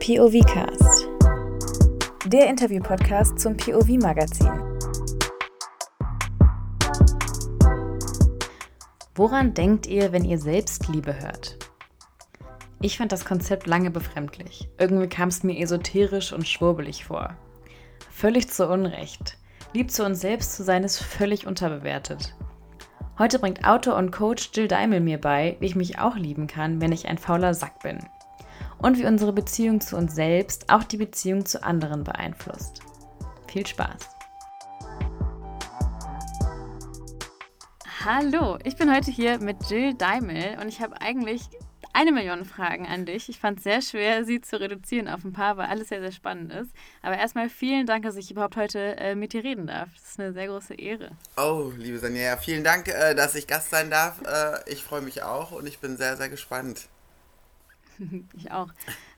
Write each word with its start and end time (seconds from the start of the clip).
POV 0.00 0.40
Cast. 0.46 1.08
Der 2.26 2.48
Interview-Podcast 2.48 3.40
zum 3.40 3.56
POV-Magazin. 3.56 4.78
Woran 9.16 9.52
denkt 9.52 9.88
ihr, 9.88 10.12
wenn 10.12 10.24
ihr 10.24 10.38
Selbstliebe 10.38 11.20
hört? 11.20 11.58
Ich 12.80 12.96
fand 12.96 13.10
das 13.10 13.24
Konzept 13.24 13.66
lange 13.66 13.90
befremdlich. 13.90 14.68
Irgendwie 14.78 15.08
kam 15.08 15.28
es 15.28 15.42
mir 15.42 15.58
esoterisch 15.60 16.32
und 16.32 16.46
schwurbelig 16.46 17.04
vor. 17.04 17.36
Völlig 18.12 18.48
zu 18.48 18.68
Unrecht. 18.68 19.36
Lieb 19.74 19.90
zu 19.90 20.04
uns 20.04 20.20
selbst 20.20 20.54
zu 20.54 20.62
sein 20.62 20.84
ist 20.84 21.00
völlig 21.00 21.48
unterbewertet. 21.48 22.36
Heute 23.18 23.40
bringt 23.40 23.66
Autor 23.66 23.96
und 23.96 24.12
Coach 24.12 24.50
Jill 24.54 24.68
Daimel 24.68 25.00
mir 25.00 25.20
bei, 25.20 25.56
wie 25.58 25.66
ich 25.66 25.74
mich 25.74 25.98
auch 25.98 26.14
lieben 26.14 26.46
kann, 26.46 26.80
wenn 26.80 26.92
ich 26.92 27.08
ein 27.08 27.18
fauler 27.18 27.52
Sack 27.52 27.80
bin. 27.80 27.98
Und 28.80 28.96
wie 28.96 29.06
unsere 29.06 29.32
Beziehung 29.32 29.80
zu 29.80 29.96
uns 29.96 30.14
selbst 30.14 30.70
auch 30.70 30.84
die 30.84 30.98
Beziehung 30.98 31.44
zu 31.44 31.64
anderen 31.64 32.04
beeinflusst. 32.04 32.80
Viel 33.48 33.66
Spaß! 33.66 34.08
Hallo, 38.04 38.56
ich 38.62 38.76
bin 38.76 38.94
heute 38.94 39.10
hier 39.10 39.40
mit 39.40 39.68
Jill 39.68 39.94
Daimel 39.94 40.56
und 40.62 40.68
ich 40.68 40.80
habe 40.80 41.00
eigentlich 41.00 41.42
eine 41.92 42.12
Million 42.12 42.44
Fragen 42.44 42.86
an 42.86 43.06
dich. 43.06 43.28
Ich 43.28 43.38
fand 43.38 43.58
es 43.58 43.64
sehr 43.64 43.82
schwer, 43.82 44.24
sie 44.24 44.40
zu 44.40 44.60
reduzieren 44.60 45.08
auf 45.08 45.24
ein 45.24 45.32
paar, 45.32 45.56
weil 45.56 45.66
alles 45.66 45.88
sehr, 45.88 46.00
sehr 46.00 46.12
spannend 46.12 46.52
ist. 46.52 46.70
Aber 47.02 47.18
erstmal 47.18 47.48
vielen 47.48 47.86
Dank, 47.86 48.04
dass 48.04 48.16
ich 48.16 48.30
überhaupt 48.30 48.56
heute 48.56 48.96
äh, 48.96 49.14
mit 49.14 49.32
dir 49.32 49.44
reden 49.44 49.66
darf. 49.66 49.88
Das 49.94 50.10
ist 50.10 50.20
eine 50.20 50.32
sehr 50.32 50.46
große 50.46 50.74
Ehre. 50.74 51.10
Oh, 51.36 51.72
liebe 51.76 51.98
Sanja, 51.98 52.22
ja, 52.22 52.36
vielen 52.36 52.64
Dank, 52.64 52.88
äh, 52.88 53.14
dass 53.14 53.34
ich 53.34 53.46
Gast 53.46 53.70
sein 53.70 53.90
darf. 53.90 54.20
Äh, 54.22 54.70
ich 54.70 54.82
freue 54.82 55.00
mich 55.00 55.22
auch 55.22 55.52
und 55.52 55.66
ich 55.66 55.78
bin 55.78 55.96
sehr, 55.96 56.16
sehr 56.16 56.28
gespannt. 56.28 56.88
ich 58.36 58.50
auch. 58.52 58.68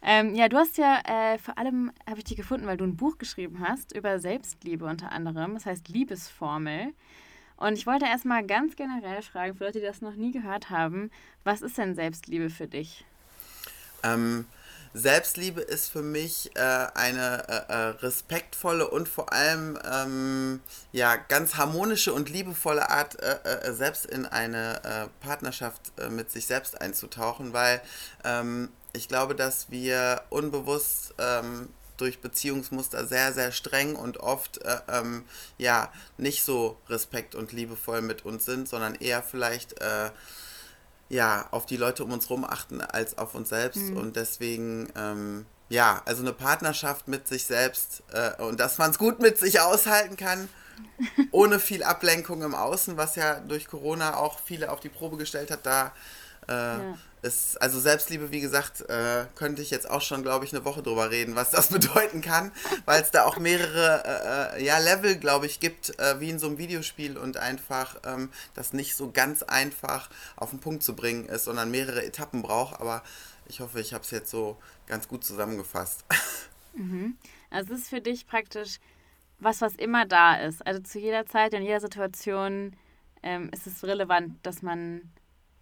Ähm, 0.03 0.35
ja, 0.35 0.49
du 0.49 0.57
hast 0.57 0.79
ja 0.79 1.01
äh, 1.05 1.39
vor 1.39 1.59
allem, 1.59 1.93
habe 2.09 2.19
ich 2.19 2.25
dich 2.25 2.37
gefunden, 2.37 2.67
weil 2.67 2.77
du 2.77 2.85
ein 2.85 2.97
Buch 2.97 3.19
geschrieben 3.19 3.61
hast 3.61 3.95
über 3.95 4.19
Selbstliebe 4.19 4.85
unter 4.85 5.13
anderem. 5.13 5.55
Das 5.55 5.67
heißt 5.67 5.89
Liebesformel. 5.89 6.95
Und 7.61 7.75
ich 7.75 7.87
wollte 7.87 8.07
erstmal 8.07 8.45
ganz 8.45 8.75
generell 8.75 9.23
fragen, 9.23 9.55
für 9.55 9.65
Leute, 9.65 9.81
die 9.81 9.87
das 9.87 10.01
noch 10.01 10.15
nie 10.15 10.33
gehört 10.33 10.71
haben, 10.71 11.11
was 11.45 11.61
ist 11.61 11.79
denn 11.79 11.95
Selbstliebe 11.95 12.49
für 12.49 12.67
dich? 12.67 13.05
Ähm, 14.03 14.47
Selbstliebe 14.95 15.61
ist 15.61 15.89
für 15.91 16.03
mich 16.03 16.57
äh, 16.57 16.61
eine 16.95 17.49
äh, 17.49 17.73
äh, 17.73 17.77
respektvolle 18.01 18.89
und 18.89 19.09
vor 19.09 19.33
allem 19.33 19.79
ähm, 19.85 20.61
ja, 20.91 21.17
ganz 21.17 21.57
harmonische 21.57 22.15
und 22.15 22.31
liebevolle 22.31 22.89
Art, 22.89 23.23
äh, 23.23 23.37
äh, 23.45 23.73
selbst 23.75 24.07
in 24.07 24.25
eine 24.25 24.83
äh, 24.83 25.25
Partnerschaft 25.25 25.93
mit 26.11 26.31
sich 26.31 26.47
selbst 26.47 26.81
einzutauchen, 26.81 27.53
weil 27.53 27.83
ähm, 28.25 28.71
ich 28.95 29.07
glaube, 29.07 29.35
dass 29.35 29.71
wir 29.71 30.23
unbewusst 30.31 31.15
ähm, 31.19 31.69
durch 32.01 32.21
Beziehungsmuster 32.21 33.07
sehr, 33.07 33.33
sehr 33.33 33.53
streng 33.53 33.97
und 33.97 34.19
oft 34.19 34.59
äh, 34.59 34.79
ähm, 34.89 35.25
ja 35.59 35.93
nicht 36.17 36.45
so 36.45 36.77
respekt 36.89 37.35
und 37.35 37.53
liebevoll 37.53 38.03
mit 38.03 38.25
uns 38.25 38.45
sind, 38.45 38.69
sondern 38.69 38.95
eher 38.95 39.23
vielleicht 39.23 39.81
äh, 39.81 40.11
ja 41.09 41.49
auf 41.51 41.67
die 41.67 41.77
Leute 41.77 42.05
um 42.05 42.13
uns 42.13 42.29
herum 42.29 42.45
achten 42.45 42.81
als 42.81 43.19
auf 43.19 43.35
uns 43.35 43.49
selbst. 43.49 43.83
Mhm. 43.83 43.97
Und 43.97 44.17
deswegen 44.17 44.89
ähm, 44.97 45.47
ja, 45.69 46.03
also 46.05 46.23
eine 46.23 46.33
Partnerschaft 46.33 47.09
mit 47.09 47.29
sich 47.29 47.45
selbst 47.45 48.03
äh, 48.13 48.43
und 48.43 48.59
dass 48.59 48.79
man 48.79 48.91
es 48.91 48.99
gut 48.99 49.21
mit 49.21 49.39
sich 49.39 49.61
aushalten 49.61 50.17
kann. 50.17 50.49
ohne 51.31 51.61
viel 51.61 51.83
Ablenkung 51.83 52.43
im 52.43 52.55
Außen, 52.55 52.97
was 52.97 53.17
ja 53.17 53.41
durch 53.41 53.69
Corona 53.69 54.17
auch 54.17 54.39
viele 54.41 54.71
auf 54.71 54.81
die 54.81 54.89
Probe 54.89 55.17
gestellt 55.17 55.51
hat, 55.51 55.67
da 55.67 55.93
äh, 56.51 56.53
ja. 56.53 56.99
ist, 57.23 57.61
also 57.63 57.79
Selbstliebe, 57.79 58.33
wie 58.33 58.41
gesagt, 58.41 58.83
äh, 58.89 59.27
könnte 59.37 59.63
ich 59.63 59.71
jetzt 59.71 59.89
auch 59.89 60.03
schon, 60.03 60.23
glaube 60.23 60.45
ich, 60.45 60.53
eine 60.53 60.65
Woche 60.65 60.83
drüber 60.83 61.11
reden, 61.11 61.37
was 61.37 61.51
das 61.51 61.69
bedeuten 61.73 62.21
kann, 62.21 62.51
weil 62.85 63.01
es 63.01 63.11
da 63.11 63.25
auch 63.25 63.39
mehrere 63.39 64.57
äh, 64.57 64.59
äh, 64.59 64.65
ja, 64.65 64.79
Level, 64.79 65.17
glaube 65.17 65.47
ich, 65.47 65.61
gibt, 65.61 65.99
äh, 65.99 66.21
wie 66.21 66.31
in 66.31 66.39
so 66.39 66.49
einem 66.49 66.59
Videospiel 66.59 67.17
und 67.17 67.37
einfach 67.37 67.97
ähm, 68.05 68.31
das 68.55 68.73
nicht 68.73 68.97
so 68.97 69.11
ganz 69.13 69.43
einfach 69.43 70.11
auf 70.37 70.51
den 70.51 70.61
Punkt 70.61 70.83
zu 70.83 70.95
bringen 70.95 71.27
ist, 71.27 71.45
sondern 71.45 71.71
mehrere 71.71 72.05
Etappen 72.05 72.43
braucht. 72.43 72.81
Aber 72.81 73.03
ich 73.47 73.61
hoffe, 73.61 73.81
ich 73.81 73.95
habe 73.95 74.05
es 74.05 74.11
jetzt 74.11 74.31
so 74.31 74.57
ganz 74.87 75.09
gut 75.09 75.25
zusammengefasst. 75.25 76.05
Mhm. 76.73 77.17
Also 77.51 77.75
es 77.75 77.81
ist 77.81 77.89
für 77.89 78.01
dich 78.01 78.29
praktisch 78.29 78.79
was, 79.41 79.61
was 79.61 79.75
immer 79.75 80.07
da 80.07 80.37
ist. 80.37 80.65
Also 80.65 80.81
zu 80.81 81.01
jeder 81.01 81.27
Zeit, 81.27 81.53
in 81.53 81.65
jeder 81.65 81.81
Situation 81.81 82.77
ähm, 83.25 83.51
ist 83.53 83.67
es 83.67 83.83
relevant, 83.83 84.35
dass 84.45 84.63
man 84.63 85.03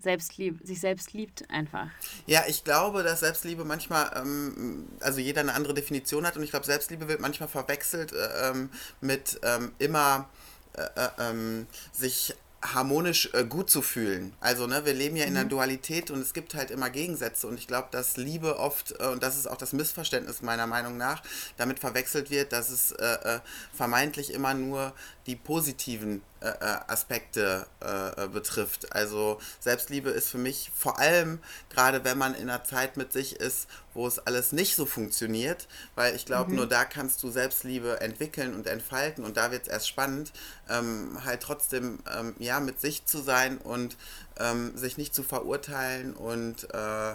Selbstlieb, 0.01 0.61
sich 0.65 0.81
selbst 0.81 1.13
liebt 1.13 1.51
einfach. 1.51 1.89
Ja, 2.27 2.45
ich 2.47 2.63
glaube, 2.63 3.03
dass 3.03 3.21
Selbstliebe 3.21 3.65
manchmal, 3.65 4.11
ähm, 4.17 4.87
also 5.01 5.19
jeder 5.19 5.41
eine 5.41 5.55
andere 5.55 5.75
Definition 5.75 6.27
hat 6.27 6.37
und 6.37 6.43
ich 6.45 6.51
glaube, 6.51 6.67
Selbstliebe 6.67 7.09
wird 7.09 7.21
manchmal 7.21 7.49
verwechselt 7.49 8.13
äh, 8.13 8.51
ähm, 8.51 8.71
mit 9.01 9.41
ähm, 9.43 9.73
immer 9.79 10.29
äh, 10.75 10.83
äh, 10.83 11.31
ähm, 11.31 11.67
sich 11.93 12.35
harmonisch 12.63 13.31
äh, 13.35 13.45
gut 13.45 13.71
zu 13.71 13.83
fühlen. 13.83 14.33
Also, 14.41 14.67
ne, 14.67 14.85
wir 14.85 14.93
leben 14.93 15.17
ja 15.17 15.25
in 15.25 15.37
einer 15.37 15.45
mhm. 15.45 15.51
Dualität 15.51 16.11
und 16.11 16.21
es 16.21 16.33
gibt 16.33 16.55
halt 16.55 16.71
immer 16.71 16.91
Gegensätze 16.91 17.47
und 17.47 17.57
ich 17.59 17.69
glaube, 17.69 17.89
dass 17.93 18.17
Liebe 18.17 18.59
oft, 18.59 18.95
äh, 18.99 19.07
und 19.07 19.23
das 19.23 19.37
ist 19.37 19.47
auch 19.47 19.57
das 19.57 19.73
Missverständnis 19.73 20.43
meiner 20.43 20.67
Meinung 20.67 20.97
nach, 20.97 21.23
damit 21.57 21.79
verwechselt 21.79 22.31
wird, 22.31 22.53
dass 22.53 22.71
es 22.71 22.93
äh, 22.93 23.05
äh 23.05 23.41
vermeintlich 23.73 24.33
immer 24.33 24.55
nur 24.55 24.93
die 25.29 25.37
positiven 25.37 26.23
äh, 26.41 26.49
äh, 26.49 26.79
Aspekte 26.87 27.67
äh, 27.83 28.25
äh, 28.25 28.29
betrifft. 28.29 28.95
Also 28.95 29.39
Selbstliebe 29.61 30.09
ist 30.09 30.31
für 30.31 30.39
mich 30.39 30.73
vor 30.75 30.99
allem, 30.99 31.39
gerade 31.69 32.03
wenn 32.03 32.17
man 32.17 32.35
in 32.35 32.49
einer 32.49 32.65
Zeit 32.65 32.97
mit 32.97 33.13
sich 33.13 33.37
ist, 33.37 33.69
wo 33.93 34.07
es 34.07 34.19
alles 34.19 34.53
nicht 34.53 34.75
so 34.75 34.87
funktioniert, 34.87 35.69
weil 35.97 36.17
ich 36.17 36.25
glaube, 36.25 36.51
mhm. 36.51 36.57
nur 36.57 36.67
da 36.67 36.87
kannst 36.87 37.23
du 37.23 37.31
Selbstliebe 37.31 38.01
entwickeln 38.01 38.55
und 38.55 38.67
entfalten 38.67 39.23
und 39.23 39.37
da 39.37 39.51
wird 39.51 39.65
es 39.65 39.69
erst 39.69 39.89
spannend, 39.89 40.33
ähm, 40.71 41.19
halt 41.27 41.43
trotzdem 41.43 41.99
ähm, 42.17 42.35
ja 42.39 42.59
mit 42.59 42.81
sich 42.81 43.05
zu 43.05 43.21
sein 43.21 43.59
und 43.59 43.99
ähm, 44.41 44.79
sich 44.79 44.97
nicht 44.97 45.15
zu 45.15 45.23
verurteilen 45.23 46.15
und 46.15 46.73
äh, 46.73 47.15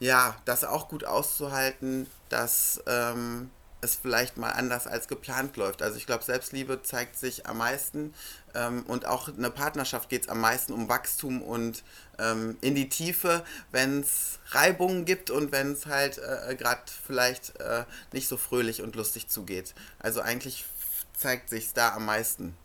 ja, 0.00 0.36
das 0.46 0.64
auch 0.64 0.88
gut 0.88 1.04
auszuhalten, 1.04 2.06
dass 2.30 2.82
ähm, 2.86 3.50
es 3.84 3.94
vielleicht 3.94 4.36
mal 4.36 4.50
anders 4.50 4.86
als 4.86 5.06
geplant 5.06 5.56
läuft. 5.56 5.82
Also 5.82 5.96
ich 5.96 6.06
glaube, 6.06 6.24
Selbstliebe 6.24 6.82
zeigt 6.82 7.16
sich 7.16 7.46
am 7.46 7.58
meisten 7.58 8.12
ähm, 8.54 8.84
und 8.86 9.06
auch 9.06 9.28
eine 9.28 9.50
Partnerschaft 9.50 10.08
geht 10.08 10.22
es 10.22 10.28
am 10.28 10.40
meisten 10.40 10.72
um 10.72 10.88
Wachstum 10.88 11.42
und 11.42 11.84
ähm, 12.18 12.56
in 12.60 12.74
die 12.74 12.88
Tiefe, 12.88 13.44
wenn 13.70 14.00
es 14.00 14.40
Reibungen 14.50 15.04
gibt 15.04 15.30
und 15.30 15.52
wenn 15.52 15.72
es 15.72 15.86
halt 15.86 16.18
äh, 16.18 16.54
gerade 16.56 16.82
vielleicht 17.06 17.60
äh, 17.60 17.84
nicht 18.12 18.28
so 18.28 18.36
fröhlich 18.36 18.82
und 18.82 18.96
lustig 18.96 19.28
zugeht. 19.28 19.74
Also 19.98 20.20
eigentlich 20.20 20.64
zeigt 21.14 21.48
sich 21.48 21.72
da 21.72 21.94
am 21.94 22.06
meisten. 22.06 22.56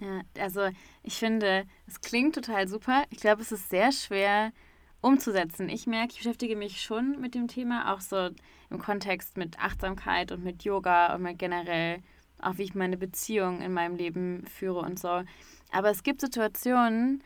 Ja, 0.00 0.22
also 0.38 0.68
ich 1.02 1.16
finde, 1.16 1.64
es 1.86 2.00
klingt 2.00 2.34
total 2.34 2.68
super. 2.68 3.04
Ich 3.10 3.18
glaube, 3.18 3.42
es 3.42 3.52
ist 3.52 3.70
sehr 3.70 3.92
schwer 3.92 4.52
umzusetzen. 5.00 5.68
Ich 5.68 5.86
merke, 5.86 6.12
ich 6.12 6.18
beschäftige 6.18 6.56
mich 6.56 6.82
schon 6.82 7.20
mit 7.20 7.34
dem 7.34 7.48
Thema, 7.48 7.92
auch 7.92 8.00
so 8.00 8.30
im 8.72 8.78
Kontext 8.78 9.36
mit 9.36 9.58
Achtsamkeit 9.58 10.32
und 10.32 10.42
mit 10.42 10.64
Yoga 10.64 11.14
und 11.14 11.22
mit 11.22 11.38
generell 11.38 12.02
auch 12.42 12.58
wie 12.58 12.64
ich 12.64 12.74
meine 12.74 12.96
Beziehung 12.96 13.60
in 13.60 13.72
meinem 13.72 13.96
Leben 13.96 14.44
führe 14.46 14.80
und 14.80 14.98
so. 14.98 15.22
Aber 15.70 15.90
es 15.90 16.02
gibt 16.02 16.20
Situationen, 16.20 17.22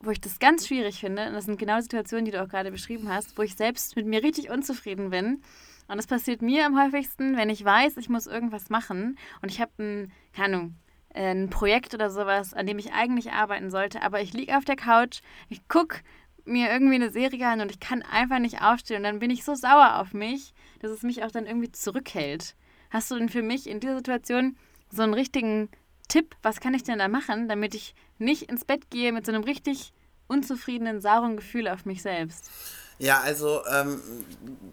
wo 0.00 0.10
ich 0.10 0.20
das 0.20 0.38
ganz 0.38 0.66
schwierig 0.66 1.00
finde. 1.00 1.26
Und 1.26 1.34
das 1.34 1.46
sind 1.46 1.58
genau 1.58 1.80
Situationen, 1.80 2.24
die 2.24 2.30
du 2.30 2.42
auch 2.42 2.48
gerade 2.48 2.70
beschrieben 2.70 3.08
hast, 3.08 3.38
wo 3.38 3.42
ich 3.42 3.56
selbst 3.56 3.96
mit 3.96 4.06
mir 4.06 4.22
richtig 4.22 4.50
unzufrieden 4.50 5.10
bin. 5.10 5.42
Und 5.88 5.96
das 5.96 6.06
passiert 6.06 6.42
mir 6.42 6.66
am 6.66 6.80
häufigsten, 6.80 7.36
wenn 7.36 7.50
ich 7.50 7.64
weiß, 7.64 7.96
ich 7.96 8.08
muss 8.08 8.26
irgendwas 8.26 8.70
machen 8.70 9.18
und 9.42 9.50
ich 9.50 9.60
habe 9.60 9.72
ein, 9.78 10.12
keine 10.34 10.56
Ahnung, 10.56 10.74
ein 11.14 11.50
Projekt 11.50 11.92
oder 11.92 12.08
sowas, 12.08 12.54
an 12.54 12.66
dem 12.66 12.78
ich 12.78 12.92
eigentlich 12.92 13.32
arbeiten 13.32 13.70
sollte, 13.70 14.02
aber 14.02 14.22
ich 14.22 14.32
liege 14.32 14.56
auf 14.56 14.64
der 14.64 14.76
Couch, 14.76 15.20
ich 15.50 15.68
gucke 15.68 15.98
mir 16.44 16.70
irgendwie 16.70 16.94
eine 16.94 17.10
Serie 17.10 17.46
an 17.46 17.60
und 17.60 17.70
ich 17.70 17.80
kann 17.80 18.02
einfach 18.02 18.38
nicht 18.38 18.62
aufstehen 18.62 18.98
und 18.98 19.02
dann 19.02 19.18
bin 19.18 19.30
ich 19.30 19.44
so 19.44 19.54
sauer 19.54 19.98
auf 19.98 20.14
mich, 20.14 20.54
dass 20.82 20.90
es 20.90 21.02
mich 21.02 21.22
auch 21.24 21.30
dann 21.30 21.46
irgendwie 21.46 21.72
zurückhält. 21.72 22.54
Hast 22.90 23.10
du 23.10 23.14
denn 23.16 23.28
für 23.28 23.42
mich 23.42 23.66
in 23.66 23.80
dieser 23.80 23.96
Situation 23.96 24.56
so 24.90 25.02
einen 25.02 25.14
richtigen 25.14 25.70
Tipp? 26.08 26.36
Was 26.42 26.60
kann 26.60 26.74
ich 26.74 26.82
denn 26.82 26.98
da 26.98 27.08
machen, 27.08 27.48
damit 27.48 27.74
ich 27.74 27.94
nicht 28.18 28.50
ins 28.50 28.64
Bett 28.66 28.90
gehe 28.90 29.12
mit 29.12 29.24
so 29.24 29.32
einem 29.32 29.44
richtig 29.44 29.92
unzufriedenen, 30.28 31.00
sauren 31.00 31.36
Gefühl 31.36 31.68
auf 31.68 31.86
mich 31.86 32.02
selbst? 32.02 32.50
Ja, 32.98 33.20
also 33.20 33.62
ähm, 33.66 34.00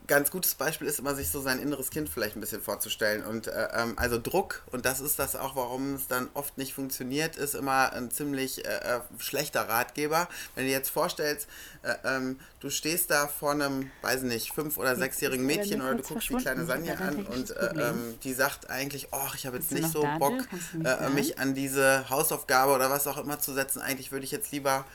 ganz 0.07 0.29
gutes 0.29 0.55
Beispiel 0.55 0.87
ist 0.87 0.99
immer, 0.99 1.15
sich 1.15 1.29
so 1.29 1.41
sein 1.41 1.59
inneres 1.59 1.89
Kind 1.89 2.09
vielleicht 2.09 2.35
ein 2.35 2.41
bisschen 2.41 2.61
vorzustellen. 2.61 3.23
Und 3.23 3.47
äh, 3.47 3.67
ähm, 3.73 3.93
also 3.95 4.19
Druck, 4.21 4.63
und 4.71 4.85
das 4.85 4.99
ist 4.99 5.19
das 5.19 5.35
auch, 5.35 5.55
warum 5.55 5.95
es 5.95 6.07
dann 6.07 6.29
oft 6.33 6.57
nicht 6.57 6.73
funktioniert, 6.73 7.37
ist 7.37 7.55
immer 7.55 7.93
ein 7.93 8.11
ziemlich 8.11 8.65
äh, 8.65 8.69
äh 8.69 8.99
schlechter 9.17 9.67
Ratgeber. 9.67 10.27
Wenn 10.55 10.65
du 10.65 10.69
dir 10.69 10.77
jetzt 10.77 10.89
vorstellst, 10.89 11.47
äh, 11.81 11.95
ähm, 12.03 12.39
du 12.59 12.69
stehst 12.69 13.09
da 13.09 13.27
vor 13.27 13.51
einem, 13.51 13.89
weiß 14.01 14.21
nicht, 14.23 14.53
fünf- 14.53 14.77
oder 14.77 14.95
sechsjährigen 14.95 15.45
Mädchen 15.45 15.81
oder 15.81 15.95
du 15.95 16.03
guckst 16.03 16.29
die 16.29 16.35
kleine 16.35 16.65
Sanja 16.65 16.95
an 16.95 17.25
und 17.25 17.51
äh, 17.51 17.89
ähm, 17.89 18.15
die 18.23 18.33
sagt 18.33 18.69
eigentlich, 18.69 19.07
oh, 19.11 19.29
ich 19.35 19.45
habe 19.45 19.57
jetzt 19.57 19.71
nicht 19.71 19.89
so 19.89 20.07
Bock, 20.19 20.41
äh, 20.83 21.09
mich 21.09 21.39
an 21.39 21.53
diese 21.53 22.09
Hausaufgabe 22.09 22.73
oder 22.73 22.89
was 22.89 23.07
auch 23.07 23.17
immer 23.17 23.39
zu 23.39 23.53
setzen. 23.53 23.81
Eigentlich 23.81 24.11
würde 24.11 24.25
ich 24.25 24.31
jetzt 24.31 24.51
lieber 24.51 24.85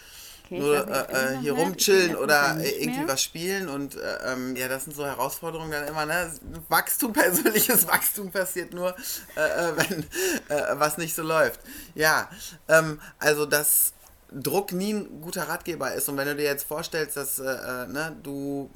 okay, 0.44 0.58
nur 0.58 0.88
äh, 0.88 1.38
hier 1.41 1.52
rumchillen 1.52 2.17
oder 2.17 2.56
irgendwie 2.58 3.00
mehr. 3.00 3.08
was 3.08 3.23
spielen 3.23 3.69
und 3.69 3.96
äh, 3.96 4.32
ähm, 4.32 4.56
ja, 4.56 4.69
das 4.69 4.85
sind 4.85 4.94
so 4.94 5.05
Herausforderungen 5.05 5.70
dann 5.70 5.88
immer, 5.88 6.06
ne? 6.06 6.32
Wachstum, 6.69 7.12
persönliches 7.14 7.87
Wachstum 7.87 8.31
passiert 8.31 8.73
nur, 8.73 8.94
äh, 9.37 9.41
äh 9.41 9.76
wenn 9.76 10.02
äh, 10.49 10.79
was 10.79 10.99
nicht 10.99 11.14
so 11.14 11.23
läuft. 11.23 11.61
Ja, 11.94 12.29
ähm, 12.69 13.00
also 13.19 13.46
das 13.46 13.93
Druck 14.32 14.73
nie 14.73 14.93
ein 14.94 15.20
guter 15.20 15.49
Ratgeber 15.49 15.94
ist 15.94 16.08
und 16.08 16.17
wenn 16.17 16.26
du 16.26 16.37
dir 16.37 16.44
jetzt 16.44 16.64
vorstellst, 16.64 17.17
dass 17.17 17.38
ne, 17.38 18.17
du 18.23 18.69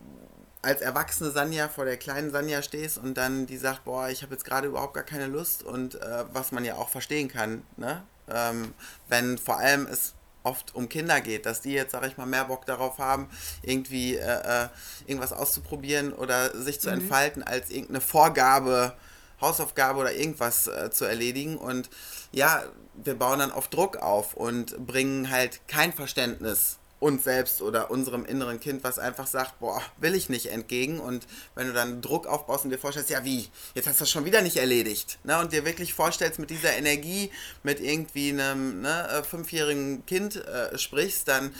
als 0.62 0.80
erwachsene 0.80 1.30
Sanja 1.30 1.68
vor 1.68 1.84
der 1.84 1.96
kleinen 1.96 2.30
Sanja 2.30 2.62
stehst 2.62 2.98
und 2.98 3.14
dann 3.14 3.46
die 3.46 3.56
sagt, 3.56 3.84
boah, 3.84 4.08
ich 4.08 4.22
habe 4.22 4.34
jetzt 4.34 4.44
gerade 4.44 4.68
überhaupt 4.68 4.94
gar 4.94 5.04
keine 5.04 5.26
Lust 5.26 5.62
und 5.62 5.94
äh, 5.96 6.24
was 6.32 6.52
man 6.52 6.64
ja 6.64 6.76
auch 6.76 6.88
verstehen 6.88 7.28
kann, 7.28 7.62
ne? 7.76 8.02
Ähm, 8.30 8.74
wenn 9.08 9.38
vor 9.38 9.58
allem 9.58 9.86
es 9.86 10.14
oft 10.48 10.74
um 10.74 10.88
Kinder 10.88 11.20
geht, 11.20 11.46
dass 11.46 11.60
die 11.60 11.72
jetzt, 11.72 11.92
sag 11.92 12.06
ich 12.06 12.16
mal, 12.16 12.26
mehr 12.26 12.44
Bock 12.44 12.66
darauf 12.66 12.98
haben, 12.98 13.28
irgendwie 13.62 14.16
äh, 14.16 14.64
äh 14.64 14.68
irgendwas 15.06 15.32
auszuprobieren 15.32 16.12
oder 16.12 16.56
sich 16.56 16.80
zu 16.80 16.88
mhm. 16.88 17.00
entfalten, 17.00 17.42
als 17.42 17.70
irgendeine 17.70 18.00
Vorgabe, 18.00 18.94
Hausaufgabe 19.40 20.00
oder 20.00 20.12
irgendwas 20.12 20.66
äh, 20.66 20.90
zu 20.90 21.04
erledigen 21.04 21.56
und 21.56 21.88
ja, 22.32 22.64
wir 22.94 23.14
bauen 23.14 23.38
dann 23.38 23.52
auf 23.52 23.68
Druck 23.68 23.96
auf 23.96 24.34
und 24.34 24.86
bringen 24.86 25.30
halt 25.30 25.66
kein 25.68 25.92
Verständnis 25.92 26.77
uns 27.00 27.24
selbst 27.24 27.62
oder 27.62 27.90
unserem 27.90 28.24
inneren 28.24 28.60
Kind, 28.60 28.82
was 28.82 28.98
einfach 28.98 29.26
sagt, 29.26 29.60
boah, 29.60 29.80
will 29.98 30.14
ich 30.14 30.28
nicht 30.28 30.46
entgegen. 30.46 30.98
Und 30.98 31.26
wenn 31.54 31.68
du 31.68 31.72
dann 31.72 32.02
Druck 32.02 32.26
aufbaust 32.26 32.64
und 32.64 32.70
dir 32.70 32.78
vorstellst, 32.78 33.10
ja 33.10 33.24
wie, 33.24 33.48
jetzt 33.74 33.86
hast 33.86 34.00
du 34.00 34.02
das 34.02 34.10
schon 34.10 34.24
wieder 34.24 34.42
nicht 34.42 34.56
erledigt. 34.56 35.18
Ne? 35.24 35.38
Und 35.38 35.52
dir 35.52 35.64
wirklich 35.64 35.94
vorstellst, 35.94 36.38
mit 36.38 36.50
dieser 36.50 36.72
Energie, 36.76 37.30
mit 37.62 37.80
irgendwie 37.80 38.30
einem 38.30 38.82
ne, 38.82 39.08
äh, 39.08 39.22
fünfjährigen 39.22 40.04
Kind 40.06 40.36
äh, 40.36 40.76
sprichst, 40.76 41.28
dann 41.28 41.54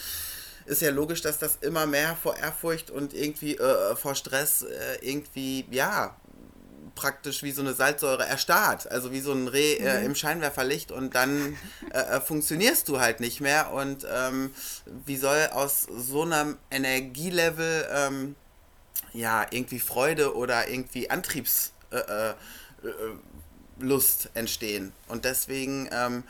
ist 0.67 0.83
ja 0.83 0.91
logisch, 0.91 1.23
dass 1.23 1.39
das 1.39 1.57
immer 1.61 1.87
mehr 1.87 2.17
vor 2.17 2.37
Ehrfurcht 2.37 2.91
und 2.91 3.15
irgendwie 3.15 3.57
äh, 3.57 3.97
vor 3.97 4.15
Stress 4.15 4.63
äh, 4.63 4.99
irgendwie, 5.01 5.65
ja, 5.71 6.17
praktisch 6.99 7.45
wie 7.45 7.53
so 7.53 7.63
eine 7.63 7.75
Salzsäure 7.75 8.27
erstarrt, 8.27 8.91
also 8.91 9.13
wie 9.13 9.21
so 9.21 9.33
ein 9.33 9.47
Reh 9.47 9.75
äh, 9.75 10.01
mhm. 10.01 10.07
im 10.07 10.15
Scheinwerferlicht 10.17 10.91
und 10.91 11.15
dann 11.15 11.57
äh, 11.93 11.99
äh, 11.99 12.21
funktionierst 12.21 12.89
du 12.89 12.99
halt 12.99 13.21
nicht 13.21 13.41
mehr 13.41 13.73
und 13.73 14.05
ähm, 14.13 14.53
wie 15.07 15.17
soll 15.17 15.47
aus 15.53 15.87
so 15.97 16.23
einem 16.23 16.59
Energielevel 16.73 17.87
ähm, 17.93 18.35
ja 19.13 19.47
irgendwie 19.51 19.79
Freude 19.79 20.35
oder 20.35 20.69
irgendwie 20.69 21.09
Antriebslust 21.09 21.73
äh, 21.93 22.33
äh, 23.81 24.39
entstehen 24.39 24.93
und 25.07 25.25
deswegen 25.25 25.89
ähm, 25.93 26.25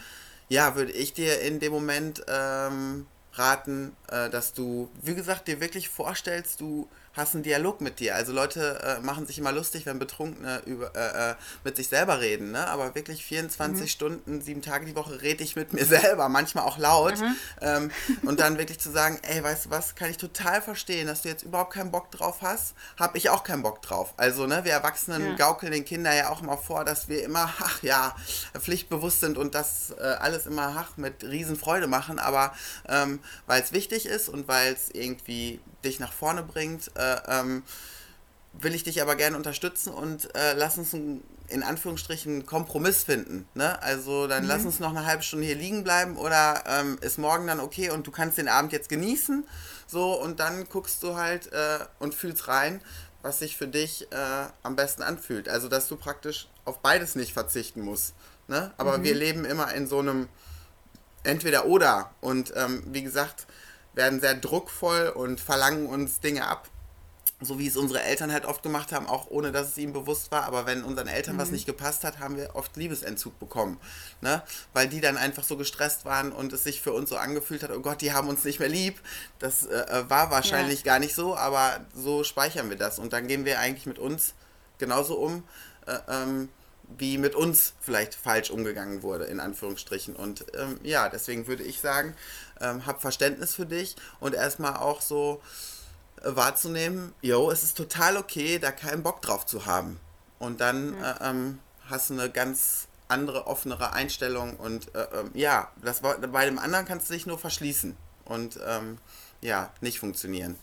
ja 0.50 0.76
würde 0.76 0.93
ich 0.93 1.14
dir 1.14 1.41
in 1.41 1.61
dem 1.61 1.73
Moment 1.73 2.23
ähm, 2.29 3.06
raten, 3.32 3.97
äh, 4.09 4.29
dass 4.29 4.53
du 4.53 4.91
wie 5.00 5.14
gesagt 5.14 5.49
dir 5.49 5.62
wirklich 5.62 5.88
vorstellst, 5.88 6.61
du 6.61 6.88
hast 7.19 7.35
einen 7.35 7.43
Dialog 7.43 7.81
mit 7.81 7.99
dir. 7.99 8.15
Also 8.15 8.32
Leute 8.32 8.81
äh, 8.82 9.05
machen 9.05 9.26
sich 9.26 9.38
immer 9.38 9.53
lustig, 9.53 9.85
wenn 9.87 9.99
Betrunkene 9.99 10.62
über, 10.65 10.94
äh, 10.94 11.32
äh 11.32 11.35
mit 11.65 11.76
sich 11.76 11.88
selber 11.88 12.20
reden, 12.20 12.53
ne? 12.53 12.67
aber 12.69 12.94
wirklich 12.94 13.25
24 13.25 13.82
mhm. 13.82 13.88
Stunden, 13.88 14.41
sieben 14.41 14.62
Tage 14.62 14.87
die 14.87 14.97
Woche 14.97 15.20
rede 15.20 15.43
ich 15.43 15.56
mit 15.56 15.73
mir 15.73 15.85
selber, 15.87 16.29
manchmal 16.29 16.65
auch 16.65 16.79
laut. 16.79 17.19
Mhm. 17.19 17.37
Ähm, 17.61 17.91
und 18.23 18.41
dann 18.41 18.59
wirklich 18.59 18.79
zu 18.79 18.91
sagen, 18.91 19.19
ey, 19.23 19.43
weißt 19.43 19.67
du 19.67 19.70
was, 19.70 19.94
kann 19.94 20.11
ich 20.11 20.17
total 20.17 20.62
verstehen, 20.62 21.09
dass 21.09 21.23
du 21.23 21.29
jetzt 21.29 21.43
überhaupt 21.43 21.75
keinen 21.75 21.91
Bock 21.91 22.11
drauf 22.11 22.38
hast, 22.41 22.75
habe 22.99 23.19
ich 23.19 23.31
auch 23.31 23.43
keinen 23.43 23.62
Bock 23.62 23.82
drauf. 23.82 24.14
Also 24.17 24.47
ne, 24.47 24.64
wir 24.64 24.73
Erwachsenen 24.73 25.31
ja. 25.31 25.35
gaukeln 25.35 25.73
den 25.73 25.85
Kindern 25.85 26.17
ja 26.17 26.31
auch 26.31 26.43
immer 26.43 26.56
vor, 26.56 26.85
dass 26.85 27.09
wir 27.09 27.25
immer, 27.25 27.53
ach 27.61 27.82
ja, 27.82 28.14
pflichtbewusst 28.59 29.21
sind 29.21 29.37
und 29.37 29.55
das 29.55 29.93
äh, 29.99 30.03
alles 30.03 30.47
immer, 30.47 30.75
ach, 30.76 30.97
mit 30.97 31.25
Riesenfreude 31.25 31.88
machen, 31.88 32.19
aber 32.19 32.55
ähm, 32.88 33.21
weil 33.47 33.61
es 33.62 33.73
wichtig 33.73 34.06
ist 34.06 34.29
und 34.29 34.47
weil 34.47 34.73
es 34.73 34.88
irgendwie 34.91 35.61
dich 35.85 36.00
nach 36.00 36.12
vorne 36.12 36.43
bringt, 36.43 36.91
äh, 36.97 37.07
ähm, 37.28 37.62
will 38.52 38.75
ich 38.75 38.84
dich 38.84 39.02
aber 39.02 39.16
gerne 39.16 39.37
unterstützen 39.37 39.93
und 39.93 40.34
äh, 40.34 40.55
lass 40.55 40.78
uns 40.78 40.94
einen, 40.94 41.22
in 41.49 41.62
Anführungsstrichen 41.62 42.46
Kompromiss 42.46 43.05
finden. 43.05 43.46
Ne? 43.55 43.81
Also 43.82 44.26
dann 44.26 44.44
mhm. 44.44 44.49
lass 44.49 44.64
uns 44.64 44.81
noch 44.81 44.90
eine 44.90 45.06
halbe 45.06 45.22
Stunde 45.22 45.46
hier 45.46 45.56
liegen 45.56 45.84
bleiben 45.84 46.16
oder 46.16 46.64
ähm, 46.66 46.99
ist 47.00 47.19
morgen 47.19 47.46
dann 47.46 47.60
okay 47.60 47.90
und 47.90 48.06
du 48.06 48.10
kannst 48.10 48.38
den 48.38 48.49
Abend 48.49 48.72
jetzt 48.72 48.88
genießen. 48.88 49.46
So 49.87 50.20
und 50.20 50.40
dann 50.40 50.69
guckst 50.69 51.02
du 51.02 51.16
halt 51.16 51.52
äh, 51.52 51.78
und 51.99 52.14
fühlst 52.14 52.49
rein, 52.49 52.81
was 53.22 53.38
sich 53.38 53.56
für 53.56 53.69
dich 53.69 54.11
äh, 54.12 54.46
am 54.62 54.76
besten 54.76 55.02
anfühlt. 55.02 55.49
Also 55.49 55.69
dass 55.69 55.88
du 55.88 55.96
praktisch 55.96 56.49
auf 56.64 56.81
beides 56.81 57.14
nicht 57.14 57.32
verzichten 57.32 57.82
musst. 57.82 58.14
Ne? 58.49 58.72
Aber 58.76 58.99
mhm. 58.99 59.04
wir 59.04 59.14
leben 59.14 59.44
immer 59.44 59.72
in 59.75 59.87
so 59.87 59.99
einem 59.99 60.28
entweder 61.22 61.66
oder 61.66 62.11
und 62.20 62.52
ähm, 62.56 62.82
wie 62.87 63.02
gesagt, 63.02 63.46
werden 63.94 64.20
sehr 64.20 64.34
druckvoll 64.34 65.08
und 65.08 65.40
verlangen 65.40 65.87
uns 65.87 66.20
Dinge 66.20 66.46
ab. 66.46 66.69
So 67.40 67.58
wie 67.58 67.69
es 67.69 67.76
unsere 67.76 68.02
Eltern 68.02 68.32
halt 68.32 68.44
oft 68.46 68.64
gemacht 68.64 68.90
haben, 68.90 69.06
auch 69.06 69.29
ohne 69.31 69.52
dass 69.52 69.69
es 69.69 69.79
ihnen 69.79 69.93
bewusst 69.93 70.32
war. 70.32 70.44
Aber 70.44 70.67
wenn 70.67 70.82
unseren 70.82 71.06
Eltern 71.06 71.37
mhm. 71.37 71.40
was 71.40 71.50
nicht 71.50 71.67
gepasst 71.67 72.02
hat, 72.02 72.19
haben 72.19 72.37
wir 72.37 72.56
oft 72.56 72.76
Liebesentzug 72.76 73.38
bekommen. 73.38 73.79
Ne? 74.20 74.43
Weil 74.73 74.88
die 74.88 75.00
dann 75.00 75.17
einfach 75.17 75.44
so 75.44 75.56
gestresst 75.56 76.05
waren 76.05 76.32
und 76.32 76.52
es 76.52 76.64
sich 76.64 76.81
für 76.81 76.93
uns 76.93 77.11
so 77.11 77.17
angefühlt 77.17 77.62
hat, 77.62 77.70
oh 77.70 77.81
Gott, 77.81 78.00
die 78.00 78.12
haben 78.12 78.29
uns 78.29 78.44
nicht 78.44 78.58
mehr 78.58 78.69
lieb. 78.69 79.00
Das 79.38 79.67
äh, 79.67 79.75
äh 79.75 80.11
war 80.11 80.31
wahrscheinlich 80.31 80.81
ja. 80.81 80.93
gar 80.93 80.99
nicht 80.99 81.14
so, 81.14 81.37
aber 81.37 81.81
so 81.94 82.25
speichern 82.25 82.70
wir 82.70 82.76
das. 82.76 82.99
Und 82.99 83.12
dann 83.12 83.29
gehen 83.29 83.44
wir 83.44 83.61
eigentlich 83.61 83.87
mit 83.87 83.99
uns 83.99 84.35
genauso 84.79 85.14
um. 85.14 85.44
Äh, 85.87 85.99
ähm, 86.08 86.49
wie 86.96 87.19
mit 87.19 87.35
uns 87.35 87.75
vielleicht 87.81 88.14
falsch 88.14 88.50
umgegangen 88.50 89.02
wurde, 89.02 89.25
in 89.25 89.40
Anführungsstrichen. 89.40 90.17
Und 90.17 90.46
ähm, 90.58 90.81
ja, 90.82 91.08
deswegen 91.08 91.46
würde 91.46 91.62
ich 91.62 91.81
sagen, 91.81 92.14
ähm, 92.61 92.87
hab 92.87 93.02
Verständnis 93.02 93.55
für 93.55 93.67
dich 93.67 93.96
und 94.20 94.35
erstmal 94.35 94.76
auch 94.76 95.02
so 95.02 95.43
wahrzunehmen, 96.25 97.12
yo, 97.23 97.50
es 97.50 97.62
ist 97.62 97.76
total 97.76 98.17
okay, 98.17 98.59
da 98.59 98.73
keinen 98.73 99.03
Bock 99.03 99.23
drauf 99.23 99.47
zu 99.47 99.67
haben. 99.67 99.99
Und 100.38 100.61
dann 100.61 100.94
ja. 100.99 101.12
äh, 101.12 101.31
ähm, 101.31 101.59
hast 101.88 102.11
du 102.11 102.15
eine 102.15 102.31
ganz 102.31 102.88
andere, 103.09 103.47
offenere 103.47 103.93
Einstellung 103.93 104.56
und 104.56 104.94
äh, 104.94 105.06
ähm, 105.15 105.31
ja, 105.35 105.70
das, 105.82 106.00
bei 106.00 106.44
dem 106.44 106.59
anderen 106.59 106.85
kannst 106.85 107.09
du 107.09 107.15
dich 107.15 107.26
nur 107.26 107.38
verschließen 107.38 107.97
und 108.26 108.59
ähm, 108.67 108.99
ja, 109.41 109.73
nicht 109.81 109.99
funktionieren. 109.99 110.56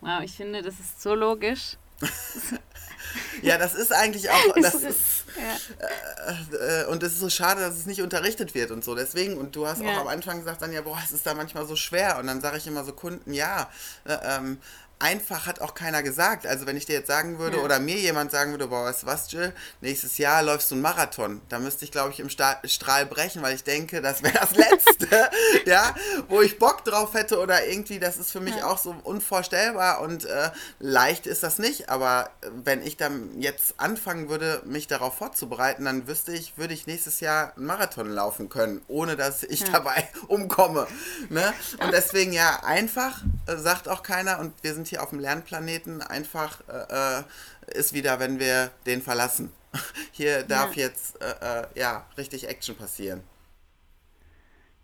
Wow, 0.00 0.22
ich 0.22 0.36
finde, 0.36 0.62
das 0.62 0.78
ist 0.80 1.02
so 1.02 1.14
logisch. 1.14 1.76
ja, 3.42 3.58
das 3.58 3.74
ist 3.74 3.92
eigentlich 3.92 4.30
auch. 4.30 4.56
Das 4.62 4.74
ist, 4.74 5.24
ja. 5.36 6.82
äh, 6.82 6.86
und 6.86 7.02
es 7.02 7.12
ist 7.12 7.20
so 7.20 7.30
schade, 7.30 7.60
dass 7.60 7.76
es 7.76 7.86
nicht 7.86 8.02
unterrichtet 8.02 8.54
wird 8.54 8.70
und 8.70 8.84
so. 8.84 8.94
Deswegen, 8.94 9.38
und 9.38 9.56
du 9.56 9.66
hast 9.66 9.80
ja. 9.80 9.92
auch 9.92 10.02
am 10.02 10.08
Anfang 10.08 10.38
gesagt, 10.38 10.62
dann 10.62 10.72
ja, 10.72 10.82
boah, 10.82 10.98
es 11.02 11.12
ist 11.12 11.26
da 11.26 11.34
manchmal 11.34 11.66
so 11.66 11.76
schwer. 11.76 12.18
Und 12.18 12.26
dann 12.26 12.40
sage 12.40 12.58
ich 12.58 12.66
immer 12.66 12.84
so 12.84 12.92
Kunden, 12.92 13.32
ja, 13.32 13.70
äh, 14.04 14.16
ähm, 14.22 14.58
einfach 15.02 15.46
hat 15.46 15.60
auch 15.60 15.74
keiner 15.74 16.02
gesagt. 16.02 16.46
Also 16.46 16.66
wenn 16.66 16.76
ich 16.76 16.86
dir 16.86 16.94
jetzt 16.94 17.08
sagen 17.08 17.38
würde 17.38 17.58
ja. 17.58 17.62
oder 17.64 17.80
mir 17.80 17.96
jemand 17.96 18.30
sagen 18.30 18.52
würde, 18.52 18.68
boah, 18.68 18.84
weißt 18.84 19.02
du 19.02 19.06
was, 19.06 19.30
Jill, 19.32 19.52
nächstes 19.80 20.16
Jahr 20.16 20.42
läufst 20.42 20.70
du 20.70 20.76
einen 20.76 20.82
Marathon. 20.82 21.42
Da 21.48 21.58
müsste 21.58 21.84
ich, 21.84 21.90
glaube 21.90 22.12
ich, 22.12 22.20
im 22.20 22.30
Strahl 22.30 23.06
brechen, 23.06 23.42
weil 23.42 23.54
ich 23.54 23.64
denke, 23.64 24.00
das 24.00 24.22
wäre 24.22 24.34
das 24.34 24.54
Letzte, 24.56 25.30
ja, 25.66 25.94
wo 26.28 26.40
ich 26.40 26.58
Bock 26.58 26.84
drauf 26.84 27.14
hätte 27.14 27.40
oder 27.40 27.66
irgendwie, 27.66 27.98
das 27.98 28.16
ist 28.16 28.30
für 28.30 28.40
mich 28.40 28.56
ja. 28.56 28.66
auch 28.66 28.78
so 28.78 28.94
unvorstellbar 29.02 30.00
und 30.00 30.24
äh, 30.24 30.50
leicht 30.78 31.26
ist 31.26 31.42
das 31.42 31.58
nicht. 31.58 31.88
Aber 31.88 32.30
äh, 32.40 32.50
wenn 32.62 32.86
ich 32.86 32.96
dann 32.96 33.40
jetzt 33.40 33.74
anfangen 33.78 34.28
würde, 34.28 34.62
mich 34.64 34.86
darauf 34.86 35.16
vorzubereiten, 35.16 35.84
dann 35.84 36.06
wüsste 36.06 36.32
ich, 36.32 36.56
würde 36.56 36.74
ich 36.74 36.86
nächstes 36.86 37.18
Jahr 37.18 37.56
einen 37.56 37.66
Marathon 37.66 38.08
laufen 38.08 38.48
können, 38.48 38.82
ohne 38.86 39.16
dass 39.16 39.42
ich 39.42 39.60
ja. 39.60 39.68
dabei 39.72 40.08
umkomme. 40.28 40.86
Ne? 41.28 41.52
Und 41.82 41.92
deswegen 41.92 42.32
ja, 42.32 42.60
einfach, 42.64 43.20
äh, 43.46 43.56
sagt 43.56 43.88
auch 43.88 44.04
keiner 44.04 44.38
und 44.38 44.52
wir 44.62 44.74
sind 44.74 44.91
hier 44.92 45.02
auf 45.02 45.10
dem 45.10 45.20
Lernplaneten 45.20 46.02
einfach 46.02 46.60
äh, 46.68 47.20
äh, 47.20 47.78
ist 47.78 47.94
wieder, 47.94 48.20
wenn 48.20 48.38
wir 48.38 48.70
den 48.84 49.00
verlassen. 49.00 49.50
Hier 50.12 50.42
darf 50.42 50.76
ja. 50.76 50.86
jetzt 50.86 51.20
äh, 51.22 51.62
äh, 51.62 51.66
ja 51.74 52.06
richtig 52.18 52.46
Action 52.46 52.76
passieren. 52.76 53.22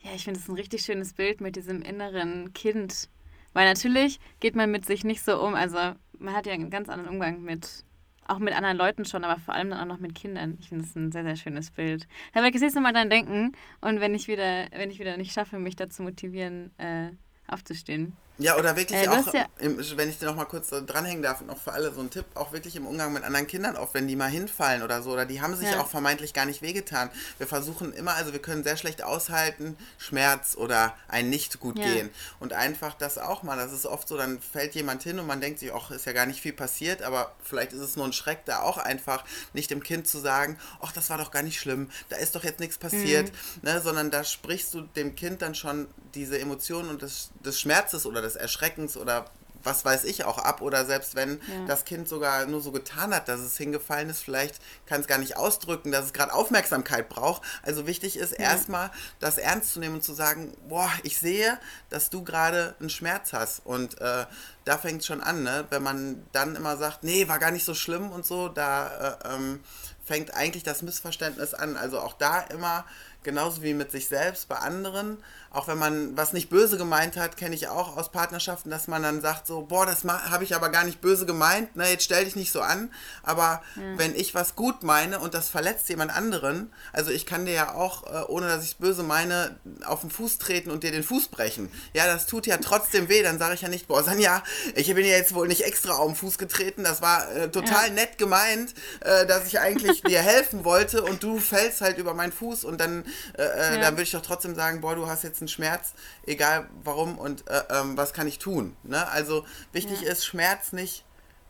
Ja, 0.00 0.12
ich 0.14 0.24
finde 0.24 0.40
es 0.40 0.48
ein 0.48 0.54
richtig 0.54 0.82
schönes 0.82 1.12
Bild 1.12 1.42
mit 1.42 1.56
diesem 1.56 1.82
inneren 1.82 2.54
Kind. 2.54 3.10
Weil 3.52 3.66
natürlich 3.68 4.18
geht 4.40 4.56
man 4.56 4.70
mit 4.70 4.86
sich 4.86 5.04
nicht 5.04 5.22
so 5.22 5.42
um. 5.42 5.54
Also 5.54 5.76
man 6.18 6.34
hat 6.34 6.46
ja 6.46 6.54
einen 6.54 6.70
ganz 6.70 6.88
anderen 6.88 7.10
Umgang 7.10 7.42
mit, 7.42 7.84
auch 8.26 8.38
mit 8.38 8.54
anderen 8.54 8.78
Leuten 8.78 9.04
schon, 9.04 9.24
aber 9.24 9.38
vor 9.38 9.52
allem 9.52 9.68
dann 9.68 9.80
auch 9.80 9.94
noch 9.94 10.00
mit 10.00 10.14
Kindern. 10.14 10.56
Ich 10.60 10.70
finde 10.70 10.84
es 10.84 10.96
ein 10.96 11.12
sehr, 11.12 11.24
sehr 11.24 11.36
schönes 11.36 11.70
Bild. 11.70 12.08
Da 12.32 12.42
werde 12.42 12.56
ich 12.56 12.62
jetzt 12.62 12.80
mal 12.80 12.94
dran 12.94 13.10
denken 13.10 13.52
und 13.82 14.00
wenn 14.00 14.14
ich 14.14 14.26
wieder, 14.26 14.68
wenn 14.70 14.90
ich 14.90 15.00
wieder 15.00 15.18
nicht 15.18 15.32
schaffe, 15.32 15.58
mich 15.58 15.76
dazu 15.76 16.02
motivieren, 16.02 16.70
äh, 16.78 17.10
aufzustehen. 17.46 18.16
Ja, 18.38 18.56
oder 18.56 18.76
wirklich 18.76 19.02
äh, 19.02 19.08
auch, 19.08 19.34
ja 19.34 19.46
im, 19.60 19.78
wenn 19.96 20.08
ich 20.08 20.18
dir 20.18 20.26
noch 20.26 20.36
mal 20.36 20.44
kurz 20.44 20.68
dranhängen 20.68 21.22
darf, 21.22 21.40
noch 21.42 21.58
für 21.58 21.72
alle 21.72 21.92
so 21.92 22.00
ein 22.00 22.10
Tipp, 22.10 22.24
auch 22.34 22.52
wirklich 22.52 22.76
im 22.76 22.86
Umgang 22.86 23.12
mit 23.12 23.24
anderen 23.24 23.46
Kindern, 23.46 23.76
auch 23.76 23.94
wenn 23.94 24.06
die 24.06 24.16
mal 24.16 24.28
hinfallen 24.28 24.82
oder 24.82 25.02
so, 25.02 25.12
oder 25.12 25.26
die 25.26 25.40
haben 25.40 25.56
sich 25.56 25.70
ja. 25.70 25.80
auch 25.80 25.88
vermeintlich 25.88 26.32
gar 26.32 26.46
nicht 26.46 26.62
wehgetan. 26.62 27.10
Wir 27.38 27.46
versuchen 27.46 27.92
immer, 27.92 28.14
also 28.14 28.32
wir 28.32 28.40
können 28.40 28.62
sehr 28.62 28.76
schlecht 28.76 29.02
aushalten, 29.02 29.76
Schmerz 29.98 30.54
oder 30.56 30.94
ein 31.08 31.28
nicht 31.28 31.60
gut 31.60 31.78
ja. 31.78 31.86
gehen. 31.86 32.10
Und 32.40 32.52
einfach 32.52 32.94
das 32.94 33.18
auch 33.18 33.42
mal, 33.42 33.56
das 33.56 33.72
ist 33.72 33.86
oft 33.86 34.08
so, 34.08 34.16
dann 34.16 34.40
fällt 34.40 34.74
jemand 34.74 35.02
hin 35.02 35.18
und 35.18 35.26
man 35.26 35.40
denkt 35.40 35.58
sich, 35.58 35.72
ach, 35.72 35.90
ist 35.90 36.06
ja 36.06 36.12
gar 36.12 36.26
nicht 36.26 36.40
viel 36.40 36.52
passiert, 36.52 37.02
aber 37.02 37.34
vielleicht 37.42 37.72
ist 37.72 37.80
es 37.80 37.96
nur 37.96 38.06
ein 38.06 38.12
Schreck, 38.12 38.44
da 38.44 38.60
auch 38.62 38.78
einfach 38.78 39.24
nicht 39.52 39.70
dem 39.70 39.82
Kind 39.82 40.06
zu 40.06 40.18
sagen, 40.18 40.58
ach, 40.80 40.92
das 40.92 41.10
war 41.10 41.18
doch 41.18 41.30
gar 41.30 41.42
nicht 41.42 41.58
schlimm, 41.58 41.90
da 42.08 42.16
ist 42.16 42.34
doch 42.34 42.44
jetzt 42.44 42.60
nichts 42.60 42.78
passiert, 42.78 43.32
mhm. 43.62 43.68
ne, 43.68 43.80
sondern 43.80 44.10
da 44.10 44.24
sprichst 44.24 44.74
du 44.74 44.82
dem 44.82 45.14
Kind 45.14 45.42
dann 45.42 45.54
schon 45.54 45.88
diese 46.14 46.38
Emotionen 46.38 46.88
und 46.88 47.02
des, 47.02 47.30
des 47.44 47.60
Schmerzes 47.60 48.06
oder 48.06 48.22
des 48.22 48.27
Erschreckens 48.36 48.96
oder 48.96 49.26
was 49.64 49.84
weiß 49.84 50.04
ich 50.04 50.24
auch 50.24 50.38
ab 50.38 50.62
oder 50.62 50.84
selbst 50.84 51.14
wenn 51.14 51.32
ja. 51.32 51.66
das 51.66 51.84
Kind 51.84 52.08
sogar 52.08 52.46
nur 52.46 52.60
so 52.60 52.72
getan 52.72 53.14
hat, 53.14 53.28
dass 53.28 53.40
es 53.40 53.56
hingefallen 53.56 54.08
ist, 54.08 54.22
vielleicht 54.22 54.56
kann 54.86 55.00
es 55.00 55.06
gar 55.06 55.18
nicht 55.18 55.36
ausdrücken, 55.36 55.90
dass 55.92 56.06
es 56.06 56.12
gerade 56.12 56.32
Aufmerksamkeit 56.32 57.08
braucht. 57.08 57.42
Also 57.62 57.86
wichtig 57.86 58.16
ist 58.16 58.32
ja. 58.32 58.38
erstmal 58.38 58.90
das 59.20 59.38
ernst 59.38 59.72
zu 59.72 59.80
nehmen 59.80 59.96
und 59.96 60.04
zu 60.04 60.14
sagen, 60.14 60.54
boah, 60.68 60.90
ich 61.02 61.18
sehe, 61.18 61.58
dass 61.90 62.10
du 62.10 62.24
gerade 62.24 62.74
einen 62.80 62.90
Schmerz 62.90 63.32
hast 63.32 63.64
und 63.64 64.00
äh, 64.00 64.26
da 64.64 64.78
fängt 64.78 65.00
es 65.00 65.06
schon 65.06 65.22
an, 65.22 65.42
ne? 65.42 65.66
wenn 65.70 65.82
man 65.82 66.26
dann 66.32 66.56
immer 66.56 66.76
sagt, 66.76 67.02
nee, 67.04 67.26
war 67.28 67.38
gar 67.38 67.50
nicht 67.50 67.64
so 67.64 67.74
schlimm 67.74 68.10
und 68.10 68.26
so, 68.26 68.48
da 68.48 69.18
äh, 69.24 69.34
ähm, 69.34 69.60
fängt 70.04 70.34
eigentlich 70.34 70.62
das 70.62 70.82
Missverständnis 70.82 71.54
an. 71.54 71.76
Also 71.76 72.00
auch 72.00 72.14
da 72.14 72.40
immer 72.40 72.84
genauso 73.28 73.62
wie 73.62 73.74
mit 73.74 73.90
sich 73.90 74.08
selbst 74.08 74.48
bei 74.48 74.56
anderen 74.56 75.18
auch 75.50 75.66
wenn 75.66 75.78
man 75.78 76.16
was 76.16 76.32
nicht 76.32 76.50
böse 76.50 76.76
gemeint 76.76 77.16
hat, 77.16 77.36
kenne 77.36 77.54
ich 77.54 77.68
auch 77.68 77.96
aus 77.96 78.12
Partnerschaften, 78.12 78.70
dass 78.70 78.86
man 78.86 79.02
dann 79.02 79.22
sagt 79.22 79.46
so, 79.46 79.62
boah, 79.62 79.86
das 79.86 80.04
habe 80.04 80.44
ich 80.44 80.54
aber 80.54 80.68
gar 80.68 80.84
nicht 80.84 81.00
böse 81.00 81.24
gemeint, 81.24 81.70
na, 81.74 81.88
jetzt 81.88 82.04
stell 82.04 82.24
dich 82.24 82.36
nicht 82.36 82.52
so 82.52 82.60
an. 82.60 82.92
Aber 83.22 83.62
ja. 83.76 83.82
wenn 83.96 84.14
ich 84.14 84.34
was 84.34 84.56
gut 84.56 84.82
meine 84.82 85.20
und 85.20 85.32
das 85.32 85.48
verletzt 85.48 85.88
jemand 85.88 86.14
anderen, 86.14 86.70
also 86.92 87.10
ich 87.10 87.24
kann 87.24 87.46
dir 87.46 87.54
ja 87.54 87.74
auch, 87.74 88.04
äh, 88.04 88.24
ohne 88.28 88.46
dass 88.46 88.62
ich 88.62 88.70
es 88.70 88.74
böse 88.74 89.02
meine, 89.02 89.58
auf 89.86 90.02
den 90.02 90.10
Fuß 90.10 90.38
treten 90.38 90.70
und 90.70 90.82
dir 90.82 90.92
den 90.92 91.02
Fuß 91.02 91.28
brechen. 91.28 91.70
Ja, 91.94 92.06
das 92.06 92.26
tut 92.26 92.46
ja 92.46 92.58
trotzdem 92.58 93.08
weh, 93.08 93.22
dann 93.22 93.38
sage 93.38 93.54
ich 93.54 93.62
ja 93.62 93.68
nicht, 93.68 93.88
boah, 93.88 94.04
Sanja, 94.04 94.42
ich 94.74 94.86
bin 94.94 95.04
ja 95.04 95.16
jetzt 95.16 95.34
wohl 95.34 95.48
nicht 95.48 95.64
extra 95.64 95.94
auf 95.94 96.08
den 96.08 96.16
Fuß 96.16 96.36
getreten, 96.36 96.84
das 96.84 97.00
war 97.00 97.30
äh, 97.34 97.50
total 97.50 97.88
ja. 97.88 97.94
nett 97.94 98.18
gemeint, 98.18 98.74
äh, 99.00 99.24
dass 99.26 99.46
ich 99.46 99.58
eigentlich 99.58 100.02
dir 100.02 100.20
helfen 100.20 100.64
wollte 100.64 101.02
und 101.02 101.22
du 101.22 101.38
fällst 101.38 101.80
halt 101.80 101.96
über 101.96 102.12
meinen 102.12 102.32
Fuß 102.32 102.64
und 102.64 102.78
dann, 102.78 103.04
äh, 103.36 103.42
äh, 103.42 103.74
ja. 103.76 103.80
dann 103.80 103.94
würde 103.94 104.02
ich 104.02 104.12
doch 104.12 104.22
trotzdem 104.22 104.54
sagen, 104.54 104.80
boah, 104.80 104.94
du 104.94 105.06
hast 105.06 105.24
jetzt 105.24 105.38
jetzt 105.38 105.42
einen 105.42 105.48
Schmerz, 105.48 105.92
egal 106.26 106.68
warum 106.84 107.18
und 107.18 107.48
äh, 107.48 107.62
ähm, 107.70 107.96
was 107.96 108.12
kann 108.12 108.26
ich 108.26 108.38
tun. 108.38 108.76
Ne? 108.82 109.08
Also 109.08 109.44
wichtig 109.72 110.02
ja. 110.02 110.10
ist, 110.10 110.24
Schmerz 110.24 110.72
nicht 110.72 111.04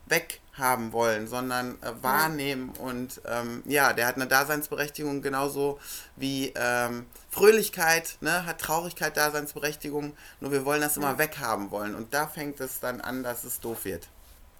weghaben 0.05 0.91
wollen, 0.91 1.27
sondern 1.27 1.81
äh, 1.81 1.91
wahrnehmen 2.01 2.73
ja. 2.75 2.83
und 2.83 3.21
ähm, 3.25 3.63
ja, 3.65 3.93
der 3.93 4.07
hat 4.07 4.15
eine 4.15 4.27
Daseinsberechtigung 4.27 5.21
genauso 5.21 5.79
wie 6.15 6.53
ähm, 6.55 7.05
Fröhlichkeit, 7.29 8.17
ne, 8.21 8.45
hat 8.45 8.59
Traurigkeit 8.59 9.15
Daseinsberechtigung, 9.17 10.15
nur 10.39 10.51
wir 10.51 10.65
wollen 10.65 10.81
das 10.81 10.97
immer 10.97 11.17
weghaben 11.17 11.69
wollen 11.71 11.95
und 11.95 12.13
da 12.13 12.27
fängt 12.27 12.59
es 12.59 12.79
dann 12.79 13.01
an, 13.01 13.23
dass 13.23 13.43
es 13.43 13.59
doof 13.59 13.85
wird. 13.85 14.07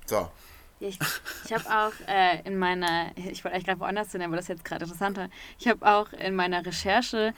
So. 0.05 0.29
Ich, 0.79 0.97
ich 1.45 1.53
habe 1.53 1.65
auch 1.65 2.07
äh, 2.07 2.41
in 2.45 2.57
meiner, 2.57 3.11
ich 3.15 3.43
wollte 3.43 3.55
eigentlich 3.55 3.65
gerade 3.65 3.81
woanders 3.81 4.11
hin, 4.13 4.21
aber 4.21 4.37
das 4.37 4.45
ist 4.45 4.49
jetzt 4.49 4.65
gerade 4.65 4.85
interessanter. 4.85 5.29
Ich 5.57 5.67
habe 5.67 5.85
auch 5.85 6.13
in 6.13 6.35
meiner 6.35 6.65
Recherche 6.65 7.33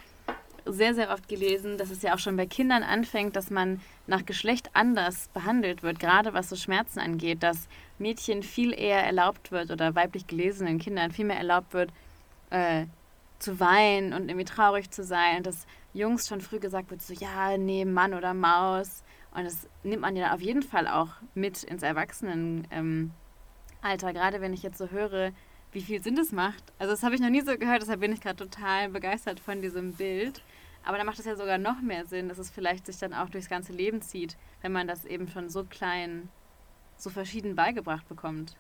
sehr, 0.66 0.94
sehr 0.94 1.12
oft 1.12 1.28
gelesen, 1.28 1.80
dass 1.80 1.90
es 1.90 2.04
ja 2.04 2.14
auch 2.14 2.20
schon 2.20 2.38
bei 2.38 2.46
Kindern 2.46 2.84
anfängt, 2.84 3.36
dass 3.36 3.50
man 3.50 3.82
nach 4.06 4.26
Geschlecht 4.26 4.70
anders 4.74 5.30
behandelt 5.34 5.82
wird, 5.82 6.00
gerade 6.00 6.34
was 6.34 6.50
so 6.50 6.56
Schmerzen 6.56 7.00
angeht, 7.00 7.42
dass 7.42 7.68
Mädchen 7.98 8.44
viel 8.44 8.74
eher 8.74 9.04
erlaubt 9.04 9.52
wird 9.52 9.72
oder 9.72 9.96
weiblich 9.96 10.28
gelesenen 10.28 10.78
Kindern 10.78 11.12
viel 11.12 11.26
mehr 11.26 11.38
erlaubt 11.38 11.74
wird, 11.74 11.92
äh, 12.52 12.86
zu 13.40 13.60
weinen 13.60 14.14
und 14.14 14.30
irgendwie 14.30 14.46
traurig 14.46 14.92
zu 14.92 15.04
sein. 15.04 15.38
Und 15.38 15.48
dass 15.48 15.66
Jungs 15.94 16.28
schon 16.28 16.42
früh 16.42 16.60
gesagt 16.60 16.92
wird, 16.92 17.02
so 17.02 17.14
ja, 17.14 17.58
nee, 17.58 17.86
Mann 17.86 18.14
oder 18.14 18.36
Maus. 18.36 19.04
Und 19.34 19.46
das 19.46 19.68
nimmt 19.84 20.02
man 20.02 20.16
ja 20.16 20.34
auf 20.34 20.42
jeden 20.42 20.62
Fall 20.62 20.88
auch 20.88 21.10
mit 21.34 21.64
ins 21.64 21.84
Erwachsenenalter, 21.84 22.68
ähm, 22.72 23.12
gerade 23.82 24.42
wenn 24.42 24.54
ich 24.54 24.64
jetzt 24.64 24.78
so 24.78 24.90
höre, 24.90 25.32
wie 25.72 25.82
viel 25.82 26.04
Sinn 26.04 26.16
das 26.16 26.32
macht. 26.32 26.64
Also 26.80 26.92
das 26.92 27.04
habe 27.04 27.16
ich 27.16 27.22
noch 27.22 27.30
nie 27.30 27.42
so 27.42 27.58
gehört, 27.58 27.82
deshalb 27.82 28.02
bin 28.02 28.12
ich 28.12 28.22
gerade 28.22 28.36
total 28.36 28.90
begeistert 28.90 29.40
von 29.40 29.62
diesem 29.62 29.94
Bild. 29.94 30.42
Aber 30.84 30.98
dann 30.98 31.06
macht 31.06 31.20
es 31.20 31.26
ja 31.26 31.36
sogar 31.36 31.58
noch 31.58 31.82
mehr 31.82 32.06
Sinn, 32.06 32.28
dass 32.28 32.40
es 32.40 32.50
vielleicht 32.50 32.86
sich 32.86 32.98
dann 32.98 33.14
auch 33.14 33.30
durchs 33.30 33.50
ganze 33.50 33.72
Leben 33.72 34.02
zieht, 34.02 34.36
wenn 34.62 34.72
man 34.72 34.88
das 34.88 35.06
eben 35.06 35.28
schon 35.28 35.50
so 35.50 35.64
klein, 35.64 36.30
so 36.98 37.10
verschieden 37.10 37.56
beigebracht 37.56 38.08
bekommt. 38.10 38.56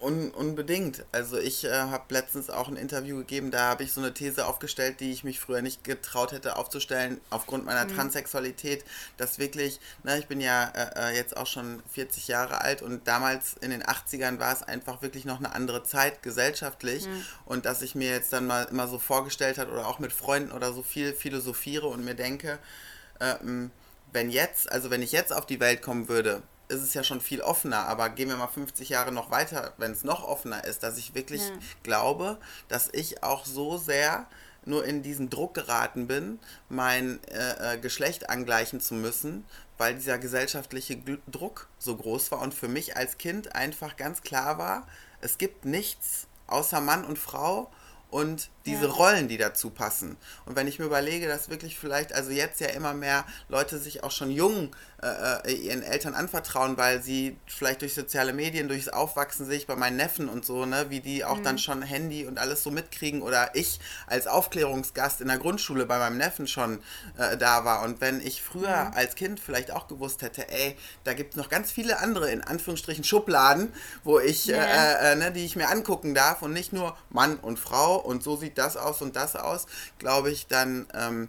Un 0.00 0.30
unbedingt. 0.30 1.04
Also 1.12 1.36
ich 1.36 1.64
äh, 1.64 1.70
habe 1.70 2.04
letztens 2.08 2.48
auch 2.48 2.68
ein 2.68 2.76
Interview 2.76 3.18
gegeben, 3.18 3.50
da 3.50 3.68
habe 3.68 3.82
ich 3.82 3.92
so 3.92 4.00
eine 4.00 4.14
These 4.14 4.46
aufgestellt, 4.46 5.00
die 5.00 5.12
ich 5.12 5.24
mich 5.24 5.40
früher 5.40 5.60
nicht 5.60 5.84
getraut 5.84 6.32
hätte 6.32 6.56
aufzustellen, 6.56 7.20
aufgrund 7.28 7.66
meiner 7.66 7.84
mhm. 7.84 7.94
Transsexualität, 7.94 8.82
dass 9.18 9.38
wirklich, 9.38 9.80
na, 10.02 10.12
ne, 10.12 10.20
ich 10.20 10.26
bin 10.26 10.40
ja 10.40 10.72
äh, 10.74 11.10
äh 11.10 11.16
jetzt 11.16 11.36
auch 11.36 11.46
schon 11.46 11.82
40 11.92 12.28
Jahre 12.28 12.62
alt 12.62 12.80
und 12.80 13.06
damals 13.06 13.56
in 13.60 13.70
den 13.70 13.82
80ern 13.82 14.38
war 14.38 14.54
es 14.54 14.62
einfach 14.62 15.02
wirklich 15.02 15.26
noch 15.26 15.38
eine 15.38 15.54
andere 15.54 15.82
Zeit 15.82 16.22
gesellschaftlich 16.22 17.06
mhm. 17.06 17.24
und 17.44 17.66
dass 17.66 17.82
ich 17.82 17.94
mir 17.94 18.08
jetzt 18.08 18.32
dann 18.32 18.46
mal 18.46 18.62
immer 18.64 18.88
so 18.88 18.98
vorgestellt 18.98 19.58
hat 19.58 19.68
oder 19.68 19.86
auch 19.86 19.98
mit 19.98 20.14
Freunden 20.14 20.52
oder 20.52 20.72
so 20.72 20.82
viel 20.82 21.12
philosophiere 21.12 21.88
und 21.88 22.04
mir 22.06 22.14
denke, 22.14 22.58
äh, 23.18 23.34
wenn 24.12 24.30
jetzt, 24.30 24.72
also 24.72 24.90
wenn 24.90 25.02
ich 25.02 25.12
jetzt 25.12 25.32
auf 25.32 25.44
die 25.44 25.60
Welt 25.60 25.82
kommen 25.82 26.08
würde, 26.08 26.42
ist 26.68 26.82
es 26.82 26.94
ja 26.94 27.04
schon 27.04 27.20
viel 27.20 27.40
offener, 27.40 27.86
aber 27.86 28.08
gehen 28.10 28.28
wir 28.28 28.36
mal 28.36 28.48
50 28.48 28.88
Jahre 28.88 29.12
noch 29.12 29.30
weiter, 29.30 29.74
wenn 29.76 29.92
es 29.92 30.04
noch 30.04 30.24
offener 30.24 30.64
ist, 30.64 30.82
dass 30.82 30.98
ich 30.98 31.14
wirklich 31.14 31.42
ja. 31.42 31.54
glaube, 31.82 32.38
dass 32.68 32.88
ich 32.92 33.22
auch 33.22 33.44
so 33.44 33.76
sehr 33.76 34.26
nur 34.66 34.84
in 34.84 35.02
diesen 35.02 35.28
Druck 35.28 35.54
geraten 35.54 36.06
bin, 36.06 36.38
mein 36.68 37.20
äh, 37.24 37.74
äh 37.74 37.78
Geschlecht 37.78 38.30
angleichen 38.30 38.80
zu 38.80 38.94
müssen, 38.94 39.44
weil 39.76 39.94
dieser 39.94 40.18
gesellschaftliche 40.18 40.96
Druck 41.30 41.68
so 41.78 41.96
groß 41.96 42.30
war 42.32 42.40
und 42.40 42.54
für 42.54 42.68
mich 42.68 42.96
als 42.96 43.18
Kind 43.18 43.54
einfach 43.54 43.96
ganz 43.96 44.22
klar 44.22 44.58
war, 44.58 44.86
es 45.20 45.38
gibt 45.38 45.64
nichts 45.64 46.26
außer 46.46 46.80
Mann 46.80 47.04
und 47.04 47.18
Frau 47.18 47.70
und 48.14 48.48
diese 48.64 48.84
ja. 48.84 48.92
Rollen, 48.92 49.26
die 49.26 49.38
dazu 49.38 49.70
passen. 49.70 50.16
Und 50.46 50.54
wenn 50.54 50.68
ich 50.68 50.78
mir 50.78 50.84
überlege, 50.84 51.26
dass 51.26 51.50
wirklich 51.50 51.76
vielleicht, 51.76 52.12
also 52.12 52.30
jetzt 52.30 52.60
ja 52.60 52.68
immer 52.68 52.94
mehr 52.94 53.24
Leute 53.48 53.76
sich 53.80 54.04
auch 54.04 54.12
schon 54.12 54.30
jung 54.30 54.70
äh, 55.02 55.50
äh, 55.50 55.52
ihren 55.52 55.82
Eltern 55.82 56.14
anvertrauen, 56.14 56.78
weil 56.78 57.02
sie 57.02 57.36
vielleicht 57.46 57.82
durch 57.82 57.92
soziale 57.92 58.32
Medien, 58.32 58.68
durchs 58.68 58.88
Aufwachsen 58.88 59.44
sehe 59.46 59.56
ich 59.56 59.66
bei 59.66 59.74
meinen 59.74 59.96
Neffen 59.96 60.28
und 60.28 60.46
so, 60.46 60.64
ne, 60.64 60.86
wie 60.90 61.00
die 61.00 61.24
auch 61.24 61.38
mhm. 61.38 61.42
dann 61.42 61.58
schon 61.58 61.82
Handy 61.82 62.24
und 62.24 62.38
alles 62.38 62.62
so 62.62 62.70
mitkriegen 62.70 63.20
oder 63.20 63.50
ich 63.54 63.80
als 64.06 64.28
Aufklärungsgast 64.28 65.20
in 65.20 65.26
der 65.26 65.38
Grundschule 65.38 65.84
bei 65.84 65.98
meinem 65.98 66.16
Neffen 66.16 66.46
schon 66.46 66.78
äh, 67.18 67.36
da 67.36 67.64
war. 67.64 67.82
Und 67.82 68.00
wenn 68.00 68.24
ich 68.24 68.42
früher 68.42 68.84
mhm. 68.84 68.92
als 68.94 69.16
Kind 69.16 69.40
vielleicht 69.40 69.72
auch 69.72 69.88
gewusst 69.88 70.22
hätte, 70.22 70.48
ey, 70.48 70.76
da 71.02 71.14
gibt 71.14 71.32
es 71.32 71.36
noch 71.36 71.48
ganz 71.48 71.72
viele 71.72 71.98
andere, 71.98 72.30
in 72.30 72.42
Anführungsstrichen, 72.42 73.02
Schubladen, 73.02 73.74
wo 74.04 74.20
ich, 74.20 74.46
ja. 74.46 74.56
äh, 74.56 75.12
äh, 75.12 75.16
ne, 75.16 75.32
die 75.32 75.44
ich 75.44 75.56
mir 75.56 75.68
angucken 75.68 76.14
darf 76.14 76.40
und 76.42 76.52
nicht 76.52 76.72
nur 76.72 76.96
Mann 77.10 77.36
und 77.36 77.58
Frau 77.58 78.03
und 78.04 78.22
so 78.22 78.36
sieht 78.36 78.58
das 78.58 78.76
aus 78.76 79.02
und 79.02 79.16
das 79.16 79.36
aus, 79.36 79.66
glaube 79.98 80.30
ich, 80.30 80.46
dann 80.46 80.86
ähm, 80.94 81.28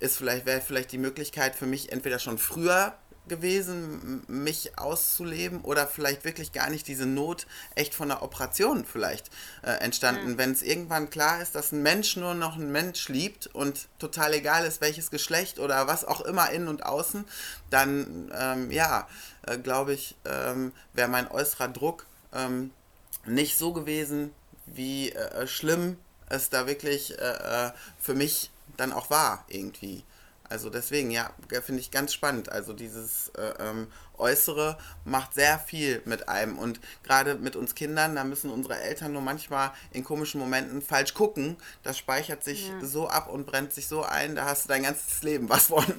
ist 0.00 0.18
vielleicht, 0.18 0.46
wäre 0.46 0.60
vielleicht 0.60 0.92
die 0.92 0.98
Möglichkeit 0.98 1.56
für 1.56 1.66
mich 1.66 1.92
entweder 1.92 2.18
schon 2.18 2.38
früher 2.38 2.94
gewesen, 3.28 4.22
mich 4.28 4.78
auszuleben 4.78 5.62
oder 5.62 5.86
vielleicht 5.86 6.24
wirklich 6.24 6.52
gar 6.52 6.70
nicht 6.70 6.86
diese 6.86 7.06
Not 7.06 7.46
echt 7.74 7.94
von 7.94 8.08
der 8.08 8.22
Operation 8.22 8.84
vielleicht 8.84 9.30
äh, 9.62 9.72
entstanden. 9.72 10.32
Mhm. 10.32 10.38
Wenn 10.38 10.52
es 10.52 10.62
irgendwann 10.62 11.10
klar 11.10 11.42
ist, 11.42 11.54
dass 11.54 11.72
ein 11.72 11.82
Mensch 11.82 12.16
nur 12.16 12.34
noch 12.34 12.56
ein 12.56 12.70
Mensch 12.70 13.08
liebt 13.08 13.48
und 13.48 13.88
total 13.98 14.34
egal 14.34 14.64
ist, 14.64 14.80
welches 14.80 15.10
Geschlecht 15.10 15.58
oder 15.58 15.86
was 15.86 16.04
auch 16.04 16.20
immer 16.20 16.50
innen 16.50 16.68
und 16.68 16.84
außen, 16.84 17.24
dann 17.70 18.30
ähm, 18.38 18.70
ja, 18.70 19.08
äh, 19.46 19.58
glaube 19.58 19.94
ich, 19.94 20.14
ähm, 20.24 20.72
wäre 20.92 21.08
mein 21.08 21.28
äußerer 21.28 21.68
Druck 21.68 22.06
ähm, 22.32 22.70
nicht 23.24 23.58
so 23.58 23.72
gewesen, 23.72 24.32
wie 24.66 25.10
äh, 25.10 25.46
schlimm 25.46 25.96
es 26.28 26.50
da 26.50 26.66
wirklich 26.66 27.18
äh, 27.18 27.66
äh, 27.66 27.72
für 27.98 28.14
mich 28.14 28.50
dann 28.76 28.92
auch 28.92 29.10
war 29.10 29.44
irgendwie. 29.48 30.04
Also 30.48 30.70
deswegen, 30.70 31.10
ja, 31.10 31.30
finde 31.62 31.80
ich 31.80 31.90
ganz 31.90 32.12
spannend. 32.12 32.50
Also 32.50 32.72
dieses 32.72 33.28
äh, 33.30 33.54
ähm, 33.58 33.88
Äußere 34.16 34.78
macht 35.04 35.34
sehr 35.34 35.58
viel 35.58 36.02
mit 36.04 36.28
einem. 36.28 36.58
Und 36.58 36.80
gerade 37.02 37.34
mit 37.34 37.56
uns 37.56 37.74
Kindern, 37.74 38.14
da 38.14 38.24
müssen 38.24 38.50
unsere 38.50 38.78
Eltern 38.78 39.12
nur 39.12 39.22
manchmal 39.22 39.72
in 39.92 40.04
komischen 40.04 40.40
Momenten 40.40 40.82
falsch 40.82 41.14
gucken. 41.14 41.56
Das 41.82 41.98
speichert 41.98 42.44
sich 42.44 42.68
ja. 42.68 42.84
so 42.84 43.08
ab 43.08 43.28
und 43.28 43.46
brennt 43.46 43.72
sich 43.72 43.88
so 43.88 44.04
ein, 44.04 44.36
da 44.36 44.44
hast 44.44 44.64
du 44.64 44.68
dein 44.68 44.84
ganzes 44.84 45.22
Leben 45.22 45.48
was 45.48 45.66
von. 45.66 45.84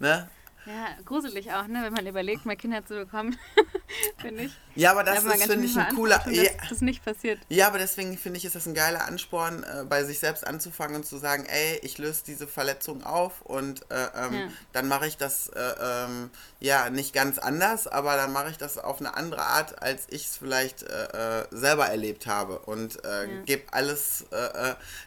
Ne? 0.00 0.28
Ja, 0.66 0.88
gruselig 1.06 1.50
auch, 1.50 1.66
ne? 1.66 1.82
wenn 1.82 1.94
man 1.94 2.06
überlegt, 2.06 2.44
mal 2.44 2.54
Kinder 2.54 2.84
zu 2.84 2.94
bekommen, 2.94 3.38
finde 4.18 4.44
ich. 4.44 4.52
Ja, 4.78 4.92
aber 4.92 5.02
das 5.02 5.24
ist, 5.24 5.42
finde 5.42 5.66
ich, 5.66 5.76
ein 5.76 5.92
cooler... 5.96 6.18
Dass 6.18 6.32
ja, 6.32 6.50
das 6.68 6.80
nicht 6.82 7.04
passiert. 7.04 7.40
Ja, 7.48 7.66
aber 7.66 7.78
deswegen 7.78 8.16
finde 8.16 8.38
ich, 8.38 8.44
ist 8.44 8.54
das 8.54 8.66
ein 8.66 8.74
geiler 8.74 9.06
Ansporn, 9.06 9.64
äh, 9.64 9.84
bei 9.84 10.04
sich 10.04 10.20
selbst 10.20 10.46
anzufangen 10.46 10.94
und 10.94 11.04
zu 11.04 11.18
sagen, 11.18 11.46
ey, 11.46 11.80
ich 11.82 11.98
löse 11.98 12.22
diese 12.24 12.46
Verletzung 12.46 13.02
auf 13.02 13.42
und 13.42 13.82
äh, 13.90 14.06
ähm, 14.14 14.34
ja. 14.34 14.48
dann 14.72 14.86
mache 14.86 15.08
ich 15.08 15.16
das, 15.16 15.48
äh, 15.48 15.60
ähm, 15.82 16.30
ja, 16.60 16.90
nicht 16.90 17.12
ganz 17.12 17.38
anders, 17.38 17.88
aber 17.88 18.14
dann 18.14 18.32
mache 18.32 18.50
ich 18.50 18.56
das 18.56 18.78
auf 18.78 19.00
eine 19.00 19.16
andere 19.16 19.42
Art, 19.42 19.82
als 19.82 20.04
ich 20.10 20.26
es 20.26 20.36
vielleicht 20.36 20.84
äh, 20.84 21.40
äh, 21.40 21.46
selber 21.50 21.86
erlebt 21.86 22.28
habe 22.28 22.60
und 22.60 23.04
äh, 23.04 23.24
ja. 23.24 23.42
gebe 23.46 23.72
alles 23.72 24.26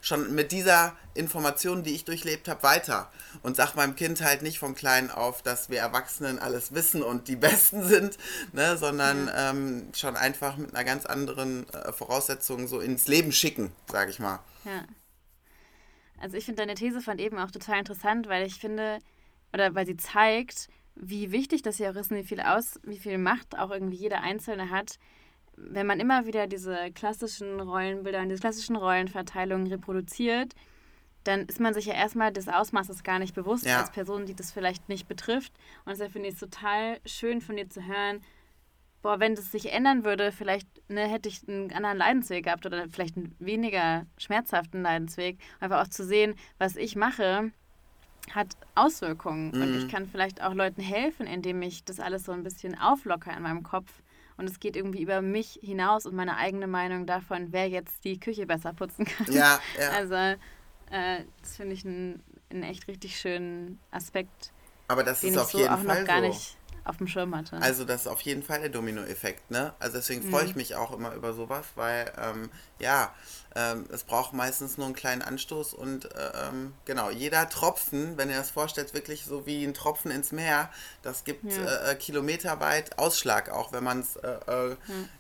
schon 0.02 0.34
mit 0.34 0.52
dieser 0.52 0.94
Informationen, 1.14 1.84
die 1.84 1.94
ich 1.94 2.06
durchlebt 2.06 2.48
habe, 2.48 2.64
weiter. 2.64 3.12
Und 3.44 3.56
sag 3.56 3.76
meinem 3.76 3.96
Kind 3.96 4.22
halt 4.22 4.42
nicht 4.42 4.60
von 4.60 4.76
klein 4.76 5.12
auf, 5.12 5.42
dass 5.42 5.70
wir 5.70 5.80
Erwachsenen 5.80 6.40
alles 6.40 6.74
wissen 6.74 7.04
und 7.04 7.28
die 7.28 7.36
Besten 7.42 7.88
sind, 7.88 8.18
ne, 8.54 8.78
sondern 8.78 9.28
ja. 9.28 9.52
Ähm, 9.62 9.94
schon 9.94 10.16
einfach 10.16 10.58
mit 10.58 10.74
einer 10.74 10.84
ganz 10.84 11.06
anderen 11.06 11.68
äh, 11.70 11.92
Voraussetzung 11.92 12.68
so 12.68 12.80
ins 12.80 13.08
Leben 13.08 13.32
schicken, 13.32 13.72
sag 13.88 14.10
ich 14.10 14.20
mal. 14.20 14.40
Ja. 14.66 14.84
Also 16.20 16.38
ich 16.38 16.46
finde 16.46 16.62
deine 16.62 16.76
These 16.76 17.02
von 17.02 17.18
eben 17.20 17.38
auch 17.38 17.52
total 17.52 17.80
interessant, 17.80 18.28
weil 18.28 18.46
ich 18.46 18.56
finde, 18.56 19.00
oder 19.54 19.74
weil 19.74 19.86
sie 19.86 19.98
zeigt, 19.98 20.70
wie 20.96 21.32
wichtig 21.32 21.62
das 21.62 21.80
ja 21.80 21.92
auch 21.92 21.96
ist 21.96 22.12
und 22.12 22.18
wie 22.18 22.24
viel 22.24 22.42
aus, 22.42 22.80
wie 22.84 23.00
viel 23.00 23.18
Macht 23.18 23.58
auch 23.58 23.72
irgendwie 23.72 23.98
jeder 23.98 24.22
Einzelne 24.22 24.70
hat, 24.70 25.00
wenn 25.58 25.88
man 25.88 26.00
immer 26.00 26.26
wieder 26.26 26.48
diese 26.48 26.92
klassischen 26.94 27.60
Rollenbilder 27.60 28.22
und 28.22 28.30
diese 28.30 28.42
klassischen 28.42 28.76
Rollenverteilungen 28.76 29.68
reproduziert, 29.68 30.54
dann 31.24 31.46
ist 31.46 31.60
man 31.60 31.74
sich 31.74 31.86
ja 31.86 31.94
erstmal 31.94 32.32
des 32.32 32.48
Ausmaßes 32.48 33.04
gar 33.04 33.20
nicht 33.20 33.36
bewusst 33.36 33.66
ja. 33.66 33.80
als 33.80 33.92
Person, 33.92 34.26
die 34.26 34.36
das 34.36 34.52
vielleicht 34.52 34.90
nicht 34.90 35.08
betrifft. 35.08 35.54
Und 35.86 35.92
deshalb 35.92 36.14
finde 36.14 36.30
ich 36.30 36.36
es 36.36 36.40
total 36.40 37.00
schön 37.06 37.42
von 37.42 37.58
dir 37.58 37.70
zu 37.70 37.86
hören, 37.86 38.22
boah, 39.02 39.20
wenn 39.20 39.36
das 39.36 39.52
sich 39.52 39.72
ändern 39.72 40.04
würde, 40.04 40.32
vielleicht 40.32 40.68
ne, 40.90 41.08
hätte 41.08 41.30
ich 41.30 41.48
einen 41.48 41.72
anderen 41.72 41.98
Leidensweg 41.98 42.46
gehabt 42.46 42.66
oder 42.66 42.88
vielleicht 42.90 43.18
einen 43.18 43.36
weniger 43.40 44.06
schmerzhaften 44.18 44.82
Leidensweg. 44.82 45.40
Einfach 45.60 45.82
auch 45.82 45.90
zu 45.90 46.06
sehen, 46.06 46.36
was 46.58 46.76
ich 46.76 46.96
mache, 46.96 47.52
hat 48.34 48.56
Auswirkungen. 48.76 49.52
Mhm. 49.52 49.62
Und 49.62 49.78
ich 49.78 49.88
kann 49.88 50.08
vielleicht 50.08 50.42
auch 50.42 50.54
Leuten 50.54 50.82
helfen, 50.82 51.26
indem 51.26 51.62
ich 51.62 51.84
das 51.84 52.00
alles 52.00 52.26
so 52.26 52.32
ein 52.32 52.44
bisschen 52.44 52.78
auflocker 52.80 53.36
in 53.36 53.44
meinem 53.44 53.64
Kopf. 53.64 53.92
Und 54.38 54.50
es 54.50 54.60
geht 54.60 54.76
irgendwie 54.76 55.02
über 55.02 55.22
mich 55.22 55.60
hinaus 55.62 56.06
und 56.06 56.16
meine 56.16 56.38
eigene 56.38 56.68
Meinung 56.68 57.06
davon, 57.06 57.50
wer 57.52 57.68
jetzt 57.70 58.04
die 58.06 58.20
Küche 58.20 58.46
besser 58.46 58.74
putzen 58.74 59.06
kann. 59.06 59.32
Ja, 59.32 59.60
ja. 59.80 59.90
Also 59.96 60.16
äh, 60.16 61.24
das 61.42 61.58
finde 61.58 61.74
ich 61.74 61.86
einen, 61.86 62.24
echt 62.64 62.88
richtig 62.88 63.20
schönen 63.20 63.80
Aspekt. 63.92 64.52
Aber 64.88 65.04
das 65.04 65.24
ist 65.24 65.38
auf 65.38 65.52
so 65.52 65.60
jeden 65.60 65.78
Fall 65.78 66.04
gar 66.06 66.22
so. 66.22 66.28
Auf 66.84 66.98
dem 66.98 67.08
Schirm 67.08 67.36
hatte. 67.36 67.58
Also 67.62 67.86
das 67.86 68.02
ist 68.02 68.08
auf 68.08 68.22
jeden 68.22 68.44
Fall 68.44 68.60
der 68.60 68.70
Dominoeffekt, 68.70 69.52
ne? 69.52 69.74
Also 69.80 69.98
deswegen 69.98 70.30
freue 70.30 70.46
ich 70.46 70.52
mhm. 70.52 70.58
mich 70.58 70.76
auch 70.76 70.92
immer 70.92 71.14
über 71.14 71.34
sowas, 71.34 71.66
weil 71.76 72.12
ähm, 72.18 72.50
ja, 72.80 73.14
ähm, 73.56 73.86
es 73.92 74.04
braucht 74.04 74.34
meistens 74.34 74.78
nur 74.78 74.88
einen 74.88 74.96
kleinen 74.96 75.22
Anstoß 75.22 75.74
und 75.74 76.06
äh, 76.06 76.32
ähm, 76.48 76.74
genau, 76.86 77.10
jeder 77.10 77.50
Tropfen, 77.50 78.18
wenn 78.18 78.30
ihr 78.30 78.38
das 78.38 78.52
vorstellt, 78.52 78.94
wirklich 78.94 79.26
so 79.26 79.46
wie 79.46 79.64
ein 79.64 79.74
Tropfen 79.74 80.12
ins 80.12 80.32
Meer, 80.32 80.70
das 81.02 81.24
gibt 81.24 81.44
ja. 81.44 81.66
äh, 81.66 81.92
äh 81.92 81.96
kilometerweit 81.96 82.98
Ausschlag, 82.98 83.50
auch 83.50 83.74
wenn 83.74 83.84
man 83.84 84.00
es 84.00 84.16
äh, 84.16 84.28
äh, 84.48 84.76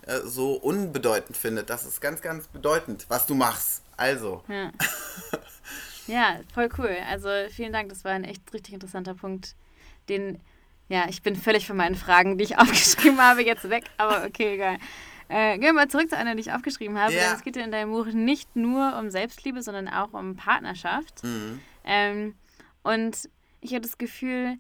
ja. 0.07 0.21
so 0.25 0.53
unbedeutend 0.53 1.37
findet. 1.37 1.69
Das 1.69 1.85
ist 1.85 2.01
ganz, 2.01 2.21
ganz 2.21 2.47
bedeutend, 2.47 3.05
was 3.09 3.25
du 3.25 3.35
machst. 3.35 3.81
Also. 3.97 4.43
Ja. 4.47 4.71
Ja, 6.07 6.39
voll 6.53 6.69
cool. 6.77 6.97
Also 7.09 7.29
vielen 7.49 7.73
Dank, 7.73 7.89
das 7.89 8.03
war 8.03 8.11
ein 8.11 8.23
echt 8.23 8.41
richtig 8.53 8.73
interessanter 8.73 9.13
Punkt, 9.13 9.55
den, 10.09 10.41
ja, 10.91 11.05
ich 11.07 11.21
bin 11.21 11.38
völlig 11.38 11.65
von 11.65 11.77
meinen 11.77 11.95
Fragen, 11.95 12.38
die 12.38 12.43
ich 12.43 12.57
aufgeschrieben 12.60 13.19
habe, 13.19 13.43
jetzt 13.43 13.69
weg, 13.69 13.86
aber 13.98 14.25
okay, 14.25 14.55
egal. 14.55 14.77
Äh, 15.29 15.53
gehen 15.53 15.67
wir 15.69 15.74
mal 15.74 15.88
zurück 15.88 16.10
zu 16.10 16.17
einer, 16.17 16.36
die 16.36 16.41
ich 16.41 16.51
aufgeschrieben 16.51 17.00
habe. 17.00 17.13
Ja. 17.13 17.33
Es 17.33 17.43
geht 17.43 17.55
ja 17.55 17.63
in 17.63 17.71
deinem 17.71 17.91
Buch 17.91 18.07
nicht 18.07 18.53
nur 18.57 18.98
um 19.00 19.10
Selbstliebe, 19.10 19.62
sondern 19.62 19.88
auch 19.88 20.12
um 20.12 20.36
Partnerschaft. 20.36 21.24
Mhm. 21.24 21.60
Ähm, 21.86 22.36
und 22.83 23.29
ich 23.62 23.71
habe 23.71 23.79
das 23.79 23.98
Gefühl, 23.98 24.57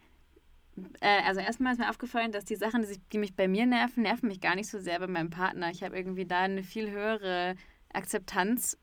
äh, 1.01 1.21
also 1.27 1.41
erstmal 1.41 1.73
ist 1.73 1.79
mir 1.79 1.89
aufgefallen, 1.89 2.31
dass 2.31 2.45
die 2.45 2.55
Sachen, 2.55 2.83
die, 2.83 3.01
die 3.11 3.17
mich 3.17 3.35
bei 3.35 3.49
mir 3.49 3.65
nerven, 3.65 4.03
nerven 4.03 4.29
mich 4.29 4.39
gar 4.39 4.55
nicht 4.55 4.69
so 4.69 4.79
sehr 4.79 4.99
bei 4.99 5.07
meinem 5.07 5.29
Partner. 5.29 5.69
Ich 5.71 5.83
habe 5.83 5.97
irgendwie 5.97 6.25
da 6.25 6.39
eine 6.39 6.63
viel 6.63 6.89
höhere 6.89 7.55
Akzeptanz 7.91 8.77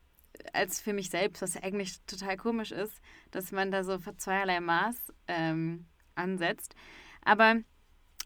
als 0.53 0.79
für 0.79 0.93
mich 0.93 1.09
selbst, 1.09 1.41
was 1.41 1.55
ja 1.55 1.63
eigentlich 1.63 1.99
total 2.05 2.37
komisch 2.37 2.71
ist, 2.71 3.01
dass 3.31 3.51
man 3.51 3.71
da 3.71 3.83
so 3.83 3.97
zweierlei 3.97 4.59
Maß 4.59 4.95
ähm, 5.27 5.87
ansetzt. 6.13 6.75
Aber 7.23 7.55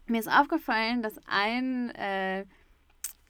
mir 0.06 0.20
ist 0.20 0.30
aufgefallen, 0.30 1.02
dass 1.02 1.18
ein 1.26 1.90
äh, 1.90 2.44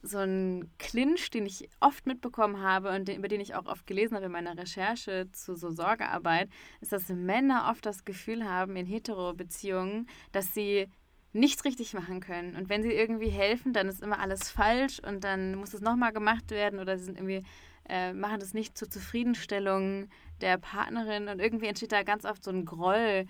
so 0.06 0.18
ein 0.18 0.71
Clinch, 0.78 1.30
den 1.30 1.47
ich 1.47 1.68
oft 1.80 2.06
mitbekommen 2.06 2.62
habe 2.62 2.94
und 2.94 3.09
den, 3.09 3.18
über 3.18 3.28
den 3.28 3.40
ich 3.40 3.54
auch 3.54 3.66
oft 3.66 3.87
gelesen 3.87 4.14
habe 4.14 4.26
in 4.26 4.33
meiner 4.33 4.56
Recherche 4.56 5.28
zu 5.33 5.54
so 5.56 5.71
Sorgearbeit, 5.71 6.50
ist, 6.80 6.92
dass 6.92 7.09
Männer 7.09 7.68
oft 7.71 7.87
das 7.87 8.04
Gefühl 8.04 8.44
haben 8.44 8.76
in 8.76 8.87
Hetero-Beziehungen, 8.87 10.06
dass 10.33 10.52
sie 10.52 10.88
nichts 11.33 11.64
richtig 11.64 11.94
machen 11.94 12.21
können. 12.21 12.54
Und 12.54 12.68
wenn 12.68 12.83
sie 12.83 12.92
irgendwie 12.92 13.30
helfen, 13.30 13.73
dann 13.73 13.88
ist 13.88 14.02
immer 14.02 14.21
alles 14.21 14.50
falsch 14.50 15.00
und 15.00 15.25
dann 15.25 15.56
muss 15.56 15.75
es 15.75 15.80
nochmal 15.80 16.12
gemacht 16.12 16.50
werden 16.50 16.78
oder 16.78 16.99
sie 16.99 17.04
sind 17.04 17.16
irgendwie 17.18 17.44
äh, 17.88 18.12
machen 18.12 18.40
das 18.40 18.55
nicht 18.55 18.79
zur 18.79 18.88
Zufriedenstellung 18.88 20.09
der 20.40 20.59
Partnerin 20.59 21.29
und 21.29 21.40
irgendwie 21.40 21.66
entsteht 21.66 21.92
da 21.92 22.03
ganz 22.03 22.24
oft 22.24 22.42
so 22.42 22.50
ein 22.50 22.64
Groll 22.64 23.27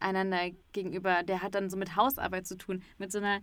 einander 0.00 0.50
gegenüber, 0.72 1.22
der 1.22 1.42
hat 1.42 1.54
dann 1.54 1.70
so 1.70 1.76
mit 1.76 1.96
Hausarbeit 1.96 2.46
zu 2.46 2.56
tun, 2.56 2.82
mit 2.98 3.12
so 3.12 3.18
einer 3.18 3.40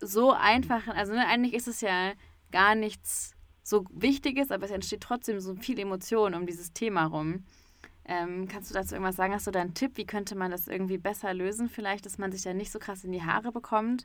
so 0.00 0.32
einfachen, 0.32 0.92
also 0.92 1.12
ne, 1.12 1.26
eigentlich 1.26 1.54
ist 1.54 1.68
es 1.68 1.80
ja 1.80 2.12
gar 2.50 2.74
nichts 2.74 3.32
so 3.62 3.86
Wichtiges, 3.90 4.50
aber 4.50 4.64
es 4.64 4.70
entsteht 4.70 5.00
trotzdem 5.00 5.40
so 5.40 5.54
viel 5.54 5.78
Emotion 5.78 6.34
um 6.34 6.46
dieses 6.46 6.72
Thema 6.72 7.06
rum. 7.06 7.44
Ähm, 8.04 8.46
kannst 8.48 8.70
du 8.70 8.74
dazu 8.74 8.94
irgendwas 8.94 9.16
sagen? 9.16 9.32
Hast 9.32 9.46
du 9.46 9.50
da 9.50 9.62
einen 9.62 9.72
Tipp? 9.72 9.92
Wie 9.96 10.04
könnte 10.04 10.34
man 10.34 10.50
das 10.50 10.68
irgendwie 10.68 10.98
besser 10.98 11.32
lösen? 11.32 11.70
Vielleicht, 11.70 12.04
dass 12.04 12.18
man 12.18 12.30
sich 12.32 12.42
da 12.42 12.52
nicht 12.52 12.70
so 12.70 12.78
krass 12.78 13.02
in 13.04 13.12
die 13.12 13.22
Haare 13.22 13.50
bekommt 13.50 14.04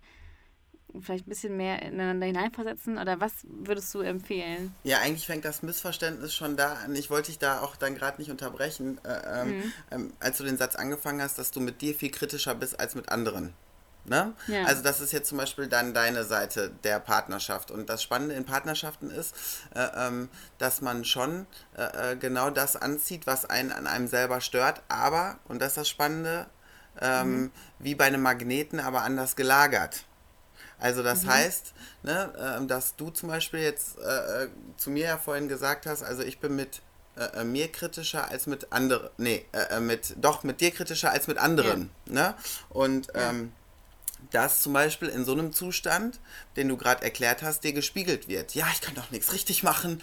vielleicht 1.02 1.28
ein 1.28 1.30
bisschen 1.30 1.58
mehr 1.58 1.82
ineinander 1.82 2.26
hineinversetzen 2.26 2.98
oder 2.98 3.20
was 3.20 3.32
würdest 3.44 3.94
du 3.94 4.02
empfehlen? 4.02 4.74
Ja, 4.84 5.00
eigentlich 5.00 5.26
fängt 5.26 5.46
das 5.46 5.64
Missverständnis 5.64 6.34
schon 6.34 6.58
da 6.58 6.74
an. 6.74 6.96
Ich 6.96 7.10
wollte 7.10 7.28
dich 7.28 7.40
da 7.40 7.62
auch 7.62 7.76
dann 7.76 7.96
gerade 7.96 8.20
nicht 8.20 8.32
unterbrechen, 8.32 9.00
äh, 9.04 9.42
ähm, 9.42 9.58
mhm. 9.58 9.74
ähm, 9.92 10.14
als 10.20 10.38
du 10.38 10.44
den 10.44 10.58
Satz 10.58 10.76
angefangen 10.76 11.22
hast, 11.22 11.38
dass 11.38 11.52
du 11.52 11.60
mit 11.60 11.82
dir 11.82 11.94
viel 11.96 12.12
kritischer 12.12 12.56
bist 12.56 12.80
als 12.80 12.96
mit 12.96 13.10
anderen. 13.10 13.54
Ne? 14.06 14.34
Ja. 14.48 14.66
Also 14.66 14.82
das 14.82 15.02
ist 15.02 15.12
jetzt 15.12 15.30
zum 15.30 15.38
Beispiel 15.38 15.68
dann 15.68 15.94
deine 15.94 16.24
Seite 16.24 16.72
der 16.84 17.00
Partnerschaft. 17.00 17.70
Und 17.70 17.90
das 17.90 18.02
Spannende 18.02 18.34
in 18.34 18.46
Partnerschaften 18.46 19.12
ist, 19.12 19.36
äh, 19.76 19.86
ähm, 19.96 20.30
dass 20.58 20.82
man 20.82 21.06
schon 21.06 21.46
äh, 21.78 22.14
äh 22.14 22.16
genau 22.16 22.50
das 22.50 22.76
anzieht, 22.76 23.28
was 23.28 23.46
einen 23.46 23.72
an 23.72 23.86
einem 23.86 24.08
selber 24.08 24.42
stört. 24.42 24.82
Aber, 24.88 25.38
und 25.48 25.62
das 25.62 25.70
ist 25.70 25.78
das 25.78 25.90
Spannende, 25.90 26.48
ähm, 27.02 27.42
mhm. 27.42 27.52
wie 27.80 27.96
bei 27.96 28.06
einem 28.06 28.22
Magneten, 28.22 28.80
aber 28.80 29.04
anders 29.04 29.36
gelagert. 29.36 30.06
Also 30.80 31.04
das 31.04 31.24
mhm. 31.24 31.30
heißt, 31.30 31.74
ne, 32.04 32.60
äh, 32.62 32.66
dass 32.66 32.96
du 32.96 33.10
zum 33.10 33.30
Beispiel 33.30 33.60
jetzt 33.60 33.98
äh, 34.00 34.44
äh, 34.44 34.50
zu 34.78 34.90
mir 34.90 35.06
ja 35.06 35.18
vorhin 35.18 35.48
gesagt 35.48 35.86
hast, 35.86 36.04
also 36.04 36.24
ich 36.24 36.40
bin 36.40 36.56
mit 36.56 36.82
äh, 37.18 37.42
äh 37.42 37.44
mir 37.44 37.72
kritischer 37.72 38.30
als 38.30 38.48
mit 38.48 38.72
anderen, 38.72 39.10
nee, 39.18 39.46
äh, 39.54 39.80
mit, 39.80 40.16
doch 40.18 40.44
mit 40.44 40.62
dir 40.62 40.72
kritischer 40.72 41.12
als 41.12 41.28
mit 41.28 41.38
anderen. 41.38 41.90
Ja. 42.06 42.14
Ne? 42.14 42.36
Und 42.70 43.08
ja. 43.08 43.30
ähm, 43.30 43.52
dass 44.32 44.62
zum 44.62 44.74
Beispiel 44.74 45.08
in 45.08 45.24
so 45.24 45.32
einem 45.32 45.54
Zustand, 45.54 46.20
den 46.56 46.68
du 46.68 46.78
gerade 46.78 47.04
erklärt 47.04 47.42
hast, 47.42 47.64
dir 47.64 47.74
gespiegelt 47.74 48.28
wird. 48.28 48.54
Ja, 48.54 48.68
ich 48.74 48.82
kann 48.82 48.94
doch 48.94 49.12
nichts 49.12 49.32
richtig 49.32 49.64
machen. 49.64 50.02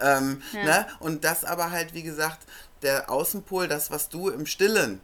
Ähm, 0.00 0.42
ja. 0.52 0.64
ne? 0.64 0.86
Und 1.00 1.24
das 1.24 1.44
aber 1.44 1.72
halt, 1.72 1.92
wie 1.92 2.04
gesagt, 2.04 2.46
der 2.82 3.10
Außenpol, 3.10 3.66
das, 3.66 3.90
was 3.90 4.08
du 4.08 4.28
im 4.28 4.46
Stillen 4.46 5.00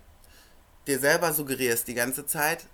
dir 0.86 0.98
selber 0.98 1.32
suggerierst 1.32 1.88
die 1.88 1.94
ganze 1.94 2.26
Zeit, 2.26 2.66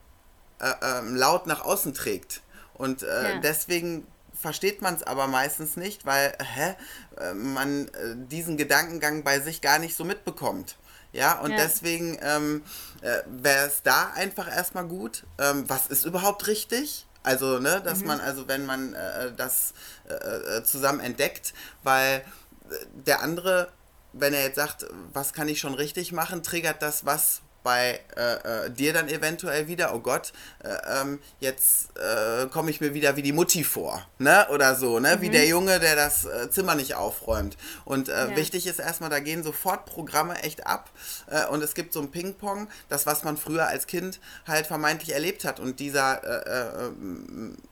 äh, 0.60 0.98
ähm, 0.98 1.16
laut 1.16 1.46
nach 1.46 1.62
außen 1.62 1.94
trägt. 1.94 2.42
Und 2.74 3.02
äh, 3.02 3.34
ja. 3.34 3.40
deswegen 3.40 4.06
versteht 4.40 4.80
man 4.80 4.94
es 4.94 5.02
aber 5.02 5.26
meistens 5.26 5.76
nicht, 5.76 6.06
weil 6.06 6.36
hä, 6.40 6.74
äh, 7.18 7.34
man 7.34 7.88
äh, 7.88 8.14
diesen 8.16 8.56
Gedankengang 8.56 9.22
bei 9.22 9.40
sich 9.40 9.60
gar 9.60 9.78
nicht 9.78 9.96
so 9.96 10.04
mitbekommt. 10.04 10.76
Ja, 11.12 11.40
und 11.40 11.50
ja. 11.50 11.56
deswegen 11.58 12.18
ähm, 12.22 12.62
äh, 13.02 13.18
wäre 13.26 13.66
es 13.66 13.82
da 13.82 14.12
einfach 14.14 14.48
erstmal 14.48 14.86
gut. 14.86 15.24
Ähm, 15.38 15.64
was 15.68 15.88
ist 15.88 16.04
überhaupt 16.04 16.46
richtig? 16.46 17.06
Also, 17.22 17.58
ne, 17.58 17.82
dass 17.84 18.00
mhm. 18.00 18.06
man, 18.06 18.20
also 18.20 18.48
wenn 18.48 18.64
man 18.64 18.94
äh, 18.94 19.32
das 19.36 19.74
äh, 20.08 20.62
zusammen 20.62 21.00
entdeckt, 21.00 21.52
weil 21.82 22.24
der 22.94 23.22
andere, 23.22 23.72
wenn 24.12 24.32
er 24.32 24.42
jetzt 24.42 24.56
sagt, 24.56 24.86
was 25.12 25.32
kann 25.32 25.48
ich 25.48 25.58
schon 25.58 25.74
richtig 25.74 26.12
machen, 26.12 26.42
triggert 26.42 26.80
das 26.82 27.04
was 27.04 27.42
bei 27.62 28.00
äh, 28.16 28.66
äh, 28.66 28.70
dir 28.70 28.92
dann 28.92 29.08
eventuell 29.08 29.68
wieder, 29.68 29.94
oh 29.94 30.00
Gott, 30.00 30.32
äh, 30.62 31.00
ähm, 31.00 31.20
jetzt 31.40 31.90
äh, 31.96 32.46
komme 32.46 32.70
ich 32.70 32.80
mir 32.80 32.94
wieder 32.94 33.16
wie 33.16 33.22
die 33.22 33.32
Mutti 33.32 33.64
vor, 33.64 34.06
ne? 34.18 34.46
Oder 34.50 34.74
so, 34.74 34.98
ne? 34.98 35.16
Mhm. 35.16 35.20
Wie 35.20 35.30
der 35.30 35.46
Junge, 35.46 35.78
der 35.78 35.96
das 35.96 36.24
äh, 36.24 36.50
Zimmer 36.50 36.74
nicht 36.74 36.94
aufräumt. 36.94 37.56
Und 37.84 38.08
äh, 38.08 38.30
ja. 38.30 38.36
wichtig 38.36 38.66
ist 38.66 38.78
erstmal, 38.78 39.10
da 39.10 39.20
gehen 39.20 39.42
sofort 39.42 39.86
Programme 39.86 40.42
echt 40.42 40.66
ab. 40.66 40.90
und 41.50 41.62
es 41.62 41.74
gibt 41.74 41.92
so 41.92 42.00
ein 42.00 42.10
Ping-Pong, 42.10 42.68
das, 42.88 43.06
was 43.06 43.24
man 43.24 43.36
früher 43.36 43.66
als 43.66 43.86
Kind 43.86 44.20
halt 44.46 44.66
vermeintlich 44.66 45.12
erlebt 45.12 45.44
hat. 45.44 45.60
Und 45.60 45.80
dieser, 45.80 46.20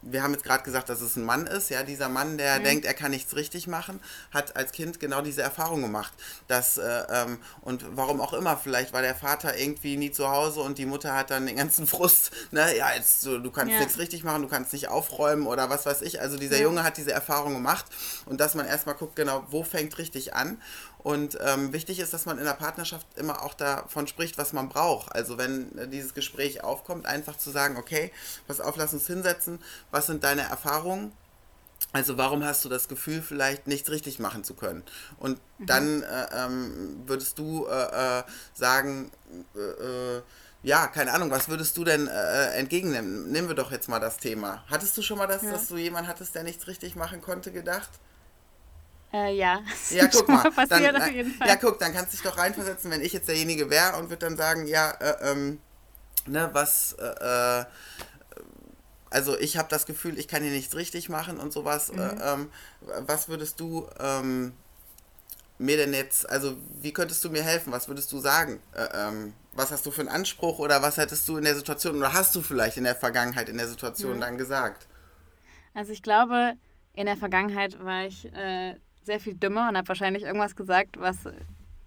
wir 0.03 0.23
haben 0.23 0.33
jetzt 0.33 0.45
gerade 0.45 0.63
gesagt, 0.63 0.89
dass 0.89 1.01
es 1.01 1.17
ein 1.17 1.25
Mann 1.25 1.47
ist, 1.47 1.71
ja, 1.71 1.83
dieser 1.83 2.09
Mann, 2.09 2.39
der 2.39 2.59
mhm. 2.59 2.65
denkt, 2.65 2.87
er 2.87 2.95
kann 2.95 3.11
nichts 3.11 3.37
richtig 3.37 3.67
machen, 3.67 4.01
hat 4.31 4.57
als 4.57 4.73
Kind 4.73 5.01
genau 5.01 5.23
diese 5.23 5.43
Erfahrung 5.43 5.83
gemacht. 5.83 6.13
Dass, 6.47 6.79
ähm, 6.79 7.39
und 7.61 7.85
warum 7.97 8.21
auch 8.21 8.33
immer, 8.33 8.57
vielleicht 8.57 8.93
war 8.93 9.03
der 9.03 9.15
Vater 9.15 9.57
irgendwie 9.57 9.78
irgendwie 9.79 9.97
nie 9.97 10.11
zu 10.11 10.29
Hause 10.29 10.61
und 10.61 10.79
die 10.79 10.87
Mutter 10.87 11.15
hat 11.15 11.31
dann 11.31 11.47
den 11.47 11.57
ganzen 11.57 11.87
Frust, 11.87 12.31
ne, 12.51 12.77
ja, 12.77 12.93
jetzt 12.95 13.21
so, 13.21 13.39
du 13.39 13.51
kannst 13.51 13.73
ja. 13.73 13.79
nichts 13.79 13.99
richtig 13.99 14.25
machen, 14.25 14.43
du 14.43 14.49
kannst 14.49 14.73
nicht 14.73 14.89
aufräumen 14.89 15.47
oder 15.47 15.71
was 15.71 15.87
weiß 15.87 16.03
ich. 16.03 16.21
Also 16.21 16.37
dieser 16.37 16.57
ja. 16.57 16.65
Junge 16.65 16.83
hat 16.83 16.97
diese 16.97 17.13
Erfahrung 17.13 17.55
gemacht 17.55 17.87
und 18.27 18.41
dass 18.41 18.55
man 18.55 18.67
erstmal 18.67 18.95
guckt, 18.95 19.17
genau, 19.17 19.45
wo 19.51 19.63
fängt 19.63 19.97
richtig 19.99 20.35
an. 20.35 20.61
Und 20.99 21.39
ähm, 21.41 21.73
wichtig 21.73 22.01
ist, 22.01 22.13
dass 22.13 22.27
man 22.27 22.39
in 22.39 22.45
der 22.45 22.55
Partnerschaft 22.55 23.07
immer 23.17 23.43
auch 23.43 23.55
davon 23.55 24.09
spricht, 24.09 24.37
was 24.37 24.53
man 24.53 24.69
braucht. 24.69 25.15
Also 25.15 25.39
wenn 25.39 25.79
äh, 25.79 25.89
dieses 25.89 26.13
Gespräch 26.13 26.65
aufkommt, 26.65 27.07
einfach 27.07 27.39
zu 27.39 27.51
sagen, 27.51 27.77
okay, 27.77 28.11
pass 28.49 28.61
auf, 28.61 28.77
lass 28.77 28.93
uns 28.93 29.07
hinsetzen, 29.07 29.61
was 29.91 30.07
sind 30.07 30.25
deine 30.25 30.43
Erfahrungen? 30.43 31.13
Also 31.93 32.19
warum 32.19 32.45
hast 32.45 32.65
du 32.65 32.69
das 32.69 32.89
Gefühl, 32.89 33.23
vielleicht 33.23 33.67
nichts 33.67 33.91
richtig 33.91 34.19
machen 34.19 34.45
zu 34.45 34.55
können? 34.55 34.83
Und 35.19 35.41
mhm. 35.59 35.67
dann 35.67 36.03
äh, 36.03 36.27
ähm, 36.33 37.03
würdest 37.07 37.39
du 37.39 37.67
äh, 37.67 38.19
äh, 38.19 38.23
sagen, 38.53 39.11
äh, 39.57 40.17
äh, 40.17 40.23
ja, 40.63 40.89
keine 40.89 41.13
Ahnung, 41.13 41.31
was 41.31 41.49
würdest 41.49 41.77
du 41.77 41.85
denn 41.85 42.09
äh, 42.09 42.53
entgegennehmen? 42.59 43.31
Nehmen 43.31 43.49
wir 43.49 43.55
doch 43.55 43.71
jetzt 43.71 43.89
mal 43.89 44.01
das 44.01 44.19
Thema. 44.19 44.65
Hattest 44.69 44.97
du 44.99 45.03
schon 45.03 45.17
mal 45.17 45.27
das, 45.27 45.43
ja. 45.43 45.53
dass 45.53 45.69
du 45.69 45.77
jemanden 45.77 46.09
hattest, 46.09 46.35
der 46.35 46.43
nichts 46.43 46.67
richtig 46.67 46.95
machen 46.95 47.23
konnte, 47.23 47.53
gedacht? 47.53 47.91
Äh, 49.13 49.35
ja. 49.35 49.61
Ja, 49.91 50.09
guck 50.13 50.29
mal. 50.29 50.51
Dann, 50.69 50.97
auf 50.97 51.11
jeden 51.11 51.33
Fall. 51.33 51.49
Ja, 51.49 51.57
guck, 51.57 51.79
dann 51.79 51.95
kannst 51.95 52.13
du 52.13 52.17
dich 52.17 52.23
doch 52.23 52.37
reinversetzen, 52.37 52.91
wenn 52.91 53.01
ich 53.01 53.13
jetzt 53.13 53.29
derjenige 53.29 53.71
wäre 53.71 53.97
und 53.97 54.11
würde 54.11 54.27
dann 54.27 54.37
sagen, 54.37 54.67
ja, 54.67 54.95
ähm, 55.23 55.61
ne, 56.27 56.51
was, 56.53 56.97
also 59.11 59.39
ich 59.39 59.57
habe 59.57 59.69
das 59.69 59.87
Gefühl, 59.87 60.19
ich 60.19 60.29
kann 60.29 60.43
hier 60.43 60.53
nichts 60.53 60.75
richtig 60.77 61.09
machen 61.09 61.39
und 61.39 61.53
sowas. 61.53 61.93
Mhm. 61.93 61.99
Äh, 61.99 62.33
ähm, 62.33 62.51
was 63.07 63.29
würdest 63.29 63.61
du 63.61 63.89
ähm, 63.99 64.53
mir 65.59 65.77
denn 65.77 65.93
jetzt, 65.93 66.29
also 66.29 66.57
wie 66.81 66.93
könntest 66.93 67.25
du 67.25 67.31
mir 67.31 67.43
helfen? 67.43 67.73
Was 67.73 67.89
würdest 67.89 68.13
du 68.13 68.21
sagen? 68.21 68.61
Äh, 68.75 68.87
ähm, 68.95 69.35
was 69.53 69.73
hast 69.73 69.85
du 69.87 69.91
für 69.91 70.03
einen 70.03 70.11
Anspruch 70.11 70.59
oder 70.59 70.83
was 70.83 70.97
hättest 70.97 71.29
du 71.29 71.37
in 71.37 71.45
der 71.45 71.57
Situation 71.57 71.97
oder 71.97 72.13
hast 72.13 72.35
du 72.35 72.43
vielleicht 72.43 72.77
in 72.77 72.85
der 72.85 72.95
Vergangenheit 72.95 73.49
in 73.49 73.59
der 73.59 73.69
Situation 73.69 74.17
mhm. 74.17 74.21
dann 74.21 74.39
gesagt? 74.39 74.87
Also 75.75 75.93
ich 75.93 76.03
glaube, 76.03 76.55
in 76.95 77.07
der 77.07 77.17
Vergangenheit 77.17 77.83
war 77.85 78.05
ich 78.07 78.33
äh, 78.35 78.77
sehr 79.03 79.21
viel 79.21 79.35
dümmer 79.35 79.69
und 79.69 79.77
habe 79.77 79.89
wahrscheinlich 79.89 80.25
irgendwas 80.25 80.55
gesagt, 80.55 80.99
was 80.99 81.17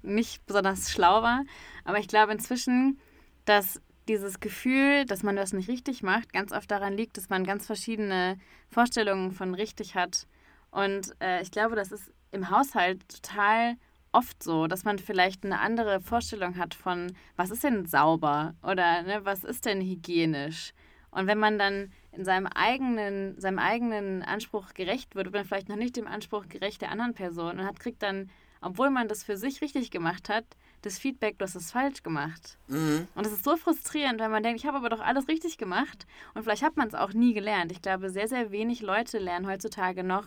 nicht 0.01 0.45
besonders 0.45 0.91
schlau 0.91 1.21
war. 1.21 1.43
Aber 1.85 1.99
ich 1.99 2.07
glaube 2.07 2.31
inzwischen, 2.31 2.99
dass 3.45 3.79
dieses 4.11 4.41
Gefühl, 4.41 5.05
dass 5.05 5.23
man 5.23 5.37
das 5.37 5.53
nicht 5.53 5.69
richtig 5.69 6.03
macht, 6.03 6.33
ganz 6.33 6.51
oft 6.51 6.69
daran 6.69 6.97
liegt, 6.97 7.15
dass 7.15 7.29
man 7.29 7.45
ganz 7.45 7.65
verschiedene 7.65 8.37
Vorstellungen 8.69 9.31
von 9.31 9.53
richtig 9.53 9.95
hat. 9.95 10.27
Und 10.69 11.15
äh, 11.21 11.41
ich 11.41 11.49
glaube, 11.49 11.75
das 11.75 11.93
ist 11.93 12.11
im 12.31 12.49
Haushalt 12.49 13.07
total 13.07 13.77
oft 14.11 14.43
so, 14.43 14.67
dass 14.67 14.83
man 14.83 14.99
vielleicht 14.99 15.45
eine 15.45 15.61
andere 15.61 16.01
Vorstellung 16.01 16.57
hat 16.57 16.73
von, 16.73 17.13
was 17.37 17.51
ist 17.51 17.63
denn 17.63 17.85
sauber 17.85 18.53
oder 18.63 19.03
ne, 19.03 19.21
was 19.23 19.45
ist 19.45 19.65
denn 19.65 19.79
hygienisch. 19.79 20.73
Und 21.11 21.27
wenn 21.27 21.39
man 21.39 21.57
dann 21.57 21.93
in 22.11 22.25
seinem 22.25 22.47
eigenen, 22.47 23.39
seinem 23.39 23.59
eigenen 23.59 24.23
Anspruch 24.23 24.73
gerecht 24.73 25.15
wird, 25.15 25.27
wird 25.27 25.35
man 25.35 25.45
vielleicht 25.45 25.69
noch 25.69 25.77
nicht 25.77 25.95
dem 25.95 26.07
Anspruch 26.07 26.49
gerecht 26.49 26.81
der 26.81 26.91
anderen 26.91 27.13
Person 27.13 27.59
und 27.59 27.65
hat, 27.65 27.79
kriegt 27.79 28.03
dann, 28.03 28.29
obwohl 28.59 28.89
man 28.89 29.07
das 29.07 29.23
für 29.23 29.37
sich 29.37 29.61
richtig 29.61 29.89
gemacht 29.89 30.27
hat, 30.27 30.45
das 30.81 30.97
Feedback, 30.97 31.37
du 31.37 31.45
hast 31.45 31.55
es 31.55 31.71
falsch 31.71 32.03
gemacht. 32.03 32.57
Mhm. 32.67 33.07
Und 33.15 33.25
es 33.25 33.33
ist 33.33 33.43
so 33.43 33.55
frustrierend, 33.55 34.19
weil 34.19 34.29
man 34.29 34.43
denkt, 34.43 34.59
ich 34.59 34.65
habe 34.65 34.77
aber 34.77 34.89
doch 34.89 35.01
alles 35.01 35.27
richtig 35.27 35.57
gemacht. 35.57 36.07
Und 36.33 36.43
vielleicht 36.43 36.63
hat 36.63 36.77
man 36.77 36.87
es 36.87 36.95
auch 36.95 37.13
nie 37.13 37.33
gelernt. 37.33 37.71
Ich 37.71 37.81
glaube, 37.81 38.09
sehr, 38.09 38.27
sehr 38.27 38.51
wenig 38.51 38.81
Leute 38.81 39.19
lernen 39.19 39.47
heutzutage 39.47 40.03
noch 40.03 40.25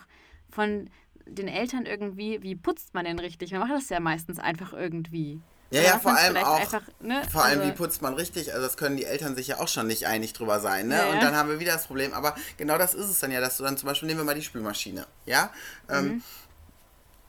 von 0.49 0.89
den 1.27 1.47
Eltern 1.47 1.85
irgendwie, 1.85 2.41
wie 2.43 2.55
putzt 2.55 2.93
man 2.93 3.05
denn 3.05 3.19
richtig? 3.19 3.51
Man 3.51 3.61
macht 3.61 3.73
das 3.73 3.89
ja 3.89 3.99
meistens 3.99 4.39
einfach 4.39 4.73
irgendwie. 4.73 5.41
Ja, 5.71 5.81
ja, 5.81 5.99
vor 5.99 6.15
allem 6.15 6.37
auch, 6.37 6.59
einfach, 6.59 6.83
ne? 6.99 7.23
vor 7.29 7.43
allem, 7.43 7.59
also, 7.59 7.71
wie 7.71 7.75
putzt 7.75 8.01
man 8.01 8.13
richtig, 8.13 8.53
also 8.53 8.65
das 8.65 8.77
können 8.77 8.97
die 8.97 9.05
Eltern 9.05 9.35
sich 9.35 9.47
ja 9.47 9.59
auch 9.59 9.67
schon 9.67 9.87
nicht 9.87 10.05
einig 10.05 10.33
drüber 10.33 10.59
sein, 10.59 10.87
ne? 10.87 10.97
Ja, 10.97 11.07
und 11.07 11.23
dann 11.23 11.35
haben 11.35 11.49
wir 11.49 11.59
wieder 11.59 11.73
das 11.73 11.87
Problem, 11.87 12.13
aber 12.13 12.35
genau 12.57 12.77
das 12.77 12.93
ist 12.93 13.09
es 13.09 13.19
dann 13.19 13.31
ja, 13.31 13.41
dass 13.41 13.57
du 13.57 13.63
dann 13.63 13.75
zum 13.75 13.87
Beispiel, 13.87 14.07
nehmen 14.07 14.19
wir 14.19 14.25
mal 14.25 14.35
die 14.35 14.43
Spülmaschine, 14.43 15.07
ja? 15.25 15.51
Ähm, 15.89 16.05
mhm. 16.05 16.11
Ähm, 16.11 16.23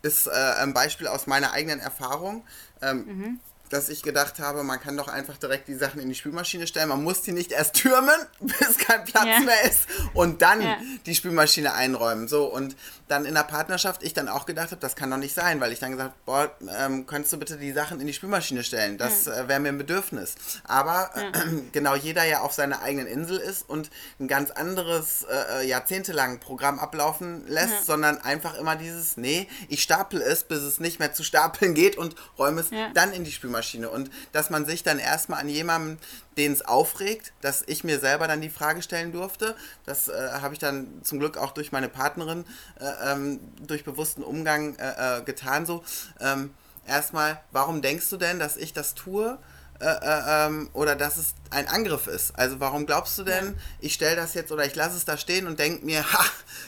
ist 0.06 0.26
äh, 0.26 0.30
ein 0.30 0.72
Beispiel 0.72 1.08
aus 1.08 1.26
meiner 1.26 1.52
eigenen 1.52 1.80
Erfahrung. 1.80 2.44
Ähm, 2.80 3.04
mhm 3.06 3.40
dass 3.70 3.88
ich 3.88 4.02
gedacht 4.02 4.38
habe, 4.38 4.62
man 4.62 4.80
kann 4.80 4.96
doch 4.96 5.08
einfach 5.08 5.36
direkt 5.36 5.68
die 5.68 5.74
Sachen 5.74 6.00
in 6.00 6.08
die 6.08 6.14
Spülmaschine 6.14 6.66
stellen. 6.66 6.88
Man 6.88 7.02
muss 7.02 7.22
die 7.22 7.32
nicht 7.32 7.52
erst 7.52 7.74
türmen, 7.74 8.16
bis 8.40 8.78
kein 8.78 9.04
Platz 9.04 9.26
ja. 9.26 9.40
mehr 9.40 9.64
ist 9.64 9.86
und 10.14 10.42
dann 10.42 10.60
ja. 10.60 10.76
die 11.04 11.14
Spülmaschine 11.14 11.74
einräumen. 11.74 12.28
So 12.28 12.44
und 12.44 12.76
dann 13.08 13.24
in 13.24 13.34
der 13.34 13.42
Partnerschaft 13.42 14.02
ich 14.02 14.14
dann 14.14 14.28
auch 14.28 14.46
gedacht 14.46 14.70
habe, 14.70 14.80
das 14.80 14.96
kann 14.96 15.10
doch 15.10 15.16
nicht 15.16 15.34
sein, 15.34 15.60
weil 15.60 15.72
ich 15.72 15.78
dann 15.78 15.92
gesagt 15.92 16.10
habe, 16.10 16.18
boah, 16.24 16.50
ähm, 16.78 17.06
könntest 17.06 17.32
du 17.32 17.38
bitte 17.38 17.56
die 17.56 17.72
Sachen 17.72 18.00
in 18.00 18.06
die 18.06 18.12
Spülmaschine 18.12 18.64
stellen? 18.64 18.98
Das 18.98 19.26
ja. 19.26 19.40
äh, 19.40 19.48
wäre 19.48 19.60
mir 19.60 19.68
ein 19.68 19.78
Bedürfnis. 19.78 20.34
Aber 20.64 21.10
äh, 21.14 21.32
genau 21.72 21.94
jeder 21.94 22.24
ja 22.24 22.40
auf 22.40 22.52
seiner 22.52 22.82
eigenen 22.82 23.06
Insel 23.06 23.38
ist 23.38 23.68
und 23.68 23.90
ein 24.18 24.28
ganz 24.28 24.50
anderes 24.50 25.24
äh, 25.24 25.62
äh 25.62 25.66
jahrzehntelang 25.66 26.40
Programm 26.40 26.78
ablaufen 26.78 27.46
lässt, 27.46 27.86
sondern 27.86 28.18
einfach 28.18 28.54
immer 28.58 28.76
dieses, 28.76 29.16
nee, 29.16 29.48
ich 29.68 29.82
stapel 29.82 30.20
es, 30.20 30.44
bis 30.44 30.60
es 30.60 30.80
nicht 30.80 30.98
mehr 30.98 31.12
zu 31.12 31.22
stapeln 31.22 31.74
geht 31.74 31.96
und 31.96 32.16
räume 32.38 32.60
es 32.60 32.70
dann 32.94 33.12
in 33.12 33.24
die 33.24 33.32
Spülmaschine. 33.32 33.55
Spülmaschine. 33.62 33.88
Und 33.90 34.10
dass 34.32 34.50
man 34.50 34.64
sich 34.64 34.82
dann 34.82 34.98
erstmal 34.98 35.40
an 35.40 35.48
jemandem, 35.48 35.98
den 36.36 36.52
es 36.52 36.62
aufregt, 36.62 37.32
dass 37.40 37.62
ich 37.66 37.84
mir 37.84 37.98
selber 37.98 38.28
dann 38.28 38.40
die 38.40 38.50
Frage 38.50 38.82
stellen 38.82 39.12
durfte. 39.12 39.56
Das 39.84 40.08
äh, 40.08 40.30
habe 40.40 40.54
ich 40.54 40.60
dann 40.60 41.02
zum 41.02 41.18
Glück 41.18 41.36
auch 41.36 41.52
durch 41.52 41.72
meine 41.72 41.88
Partnerin, 41.88 42.44
äh, 42.80 43.12
ähm, 43.12 43.40
durch 43.66 43.84
bewussten 43.84 44.22
Umgang 44.22 44.76
äh, 44.76 45.18
äh 45.18 45.22
getan. 45.22 45.66
So, 45.66 45.82
ähm, 46.20 46.54
erstmal, 46.86 47.40
warum 47.52 47.82
denkst 47.82 48.10
du 48.10 48.16
denn, 48.16 48.38
dass 48.38 48.56
ich 48.56 48.72
das 48.72 48.94
tue? 48.94 49.38
Äh, 49.78 49.84
äh, 49.84 50.46
ähm, 50.46 50.70
oder 50.72 50.96
dass 50.96 51.18
es 51.18 51.34
ein 51.50 51.68
Angriff 51.68 52.06
ist. 52.06 52.38
Also 52.38 52.60
warum 52.60 52.86
glaubst 52.86 53.18
du 53.18 53.24
denn, 53.24 53.46
ja. 53.46 53.52
ich 53.80 53.94
stelle 53.94 54.16
das 54.16 54.34
jetzt 54.34 54.50
oder 54.50 54.64
ich 54.64 54.74
lasse 54.74 54.96
es 54.96 55.04
da 55.04 55.18
stehen 55.18 55.46
und 55.46 55.58
denke 55.58 55.84
mir, 55.84 56.12
ha, 56.12 56.24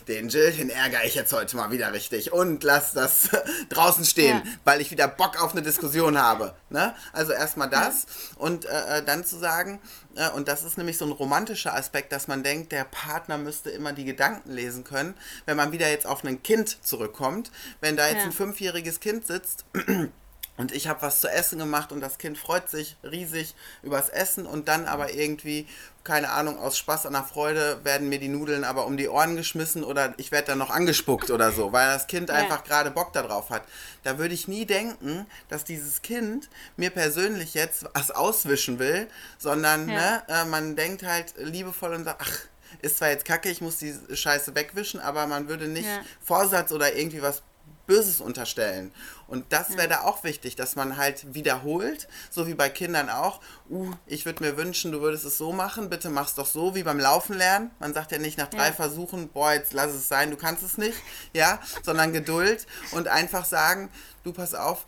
den 0.09 0.29
Jill, 0.29 0.53
den 0.53 0.69
ärgere 0.69 1.05
ich 1.05 1.15
jetzt 1.15 1.33
heute 1.33 1.57
mal 1.57 1.71
wieder 1.71 1.93
richtig 1.93 2.33
und 2.33 2.63
lass 2.65 2.93
das 2.93 3.31
draußen 3.71 4.05
stehen, 4.05 4.43
ja. 4.45 4.53
weil 4.65 4.81
ich 4.81 4.91
wieder 4.91 5.09
Bock 5.09 5.43
auf 5.43 5.53
eine 5.53 5.63
Diskussion 5.63 6.19
habe. 6.19 6.55
Ne? 6.69 6.95
Also 7.13 7.33
erstmal 7.33 7.71
das 7.71 8.05
ja. 8.05 8.41
und 8.41 8.67
äh, 8.67 8.99
äh, 8.99 9.03
dann 9.03 9.25
zu 9.25 9.39
sagen, 9.39 9.81
äh, 10.15 10.29
und 10.31 10.49
das 10.49 10.63
ist 10.63 10.77
nämlich 10.77 10.99
so 10.99 11.07
ein 11.07 11.13
romantischer 11.13 11.75
Aspekt, 11.75 12.13
dass 12.13 12.29
man 12.29 12.43
denkt, 12.43 12.73
der 12.73 12.85
Partner 12.85 13.39
müsste 13.39 13.71
immer 13.71 13.95
die 13.95 14.05
Gedanken 14.05 14.53
lesen 14.53 14.85
können. 14.85 15.15
Wenn 15.47 15.57
man 15.57 15.73
wieder 15.73 15.89
jetzt 15.89 16.07
auf 16.07 16.25
ein 16.25 16.43
Kind 16.43 16.85
zurückkommt, 16.85 17.51
wenn 17.81 17.97
da 17.97 18.07
jetzt 18.07 18.25
ein 18.25 18.33
fünfjähriges 18.33 19.01
Kind 19.01 19.27
sitzt, 19.27 19.65
und 20.59 20.73
ich 20.73 20.89
habe 20.89 21.01
was 21.03 21.21
zu 21.21 21.29
essen 21.29 21.59
gemacht 21.59 21.93
und 21.93 22.01
das 22.01 22.19
Kind 22.19 22.37
freut 22.37 22.69
sich 22.69 22.97
riesig 23.05 23.55
übers 23.83 24.09
Essen 24.09 24.45
und 24.45 24.69
dann 24.69 24.87
aber 24.87 25.15
irgendwie, 25.15 25.67
keine 26.03 26.31
Ahnung, 26.31 26.59
aus 26.59 26.77
Spaß 26.77 27.07
an 27.07 27.13
der 27.13 27.23
Freude 27.23 27.79
werden 27.85 28.09
mir 28.09 28.19
die 28.19 28.29
Nudeln 28.29 28.65
aber 28.65 28.85
um 28.87 28.97
die 28.97 29.09
Ohren 29.09 29.37
geschmissen 29.37 29.85
oder 29.85 30.15
ich 30.17 30.33
werde 30.33 30.49
dann 30.49 30.59
noch 30.59 30.71
angespuckt 30.71 31.31
oder 31.31 31.53
so, 31.53 31.73
weil 31.73 31.87
das 31.87 32.09
Kind 32.09 32.29
ja. 32.29 32.35
einfach 32.35 32.65
gerade 32.65 32.91
Bock 32.91 33.13
darauf 33.13 33.51
hat. 33.51 33.63
Da 34.03 34.19
würde 34.19 34.35
ich 34.35 34.49
nie 34.49 34.67
denken, 34.67 35.27
dass 35.49 35.63
dieses 35.63 36.03
Kind 36.03 36.51
mir 36.77 36.91
persönlich 36.91 37.55
jetzt 37.55 37.87
was 37.95 38.11
auswischen 38.11 38.81
will, 38.81 39.07
sondern 39.39 39.89
ja. 39.89 39.95
ne, 39.95 40.23
äh, 40.29 40.45
man 40.45 40.75
denkt 40.75 41.05
halt 41.05 41.35
liebevoll 41.39 41.95
und 41.95 42.05
sagt, 42.05 42.21
ach, 42.21 42.39
ist 42.83 42.99
zwar 42.99 43.11
jetzt 43.11 43.25
kacke, 43.25 43.49
ich 43.49 43.61
muss 43.61 43.77
die 43.77 43.95
Scheiße 44.13 44.57
wegwischen, 44.57 44.99
aber 44.99 45.29
man 45.29 45.49
würde 45.49 45.69
nicht 45.69 45.87
ja. 45.87 46.01
Vorsatz 46.21 46.73
oder 46.73 46.95
irgendwie 46.97 47.23
was 47.23 47.43
Böses 47.89 48.21
unterstellen. 48.21 48.93
Und 49.27 49.47
das 49.49 49.77
wäre 49.77 49.89
da 49.89 50.03
auch 50.03 50.23
wichtig, 50.23 50.55
dass 50.55 50.77
man 50.77 50.97
halt 50.97 51.35
wiederholt, 51.35 52.07
so 52.31 52.47
wie 52.47 52.55
bei 52.55 52.69
Kindern 52.69 53.11
auch. 53.11 53.41
Uh, 53.69 53.91
ich 54.07 54.27
würde 54.27 54.45
mir 54.45 54.57
wünschen, 54.57 54.93
du 54.93 55.01
würdest 55.01 55.25
es 55.25 55.39
so 55.39 55.53
machen, 55.53 55.91
bitte 55.91 56.11
mach's 56.11 56.37
doch 56.37 56.47
so, 56.47 56.77
wie 56.77 56.85
beim 56.85 57.01
Laufen 57.01 57.37
lernen. 57.37 57.73
Man 57.81 57.95
sagt 57.95 58.13
ja 58.13 58.19
nicht 58.19 58.39
nach 58.39 58.49
drei 58.49 58.69
ja. 58.69 58.73
Versuchen, 58.73 59.29
boah, 59.31 59.53
jetzt 59.53 59.73
lass 59.73 59.93
es 59.93 60.07
sein, 60.07 60.31
du 60.31 60.37
kannst 60.37 60.63
es 60.63 60.79
nicht, 60.79 60.99
ja, 61.33 61.61
sondern 61.83 62.13
Geduld 62.13 62.67
und 62.93 63.09
einfach 63.09 63.45
sagen, 63.45 63.91
du 64.23 64.33
pass 64.33 64.55
auf, 64.55 64.87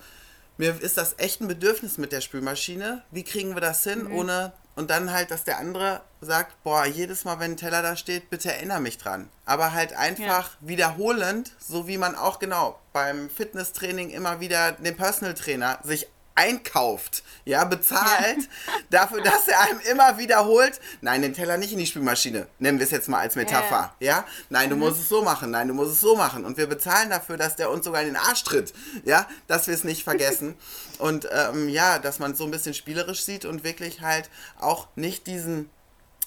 mir 0.59 0.79
ist 0.79 0.99
das 0.99 1.15
echt 1.17 1.41
ein 1.41 1.49
Bedürfnis 1.49 1.97
mit 1.97 2.13
der 2.13 2.21
Spülmaschine. 2.21 3.03
Wie 3.11 3.25
kriegen 3.25 3.57
wir 3.57 3.63
das 3.63 3.83
hin, 3.83 4.05
mhm. 4.05 4.15
ohne 4.15 4.53
und 4.77 4.91
dann 4.91 5.13
halt, 5.13 5.31
dass 5.31 5.45
der 5.45 5.59
andere 5.59 6.01
sagt, 6.21 6.63
boah, 6.63 6.85
jedes 6.85 7.25
Mal, 7.25 7.41
wenn 7.41 7.53
ein 7.53 7.57
Teller 7.57 7.83
da 7.83 7.97
steht, 7.97 8.31
bitte 8.31 8.53
erinnere 8.53 8.81
mich 8.81 8.99
dran. 8.99 9.29
Aber 9.45 9.73
halt 9.73 9.93
einfach 9.95 10.51
ja. 10.51 10.69
wiederholend, 10.69 11.53
so 11.59 11.87
wie 11.87 11.99
man 11.99 12.15
auch 12.15 12.39
genau 12.39 12.79
beim 12.93 13.31
Fitnesstraining 13.31 14.11
immer 14.11 14.41
wieder 14.41 14.73
den 14.73 14.97
Personal 14.97 15.35
Trainer 15.35 15.79
sich 15.83 16.09
einkauft, 16.35 17.23
ja, 17.45 17.65
bezahlt 17.65 18.39
ja. 18.39 18.73
dafür, 18.91 19.23
dass 19.23 19.47
er 19.49 19.61
einem 19.61 19.81
immer 19.91 20.17
wiederholt, 20.17 20.81
nein, 21.03 21.23
den 21.23 21.35
Teller 21.35 21.59
nicht 21.59 21.73
in 21.73 21.79
die 21.79 21.87
Spülmaschine, 21.87 22.47
nennen 22.59 22.79
wir 22.79 22.85
es 22.85 22.93
jetzt 22.93 23.09
mal 23.09 23.19
als 23.19 23.37
Metapher, 23.37 23.95
ja, 24.01 24.07
ja? 24.07 24.25
nein, 24.49 24.71
du 24.71 24.77
mhm. 24.77 24.83
musst 24.83 25.01
es 25.01 25.09
so 25.09 25.23
machen, 25.23 25.51
nein, 25.51 25.69
du 25.69 25.75
musst 25.75 25.93
es 25.93 26.01
so 26.01 26.17
machen 26.17 26.45
und 26.45 26.57
wir 26.57 26.67
bezahlen 26.67 27.11
dafür, 27.11 27.37
dass 27.37 27.57
der 27.57 27.71
uns 27.71 27.85
sogar 27.85 28.01
in 28.03 28.09
den 28.09 28.17
Arsch 28.17 28.45
tritt, 28.45 28.73
ja, 29.05 29.27
dass 29.49 29.67
wir 29.67 29.75
es 29.75 29.85
nicht 29.85 30.05
vergessen 30.05 30.55
und 31.01 31.29
ähm, 31.33 31.69
ja, 31.69 31.99
dass 31.99 32.19
man 32.19 32.35
so 32.35 32.45
ein 32.45 32.51
bisschen 32.51 32.75
spielerisch 32.75 33.23
sieht 33.23 33.45
und 33.45 33.65
wirklich 33.65 34.01
halt 34.01 34.31
auch 34.59 34.89
nicht 34.97 35.27
diesen 35.27 35.71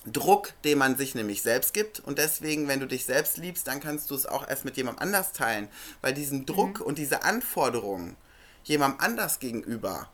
Druck, 0.05 0.53
den 0.63 0.77
man 0.77 0.97
sich 0.97 1.15
nämlich 1.15 1.41
selbst 1.41 1.73
gibt. 1.73 1.99
Und 1.99 2.17
deswegen, 2.17 2.67
wenn 2.67 2.79
du 2.79 2.87
dich 2.87 3.05
selbst 3.05 3.37
liebst, 3.37 3.67
dann 3.67 3.79
kannst 3.79 4.11
du 4.11 4.15
es 4.15 4.25
auch 4.25 4.47
erst 4.47 4.65
mit 4.65 4.75
jemandem 4.75 5.01
anders 5.01 5.31
teilen. 5.31 5.69
Weil 6.01 6.13
diesen 6.13 6.45
Druck 6.45 6.79
mhm. 6.79 6.85
und 6.85 6.97
diese 6.97 7.23
Anforderungen 7.23 8.17
jemandem 8.63 8.99
anders 8.99 9.39
gegenüber, 9.39 10.09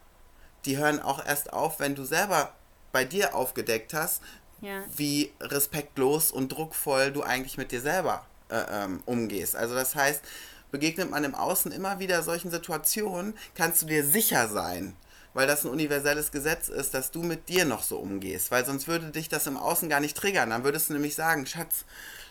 die 0.65 0.77
hören 0.77 1.01
auch 1.01 1.25
erst 1.25 1.53
auf, 1.53 1.79
wenn 1.79 1.95
du 1.95 2.03
selber 2.03 2.53
bei 2.91 3.05
dir 3.05 3.35
aufgedeckt 3.35 3.93
hast, 3.93 4.21
ja. 4.61 4.83
wie 4.95 5.31
respektlos 5.39 6.31
und 6.31 6.49
druckvoll 6.49 7.11
du 7.11 7.23
eigentlich 7.23 7.57
mit 7.57 7.71
dir 7.71 7.81
selber 7.81 8.25
äh, 8.49 8.61
ähm, 8.71 9.01
umgehst. 9.05 9.55
Also 9.55 9.73
das 9.73 9.95
heißt, 9.95 10.21
begegnet 10.71 11.09
man 11.09 11.23
im 11.23 11.35
Außen 11.35 11.71
immer 11.71 11.99
wieder 11.99 12.23
solchen 12.23 12.51
Situationen, 12.51 13.33
kannst 13.55 13.81
du 13.81 13.85
dir 13.85 14.05
sicher 14.05 14.47
sein, 14.47 14.95
weil 15.33 15.47
das 15.47 15.63
ein 15.63 15.71
universelles 15.71 16.31
Gesetz 16.31 16.69
ist, 16.69 16.93
dass 16.93 17.11
du 17.11 17.23
mit 17.23 17.49
dir 17.49 17.65
noch 17.65 17.83
so 17.83 17.97
umgehst. 17.97 18.51
Weil 18.51 18.65
sonst 18.65 18.87
würde 18.87 19.11
dich 19.11 19.29
das 19.29 19.47
im 19.47 19.57
Außen 19.57 19.89
gar 19.89 19.99
nicht 19.99 20.17
triggern. 20.17 20.49
Dann 20.49 20.63
würdest 20.63 20.89
du 20.89 20.93
nämlich 20.93 21.15
sagen, 21.15 21.45
Schatz, 21.45 21.85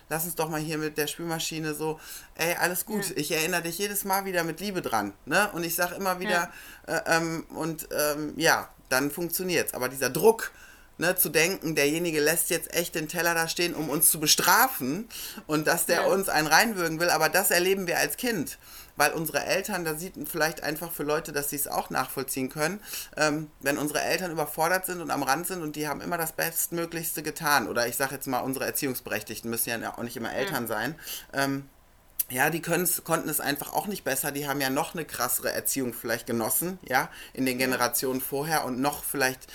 lass 0.08 0.24
uns 0.24 0.34
doch 0.34 0.48
mal 0.48 0.60
hier 0.60 0.78
mit 0.78 0.98
der 0.98 1.06
Spülmaschine 1.06 1.74
so, 1.74 2.00
ey, 2.34 2.54
alles 2.54 2.86
gut. 2.86 3.08
Ja. 3.10 3.16
Ich 3.16 3.30
erinnere 3.30 3.62
dich 3.62 3.78
jedes 3.78 4.04
Mal 4.04 4.24
wieder 4.24 4.44
mit 4.44 4.60
Liebe 4.60 4.82
dran. 4.82 5.12
Ne? 5.26 5.50
Und 5.52 5.64
ich 5.64 5.74
sage 5.74 5.94
immer 5.94 6.20
wieder, 6.20 6.50
ja. 6.86 6.96
Äh, 6.96 7.16
ähm, 7.16 7.46
und 7.50 7.88
ähm, 7.92 8.34
ja, 8.36 8.68
dann 8.88 9.10
funktioniert's. 9.10 9.74
Aber 9.74 9.88
dieser 9.88 10.10
Druck, 10.10 10.52
ne, 10.98 11.16
zu 11.16 11.28
denken, 11.28 11.74
derjenige 11.74 12.20
lässt 12.20 12.50
jetzt 12.50 12.74
echt 12.74 12.94
den 12.94 13.08
Teller 13.08 13.34
da 13.34 13.48
stehen, 13.48 13.74
um 13.74 13.88
uns 13.88 14.10
zu 14.10 14.20
bestrafen 14.20 15.08
und 15.46 15.66
dass 15.66 15.86
der 15.86 16.02
ja. 16.02 16.06
uns 16.06 16.28
einen 16.28 16.48
reinwürgen 16.48 17.00
will, 17.00 17.10
aber 17.10 17.28
das 17.28 17.50
erleben 17.50 17.86
wir 17.86 17.98
als 17.98 18.16
Kind. 18.16 18.58
Weil 18.96 19.12
unsere 19.12 19.44
Eltern, 19.44 19.84
da 19.84 19.94
sieht 19.94 20.16
man 20.16 20.26
vielleicht 20.26 20.64
einfach 20.64 20.90
für 20.90 21.04
Leute, 21.04 21.30
dass 21.30 21.50
sie 21.50 21.56
es 21.56 21.68
auch 21.68 21.88
nachvollziehen 21.88 22.48
können, 22.48 22.80
ähm, 23.16 23.48
wenn 23.60 23.78
unsere 23.78 24.00
Eltern 24.00 24.32
überfordert 24.32 24.86
sind 24.86 25.00
und 25.00 25.12
am 25.12 25.22
Rand 25.22 25.46
sind 25.46 25.62
und 25.62 25.76
die 25.76 25.86
haben 25.86 26.00
immer 26.00 26.18
das 26.18 26.32
Bestmöglichste 26.32 27.22
getan. 27.22 27.68
Oder 27.68 27.86
ich 27.86 27.96
sage 27.96 28.16
jetzt 28.16 28.26
mal, 28.26 28.40
unsere 28.40 28.66
Erziehungsberechtigten 28.66 29.48
müssen 29.48 29.70
ja 29.70 29.96
auch 29.96 30.02
nicht 30.02 30.16
immer 30.16 30.34
Eltern 30.34 30.64
mhm. 30.64 30.68
sein. 30.68 30.94
Ähm, 31.32 31.68
ja, 32.30 32.50
die 32.50 32.60
konnten 32.60 33.28
es 33.28 33.40
einfach 33.40 33.72
auch 33.72 33.86
nicht 33.86 34.04
besser. 34.04 34.32
Die 34.32 34.48
haben 34.48 34.60
ja 34.60 34.68
noch 34.68 34.94
eine 34.94 35.04
krassere 35.04 35.52
Erziehung 35.52 35.94
vielleicht 35.94 36.26
genossen, 36.26 36.78
ja, 36.82 37.08
in 37.32 37.46
den 37.46 37.56
Generationen 37.56 38.20
vorher 38.20 38.64
und 38.64 38.80
noch 38.80 39.02
vielleicht 39.02 39.46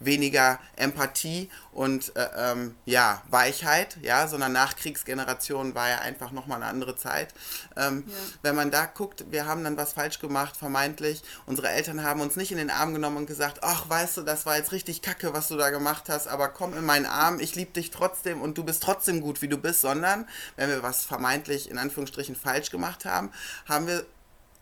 weniger 0.00 0.58
Empathie 0.76 1.50
und 1.72 2.16
äh, 2.16 2.26
ähm, 2.36 2.74
ja, 2.84 3.22
Weichheit, 3.28 3.98
ja, 4.02 4.26
sondern 4.26 4.52
Nachkriegsgeneration 4.52 5.74
war 5.74 5.88
ja 5.88 5.98
einfach 5.98 6.32
nochmal 6.32 6.56
eine 6.56 6.70
andere 6.70 6.96
Zeit. 6.96 7.32
Ähm, 7.76 8.04
ja. 8.06 8.14
Wenn 8.42 8.56
man 8.56 8.70
da 8.70 8.86
guckt, 8.86 9.26
wir 9.30 9.46
haben 9.46 9.62
dann 9.62 9.76
was 9.76 9.92
falsch 9.92 10.18
gemacht, 10.18 10.56
vermeintlich. 10.56 11.22
Unsere 11.46 11.68
Eltern 11.68 12.02
haben 12.02 12.20
uns 12.20 12.36
nicht 12.36 12.50
in 12.50 12.58
den 12.58 12.70
Arm 12.70 12.94
genommen 12.94 13.18
und 13.18 13.26
gesagt, 13.26 13.60
ach, 13.62 13.88
weißt 13.88 14.16
du, 14.16 14.22
das 14.22 14.46
war 14.46 14.56
jetzt 14.56 14.72
richtig 14.72 15.02
kacke, 15.02 15.32
was 15.32 15.48
du 15.48 15.56
da 15.56 15.70
gemacht 15.70 16.08
hast, 16.08 16.26
aber 16.26 16.48
komm 16.48 16.76
in 16.76 16.84
meinen 16.84 17.06
Arm, 17.06 17.38
ich 17.38 17.54
liebe 17.54 17.72
dich 17.72 17.90
trotzdem 17.90 18.40
und 18.40 18.58
du 18.58 18.64
bist 18.64 18.82
trotzdem 18.82 19.20
gut, 19.20 19.42
wie 19.42 19.48
du 19.48 19.58
bist, 19.58 19.82
sondern 19.82 20.26
wenn 20.56 20.70
wir 20.70 20.82
was 20.82 21.04
vermeintlich 21.04 21.70
in 21.70 21.78
Anführungsstrichen 21.78 22.34
falsch 22.34 22.70
gemacht 22.70 23.04
haben, 23.04 23.30
haben 23.66 23.86
wir 23.86 24.06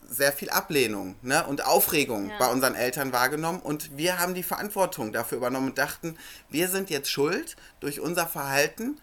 sehr 0.08 0.32
viel 0.32 0.50
Ablehnung 0.50 1.16
ne, 1.22 1.44
und 1.46 1.64
Aufregung 1.66 2.30
ja. 2.30 2.38
bei 2.38 2.50
unseren 2.50 2.74
Eltern 2.74 3.12
wahrgenommen 3.12 3.60
und 3.60 3.96
wir 3.96 4.18
haben 4.18 4.34
die 4.34 4.42
Verantwortung 4.42 5.12
dafür 5.12 5.38
übernommen 5.38 5.68
und 5.68 5.78
dachten, 5.78 6.16
wir 6.48 6.68
sind 6.68 6.90
jetzt 6.90 7.10
schuld 7.10 7.56
durch 7.80 8.00
unser 8.00 8.26
Verhalten, 8.26 8.98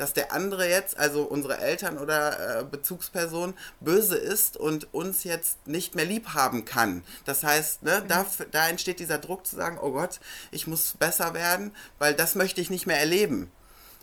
dass 0.00 0.14
der 0.14 0.32
andere 0.32 0.66
jetzt, 0.66 0.96
also 0.98 1.24
unsere 1.24 1.58
Eltern 1.58 1.98
oder 1.98 2.60
äh, 2.60 2.64
Bezugsperson, 2.64 3.52
böse 3.80 4.16
ist 4.16 4.56
und 4.56 4.94
uns 4.94 5.24
jetzt 5.24 5.66
nicht 5.66 5.94
mehr 5.94 6.06
lieb 6.06 6.28
haben 6.28 6.64
kann. 6.64 7.04
Das 7.26 7.44
heißt, 7.44 7.82
ne, 7.82 8.00
mhm. 8.02 8.08
da, 8.08 8.26
da 8.50 8.68
entsteht 8.68 8.98
dieser 8.98 9.18
Druck 9.18 9.46
zu 9.46 9.56
sagen, 9.56 9.78
oh 9.80 9.92
Gott, 9.92 10.20
ich 10.52 10.66
muss 10.66 10.94
besser 10.98 11.34
werden, 11.34 11.72
weil 11.98 12.14
das 12.14 12.34
möchte 12.34 12.62
ich 12.62 12.70
nicht 12.70 12.86
mehr 12.86 12.98
erleben. 12.98 13.50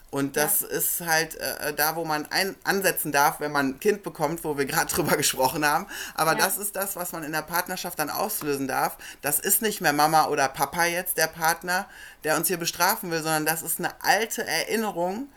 Und 0.10 0.38
das 0.38 0.62
ja. 0.62 0.68
ist 0.68 1.02
halt 1.02 1.36
äh, 1.36 1.74
da, 1.74 1.98
wo 1.98 2.06
man 2.06 2.26
ein 2.32 2.56
ansetzen 2.64 3.12
darf, 3.12 3.42
wenn 3.42 3.52
man 3.52 3.70
ein 3.70 3.80
Kind 3.80 4.04
bekommt, 4.04 4.44
wo 4.44 4.58
wir 4.58 4.66
gerade 4.66 4.94
drüber 4.94 5.18
gesprochen 5.18 5.66
haben. 5.66 5.86
Aber 6.16 6.32
ja. 6.34 6.38
das 6.38 6.58
ist 6.58 6.76
das, 6.76 6.96
was 6.96 7.12
man 7.12 7.24
in 7.24 7.34
der 7.34 7.42
Partnerschaft 7.42 8.00
dann 8.00 8.10
auslösen 8.10 8.68
darf. 8.68 8.98
Das 9.22 9.40
ist 9.40 9.62
nicht 9.62 9.82
mehr 9.82 9.94
Mama 9.94 10.28
oder 10.28 10.48
Papa 10.48 10.86
jetzt, 10.86 11.18
der 11.18 11.28
Partner, 11.28 11.88
der 12.24 12.38
uns 12.38 12.48
hier 12.48 12.58
bestrafen 12.58 13.12
will, 13.12 13.22
sondern 13.22 13.46
das 13.46 13.62
ist 13.62 13.80
eine 13.80 13.92
alte 14.02 14.46
Erinnerung, 14.46 15.28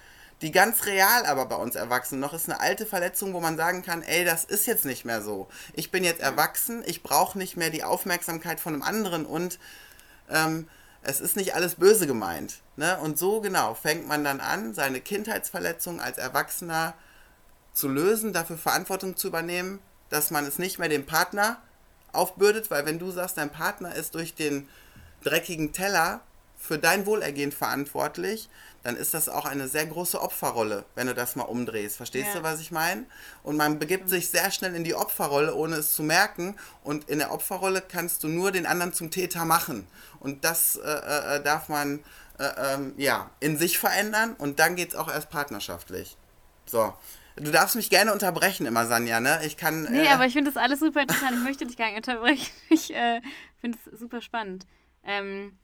die 0.41 0.53
ganz 0.53 0.87
real 0.87 1.27
aber 1.27 1.47
bei 1.47 1.57
uns 1.57 1.75
Erwachsenen 1.75 2.21
noch 2.21 2.33
ist. 2.33 2.49
Eine 2.49 2.61
alte 2.61 2.87
Verletzung, 2.87 3.35
wo 3.35 3.41
man 3.41 3.57
sagen 3.57 3.83
kann, 3.83 4.03
ey, 4.03 4.25
das 4.25 4.45
ist 4.45 4.67
jetzt 4.67 4.85
nicht 4.85 5.05
mehr 5.05 5.21
so. 5.21 5.49
Ich 5.75 5.91
bin 5.91 6.05
jetzt 6.05 6.21
erwachsen, 6.21 6.83
ich 6.87 7.03
brauche 7.03 7.37
nicht 7.37 7.57
mehr 7.57 7.71
die 7.71 7.83
Aufmerksamkeit 7.83 8.61
von 8.61 8.75
einem 8.75 8.83
anderen 8.83 9.27
und 9.27 9.59
ähm, 10.31 10.69
es 11.03 11.21
ist 11.21 11.37
nicht 11.37 11.55
alles 11.55 11.77
böse 11.77 12.07
gemeint. 12.07 12.61
Ne? 12.77 12.99
Und 12.99 13.19
so 13.19 13.41
genau 13.41 13.75
fängt 13.75 14.07
man 14.07 14.25
dann 14.25 14.41
an, 14.41 14.75
seine 14.75 15.01
Kindheitsverletzung 15.01 16.01
als 16.01 16.19
Erwachsener 16.19 16.95
zu 17.73 17.89
lösen, 17.89 18.33
dafür 18.33 18.59
Verantwortung 18.59 19.17
zu 19.17 19.29
übernehmen, 19.29 19.79
dass 20.11 20.31
man 20.31 20.45
es 20.45 20.59
nicht 20.59 20.79
mehr 20.79 20.89
dem 20.89 21.07
Partner 21.07 21.63
aufbürdet, 22.13 22.71
weil 22.71 22.85
wenn 22.85 22.99
du 22.99 23.11
sagst, 23.11 23.39
dein 23.39 23.51
Partner 23.51 23.95
ist 23.95 24.15
durch 24.15 24.35
den 24.35 24.69
dreckigen 25.23 25.73
Teller 25.73 26.21
für 26.57 26.79
dein 26.79 27.07
Wohlergehen 27.07 27.53
verantwortlich, 27.53 28.51
dann 28.83 28.97
ist 28.97 29.15
das 29.15 29.29
auch 29.29 29.45
eine 29.45 29.69
sehr 29.69 29.87
große 29.87 30.21
Opferrolle, 30.21 30.85
wenn 30.95 31.07
du 31.07 31.15
das 31.15 31.37
mal 31.37 31.45
umdrehst. 31.45 31.97
Verstehst 31.97 32.29
ja. 32.35 32.41
du, 32.41 32.43
was 32.43 32.61
ich 32.61 32.71
meine? 32.71 33.05
Und 33.43 33.57
man 33.57 33.79
begibt 33.79 34.09
sich 34.09 34.29
sehr 34.31 34.51
schnell 34.51 34.75
in 34.75 34.85
die 34.85 34.95
Opferrolle, 34.95 35.55
ohne 35.55 35.77
es 35.77 35.93
zu 35.93 36.03
merken. 36.03 36.57
Und 36.83 37.09
in 37.09 37.19
der 37.19 37.33
Opferrolle 37.33 37.83
kannst 37.83 38.23
du 38.23 38.29
nur 38.29 38.53
den 38.53 38.67
anderen 38.67 38.93
zum 38.93 39.11
Täter 39.11 39.45
machen. 39.45 39.87
Und 40.21 40.45
das 40.45 40.77
äh, 40.77 40.89
äh, 41.37 41.43
darf 41.43 41.69
man 41.69 42.01
äh, 42.39 42.75
ähm, 42.75 42.95
ja, 42.97 43.31
in 43.41 43.57
sich 43.57 43.79
verändern 43.79 44.35
und 44.35 44.61
dann 44.61 44.77
geht 44.77 44.91
es 44.91 44.95
auch 44.95 45.09
erst 45.09 45.31
partnerschaftlich. 45.31 46.17
So. 46.67 46.95
Du 47.37 47.51
darfst 47.51 47.77
mich 47.77 47.91
gerne 47.91 48.13
unterbrechen 48.13 48.67
immer, 48.67 48.87
Sanja, 48.87 49.21
ne? 49.21 49.41
Ich 49.45 49.57
kann. 49.57 49.85
Nee, 49.85 50.05
äh, 50.05 50.09
aber 50.09 50.27
ich 50.27 50.33
finde 50.35 50.51
das 50.51 50.63
alles 50.63 50.81
super 50.81 51.03
interessant. 51.03 51.37
Ich 51.39 51.43
möchte 51.43 51.67
dich 51.67 51.77
gar 51.77 51.87
nicht 51.87 51.97
unterbrechen. 51.97 52.51
Ich 52.69 52.95
äh, 52.95 53.21
finde 53.61 53.79
es 53.79 53.99
super 53.99 54.21
spannend. 54.21 54.67
Ähm, 55.05 55.59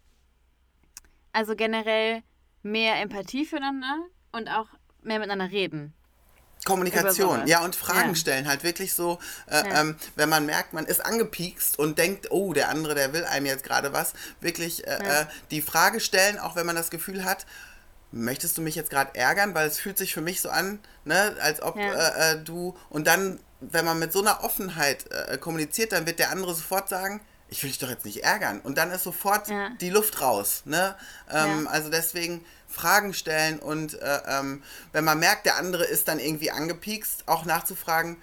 also 1.32 1.54
generell 1.54 2.22
mehr 2.62 3.00
Empathie 3.00 3.44
füreinander 3.44 4.06
und 4.32 4.48
auch 4.48 4.68
mehr 5.02 5.18
miteinander 5.18 5.50
reden. 5.50 5.94
Kommunikation, 6.66 7.46
ja, 7.46 7.64
und 7.64 7.76
Fragen 7.76 8.10
ja. 8.10 8.14
stellen, 8.16 8.48
halt 8.48 8.64
wirklich 8.64 8.92
so, 8.92 9.18
äh, 9.46 9.56
ja. 9.56 9.80
ähm, 9.80 9.96
wenn 10.16 10.28
man 10.28 10.44
merkt, 10.44 10.72
man 10.72 10.84
ist 10.84 11.04
angepiekst 11.04 11.78
und 11.78 11.96
denkt, 11.96 12.32
oh, 12.32 12.52
der 12.52 12.68
andere, 12.68 12.94
der 12.94 13.12
will 13.12 13.24
einem 13.24 13.46
jetzt 13.46 13.62
gerade 13.62 13.92
was, 13.92 14.12
wirklich 14.40 14.86
äh, 14.86 14.90
ja. 14.90 15.20
äh, 15.20 15.26
die 15.52 15.62
Frage 15.62 16.00
stellen, 16.00 16.38
auch 16.38 16.56
wenn 16.56 16.66
man 16.66 16.74
das 16.74 16.90
Gefühl 16.90 17.24
hat, 17.24 17.46
möchtest 18.10 18.58
du 18.58 18.62
mich 18.62 18.74
jetzt 18.74 18.90
gerade 18.90 19.14
ärgern, 19.14 19.54
weil 19.54 19.68
es 19.68 19.78
fühlt 19.78 19.96
sich 19.96 20.12
für 20.12 20.20
mich 20.20 20.40
so 20.40 20.50
an, 20.50 20.80
ne, 21.04 21.36
als 21.40 21.62
ob 21.62 21.76
äh, 21.76 22.32
äh, 22.32 22.42
du, 22.42 22.76
und 22.90 23.06
dann, 23.06 23.38
wenn 23.60 23.84
man 23.84 23.98
mit 23.98 24.12
so 24.12 24.20
einer 24.20 24.42
Offenheit 24.42 25.06
äh, 25.12 25.38
kommuniziert, 25.38 25.92
dann 25.92 26.04
wird 26.04 26.18
der 26.18 26.30
andere 26.30 26.52
sofort 26.54 26.88
sagen, 26.88 27.20
ich 27.48 27.62
will 27.62 27.70
dich 27.70 27.78
doch 27.78 27.88
jetzt 27.88 28.04
nicht 28.04 28.24
ärgern. 28.24 28.58
Und 28.60 28.76
dann 28.76 28.90
ist 28.90 29.04
sofort 29.04 29.48
die 29.80 29.90
Luft 29.90 30.20
raus. 30.20 30.62
Ne? 30.64 30.96
Ähm. 31.30 31.68
Also 31.68 31.90
deswegen 31.90 32.44
Fragen 32.68 33.14
stellen 33.14 33.58
und 33.58 34.00
äh, 34.00 34.20
ähm, 34.28 34.62
wenn 34.92 35.04
man 35.04 35.18
merkt, 35.18 35.46
der 35.46 35.56
andere 35.56 35.84
ist 35.84 36.08
dann 36.08 36.18
irgendwie 36.18 36.50
angepiekst, 36.50 37.24
auch 37.26 37.44
nachzufragen, 37.44 38.16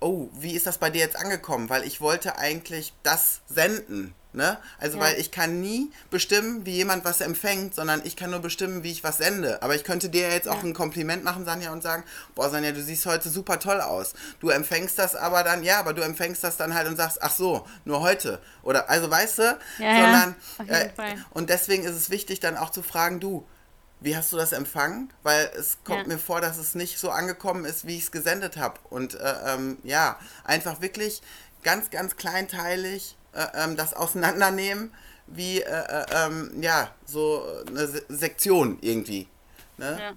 oh, 0.00 0.28
wie 0.38 0.52
ist 0.52 0.66
das 0.66 0.78
bei 0.78 0.90
dir 0.90 1.00
jetzt 1.00 1.16
angekommen? 1.16 1.70
Weil 1.70 1.84
ich 1.84 2.00
wollte 2.00 2.38
eigentlich 2.38 2.92
das 3.02 3.40
senden. 3.48 4.14
Ne? 4.36 4.58
Also, 4.78 4.98
ja. 4.98 5.04
weil 5.04 5.18
ich 5.18 5.30
kann 5.30 5.62
nie 5.62 5.90
bestimmen, 6.10 6.66
wie 6.66 6.72
jemand 6.72 7.06
was 7.06 7.22
empfängt, 7.22 7.74
sondern 7.74 8.02
ich 8.04 8.16
kann 8.16 8.30
nur 8.30 8.40
bestimmen, 8.40 8.82
wie 8.82 8.92
ich 8.92 9.02
was 9.02 9.16
sende. 9.16 9.62
Aber 9.62 9.74
ich 9.74 9.82
könnte 9.82 10.10
dir 10.10 10.30
jetzt 10.30 10.44
ja. 10.44 10.52
auch 10.52 10.62
ein 10.62 10.74
Kompliment 10.74 11.24
machen, 11.24 11.46
Sanja, 11.46 11.72
und 11.72 11.82
sagen, 11.82 12.04
boah, 12.34 12.50
Sanja, 12.50 12.72
du 12.72 12.82
siehst 12.82 13.06
heute 13.06 13.30
super 13.30 13.58
toll 13.58 13.80
aus. 13.80 14.12
Du 14.40 14.50
empfängst 14.50 14.98
das 14.98 15.16
aber 15.16 15.42
dann, 15.42 15.64
ja, 15.64 15.80
aber 15.80 15.94
du 15.94 16.02
empfängst 16.02 16.44
das 16.44 16.58
dann 16.58 16.74
halt 16.74 16.86
und 16.86 16.96
sagst, 16.96 17.22
ach 17.22 17.30
so, 17.30 17.66
nur 17.86 18.00
heute. 18.00 18.38
Oder, 18.62 18.90
also 18.90 19.10
weißt 19.10 19.38
du, 19.38 19.58
ja, 19.78 20.02
sondern, 20.02 20.36
äh, 20.68 21.16
und 21.30 21.48
deswegen 21.48 21.84
ist 21.84 21.96
es 21.96 22.10
wichtig, 22.10 22.38
dann 22.38 22.58
auch 22.58 22.68
zu 22.68 22.82
fragen, 22.82 23.20
du, 23.20 23.46
wie 24.00 24.16
hast 24.16 24.32
du 24.32 24.36
das 24.36 24.52
empfangen? 24.52 25.12
Weil 25.22 25.50
es 25.58 25.78
kommt 25.84 26.02
ja. 26.02 26.14
mir 26.14 26.18
vor, 26.18 26.40
dass 26.40 26.58
es 26.58 26.74
nicht 26.74 26.98
so 26.98 27.10
angekommen 27.10 27.64
ist, 27.64 27.86
wie 27.86 27.96
ich 27.96 28.04
es 28.04 28.12
gesendet 28.12 28.56
habe. 28.56 28.78
Und 28.90 29.14
äh, 29.14 29.34
ähm, 29.46 29.78
ja, 29.84 30.18
einfach 30.44 30.80
wirklich 30.80 31.22
ganz, 31.62 31.90
ganz 31.90 32.16
kleinteilig 32.16 33.16
äh, 33.32 33.46
ähm, 33.54 33.76
das 33.76 33.94
auseinandernehmen, 33.94 34.92
wie 35.26 35.60
äh, 35.60 35.64
äh 35.64 36.04
ähm, 36.14 36.50
ja, 36.60 36.94
so 37.04 37.44
eine 37.66 37.86
Se 37.86 38.04
Sektion 38.08 38.78
irgendwie. 38.80 39.28
Ne? 39.78 39.98
Ja. 40.00 40.12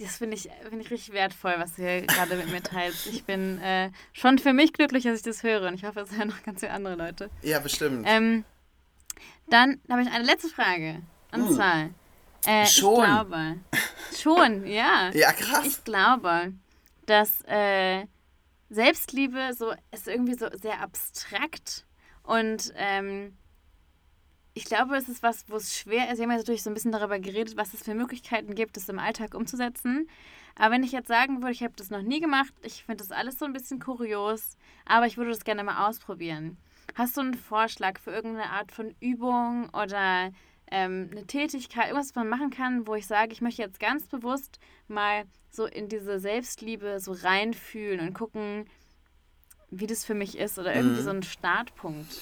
Das 0.00 0.16
finde 0.16 0.36
ich, 0.36 0.48
find 0.68 0.82
ich 0.82 0.90
richtig 0.90 1.14
wertvoll, 1.14 1.54
was 1.58 1.76
du 1.76 1.82
hier 1.82 2.02
gerade 2.02 2.34
mit 2.34 2.50
mir 2.50 2.62
teilst. 2.62 3.06
Ich 3.06 3.24
bin 3.24 3.60
äh, 3.60 3.90
schon 4.12 4.38
für 4.38 4.52
mich 4.52 4.72
glücklich, 4.72 5.04
dass 5.04 5.18
ich 5.18 5.22
das 5.22 5.42
höre 5.44 5.68
und 5.68 5.74
ich 5.74 5.84
hoffe, 5.84 6.00
es 6.00 6.10
hören 6.10 6.28
noch 6.28 6.42
ganz 6.42 6.60
viele 6.60 6.72
andere 6.72 6.96
Leute. 6.96 7.30
Ja, 7.42 7.60
bestimmt. 7.60 8.04
Ähm, 8.08 8.44
dann 9.48 9.80
habe 9.88 10.02
ich 10.02 10.10
eine 10.10 10.24
letzte 10.24 10.48
Frage. 10.48 11.02
Und 11.32 11.48
hm. 11.48 11.94
äh, 12.46 12.66
schon. 12.66 12.94
ich 12.94 13.04
glaube, 13.04 13.56
schon, 14.16 14.66
ja. 14.66 15.10
Ja, 15.14 15.32
krass. 15.32 15.66
Ich 15.66 15.84
glaube, 15.84 16.52
dass 17.06 17.42
äh, 17.46 18.06
Selbstliebe 18.68 19.52
so 19.54 19.72
ist 19.92 20.08
irgendwie 20.08 20.34
so 20.34 20.48
sehr 20.60 20.80
abstrakt 20.80 21.86
und 22.22 22.72
ähm, 22.76 23.36
ich 24.54 24.64
glaube, 24.64 24.96
es 24.96 25.08
ist 25.08 25.22
was, 25.22 25.44
wo 25.48 25.56
es 25.56 25.76
schwer 25.76 26.10
ist. 26.10 26.18
Wir 26.18 26.24
haben 26.24 26.32
ja 26.32 26.38
natürlich 26.38 26.62
so 26.62 26.70
ein 26.70 26.74
bisschen 26.74 26.92
darüber 26.92 27.18
geredet, 27.18 27.56
was 27.56 27.72
es 27.72 27.82
für 27.82 27.94
Möglichkeiten 27.94 28.54
gibt, 28.54 28.76
das 28.76 28.88
im 28.88 28.98
Alltag 28.98 29.34
umzusetzen. 29.34 30.08
Aber 30.56 30.74
wenn 30.74 30.82
ich 30.82 30.92
jetzt 30.92 31.08
sagen 31.08 31.40
würde, 31.40 31.52
ich 31.52 31.62
habe 31.62 31.74
das 31.76 31.90
noch 31.90 32.02
nie 32.02 32.20
gemacht, 32.20 32.52
ich 32.62 32.84
finde 32.84 33.04
das 33.04 33.12
alles 33.12 33.38
so 33.38 33.44
ein 33.44 33.52
bisschen 33.52 33.78
kurios, 33.78 34.56
aber 34.84 35.06
ich 35.06 35.16
würde 35.16 35.30
das 35.30 35.44
gerne 35.44 35.64
mal 35.64 35.88
ausprobieren. 35.88 36.58
Hast 36.96 37.16
du 37.16 37.20
einen 37.20 37.34
Vorschlag 37.34 37.98
für 37.98 38.10
irgendeine 38.10 38.50
Art 38.50 38.72
von 38.72 38.94
Übung 39.00 39.70
oder 39.70 40.32
ähm, 40.70 41.08
eine 41.10 41.26
Tätigkeit, 41.26 41.88
irgendwas, 41.88 42.08
was 42.08 42.14
man 42.14 42.28
machen 42.28 42.50
kann, 42.50 42.86
wo 42.86 42.94
ich 42.94 43.06
sage, 43.06 43.32
ich 43.32 43.40
möchte 43.40 43.62
jetzt 43.62 43.80
ganz 43.80 44.06
bewusst 44.06 44.58
mal 44.88 45.24
so 45.50 45.66
in 45.66 45.88
diese 45.88 46.20
Selbstliebe 46.20 47.00
so 47.00 47.12
reinfühlen 47.12 48.00
und 48.00 48.14
gucken, 48.14 48.66
wie 49.70 49.86
das 49.86 50.04
für 50.04 50.14
mich 50.14 50.38
ist 50.38 50.58
oder 50.58 50.74
irgendwie 50.74 51.00
mhm. 51.00 51.04
so 51.04 51.10
ein 51.10 51.22
Startpunkt? 51.22 52.20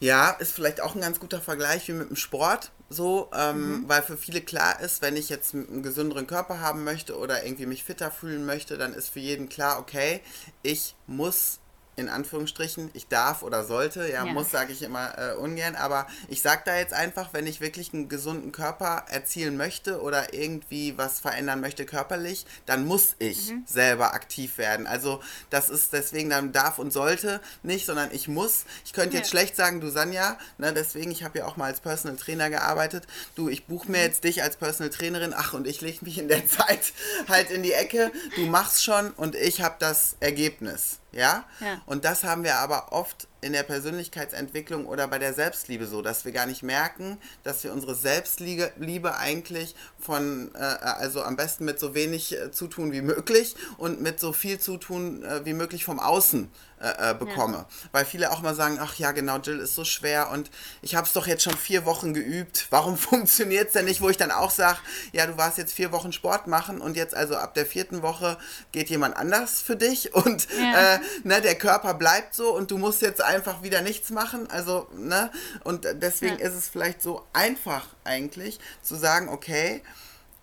Ja, 0.00 0.30
ist 0.30 0.52
vielleicht 0.52 0.80
auch 0.80 0.94
ein 0.94 1.00
ganz 1.00 1.18
guter 1.18 1.40
Vergleich 1.40 1.88
wie 1.88 1.92
mit 1.92 2.08
dem 2.08 2.16
Sport, 2.16 2.70
so, 2.88 3.30
ähm, 3.34 3.82
mhm. 3.82 3.88
weil 3.88 4.02
für 4.02 4.16
viele 4.16 4.40
klar 4.40 4.80
ist, 4.80 5.02
wenn 5.02 5.16
ich 5.16 5.28
jetzt 5.28 5.54
einen 5.54 5.82
gesünderen 5.82 6.26
Körper 6.28 6.60
haben 6.60 6.84
möchte 6.84 7.18
oder 7.18 7.44
irgendwie 7.44 7.66
mich 7.66 7.82
fitter 7.82 8.10
fühlen 8.10 8.46
möchte, 8.46 8.78
dann 8.78 8.94
ist 8.94 9.08
für 9.08 9.20
jeden 9.20 9.48
klar, 9.48 9.80
okay, 9.80 10.20
ich 10.62 10.94
muss 11.06 11.58
in 11.98 12.08
Anführungsstrichen, 12.08 12.90
ich 12.94 13.08
darf 13.08 13.42
oder 13.42 13.64
sollte, 13.64 14.08
ja, 14.08 14.24
ja. 14.24 14.32
muss 14.32 14.50
sage 14.50 14.72
ich 14.72 14.82
immer 14.82 15.18
äh, 15.18 15.34
ungern, 15.34 15.74
aber 15.74 16.06
ich 16.28 16.40
sage 16.40 16.62
da 16.64 16.76
jetzt 16.76 16.94
einfach, 16.94 17.32
wenn 17.32 17.46
ich 17.46 17.60
wirklich 17.60 17.92
einen 17.92 18.08
gesunden 18.08 18.52
Körper 18.52 19.04
erzielen 19.08 19.56
möchte 19.56 20.00
oder 20.00 20.32
irgendwie 20.32 20.96
was 20.96 21.18
verändern 21.18 21.60
möchte 21.60 21.84
körperlich, 21.84 22.46
dann 22.66 22.86
muss 22.86 23.16
ich 23.18 23.50
mhm. 23.50 23.64
selber 23.66 24.14
aktiv 24.14 24.58
werden. 24.58 24.86
Also 24.86 25.20
das 25.50 25.70
ist 25.70 25.92
deswegen 25.92 26.30
dann 26.30 26.52
darf 26.52 26.78
und 26.78 26.92
sollte 26.92 27.40
nicht, 27.64 27.84
sondern 27.84 28.10
ich 28.12 28.28
muss. 28.28 28.64
Ich 28.84 28.92
könnte 28.92 29.16
jetzt 29.16 29.32
ja. 29.32 29.38
schlecht 29.38 29.56
sagen, 29.56 29.80
du 29.80 29.90
Sanja, 29.90 30.38
ne, 30.56 30.72
deswegen, 30.72 31.10
ich 31.10 31.24
habe 31.24 31.40
ja 31.40 31.46
auch 31.46 31.56
mal 31.56 31.66
als 31.66 31.80
Personal 31.80 32.16
Trainer 32.16 32.48
gearbeitet, 32.48 33.08
du, 33.34 33.48
ich 33.48 33.66
buche 33.66 33.90
mir 33.90 33.98
mhm. 33.98 34.04
jetzt 34.04 34.22
dich 34.22 34.42
als 34.42 34.56
Personal 34.56 34.90
Trainerin, 34.90 35.34
ach 35.36 35.52
und 35.52 35.66
ich 35.66 35.80
lege 35.80 36.04
mich 36.04 36.18
in 36.18 36.28
der 36.28 36.46
Zeit 36.46 36.92
halt 37.28 37.50
in 37.50 37.64
die 37.64 37.72
Ecke, 37.72 38.12
du 38.36 38.46
machst 38.46 38.84
schon 38.84 39.10
und 39.10 39.34
ich 39.34 39.62
habe 39.62 39.74
das 39.80 40.16
Ergebnis. 40.20 40.98
Ja? 41.12 41.44
ja? 41.60 41.80
Und 41.86 42.04
das 42.04 42.24
haben 42.24 42.44
wir 42.44 42.56
aber 42.56 42.92
oft 42.92 43.28
in 43.40 43.52
der 43.52 43.62
Persönlichkeitsentwicklung 43.62 44.86
oder 44.86 45.06
bei 45.06 45.18
der 45.18 45.32
Selbstliebe 45.32 45.86
so, 45.86 46.02
dass 46.02 46.24
wir 46.24 46.32
gar 46.32 46.46
nicht 46.46 46.62
merken, 46.62 47.18
dass 47.44 47.62
wir 47.62 47.72
unsere 47.72 47.94
Selbstliebe 47.94 49.16
eigentlich 49.16 49.74
von, 49.98 50.50
äh, 50.54 50.58
also 50.58 51.22
am 51.22 51.36
besten 51.36 51.64
mit 51.64 51.78
so 51.78 51.94
wenig 51.94 52.36
äh, 52.36 52.50
Zutun 52.50 52.92
wie 52.92 53.02
möglich 53.02 53.54
und 53.76 54.00
mit 54.00 54.18
so 54.18 54.32
viel 54.32 54.58
Zutun 54.58 55.24
äh, 55.24 55.44
wie 55.44 55.54
möglich 55.54 55.84
vom 55.84 56.00
Außen 56.00 56.50
äh, 56.80 57.10
äh, 57.10 57.14
bekomme. 57.14 57.56
Ja. 57.56 57.66
Weil 57.90 58.04
viele 58.04 58.30
auch 58.30 58.40
mal 58.40 58.54
sagen, 58.54 58.78
ach 58.80 58.94
ja, 59.00 59.10
genau, 59.10 59.38
Jill 59.38 59.58
ist 59.58 59.74
so 59.74 59.84
schwer 59.84 60.30
und 60.30 60.48
ich 60.80 60.94
habe 60.94 61.08
es 61.08 61.12
doch 61.12 61.26
jetzt 61.26 61.42
schon 61.42 61.56
vier 61.56 61.84
Wochen 61.84 62.14
geübt. 62.14 62.68
Warum 62.70 62.96
funktioniert 62.96 63.68
es 63.68 63.72
denn 63.72 63.86
nicht? 63.86 64.00
Wo 64.00 64.08
ich 64.10 64.16
dann 64.16 64.30
auch 64.30 64.52
sage, 64.52 64.78
ja, 65.10 65.26
du 65.26 65.36
warst 65.36 65.58
jetzt 65.58 65.72
vier 65.72 65.90
Wochen 65.90 66.12
Sport 66.12 66.46
machen 66.46 66.80
und 66.80 66.96
jetzt 66.96 67.16
also 67.16 67.34
ab 67.34 67.54
der 67.54 67.66
vierten 67.66 68.02
Woche 68.02 68.38
geht 68.70 68.90
jemand 68.90 69.16
anders 69.16 69.60
für 69.60 69.74
dich 69.74 70.14
und 70.14 70.46
ja. 70.56 70.94
äh, 70.94 71.00
ne, 71.24 71.40
der 71.40 71.56
Körper 71.56 71.94
bleibt 71.94 72.34
so 72.34 72.54
und 72.54 72.70
du 72.70 72.78
musst 72.78 73.02
jetzt 73.02 73.20
einfach 73.28 73.62
wieder 73.62 73.82
nichts 73.82 74.10
machen. 74.10 74.50
Also, 74.50 74.88
ne? 74.94 75.30
Und 75.64 75.86
deswegen 75.94 76.38
ja. 76.38 76.46
ist 76.46 76.54
es 76.54 76.68
vielleicht 76.68 77.02
so 77.02 77.24
einfach 77.32 77.86
eigentlich 78.04 78.58
zu 78.82 78.96
sagen, 78.96 79.28
okay, 79.28 79.82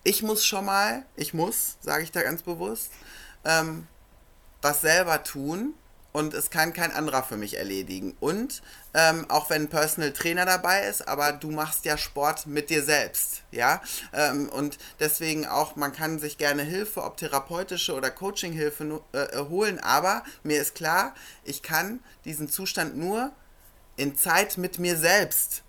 ich 0.04 0.22
muss 0.22 0.46
schon 0.46 0.64
mal, 0.64 1.04
ich 1.16 1.34
muss, 1.34 1.76
sage 1.80 2.04
ich 2.04 2.12
da 2.12 2.22
ganz 2.22 2.42
bewusst, 2.42 2.92
ähm, 3.44 3.86
was 4.62 4.80
selber 4.80 5.22
tun, 5.22 5.74
und 6.16 6.32
es 6.32 6.48
kann 6.48 6.72
kein 6.72 6.92
anderer 6.92 7.22
für 7.22 7.36
mich 7.36 7.58
erledigen. 7.58 8.16
Und 8.20 8.62
ähm, 8.94 9.26
auch 9.28 9.50
wenn 9.50 9.64
ein 9.64 9.68
Personal 9.68 10.14
Trainer 10.14 10.46
dabei 10.46 10.86
ist, 10.86 11.06
aber 11.06 11.32
du 11.32 11.50
machst 11.50 11.84
ja 11.84 11.98
Sport 11.98 12.46
mit 12.46 12.70
dir 12.70 12.82
selbst, 12.82 13.42
ja. 13.50 13.82
Ähm, 14.14 14.48
und 14.48 14.78
deswegen 14.98 15.44
auch, 15.44 15.76
man 15.76 15.92
kann 15.92 16.18
sich 16.18 16.38
gerne 16.38 16.62
Hilfe, 16.62 17.02
ob 17.02 17.18
therapeutische 17.18 17.92
oder 17.92 18.10
Coaching-Hilfe 18.10 19.02
äh, 19.12 19.40
holen, 19.50 19.78
aber 19.78 20.24
mir 20.42 20.58
ist 20.58 20.74
klar, 20.74 21.14
ich 21.44 21.62
kann 21.62 22.00
diesen 22.24 22.48
Zustand 22.48 22.96
nur 22.96 23.30
in 23.96 24.16
Zeit 24.16 24.56
mit 24.56 24.78
mir 24.78 24.96
selbst 24.96 25.64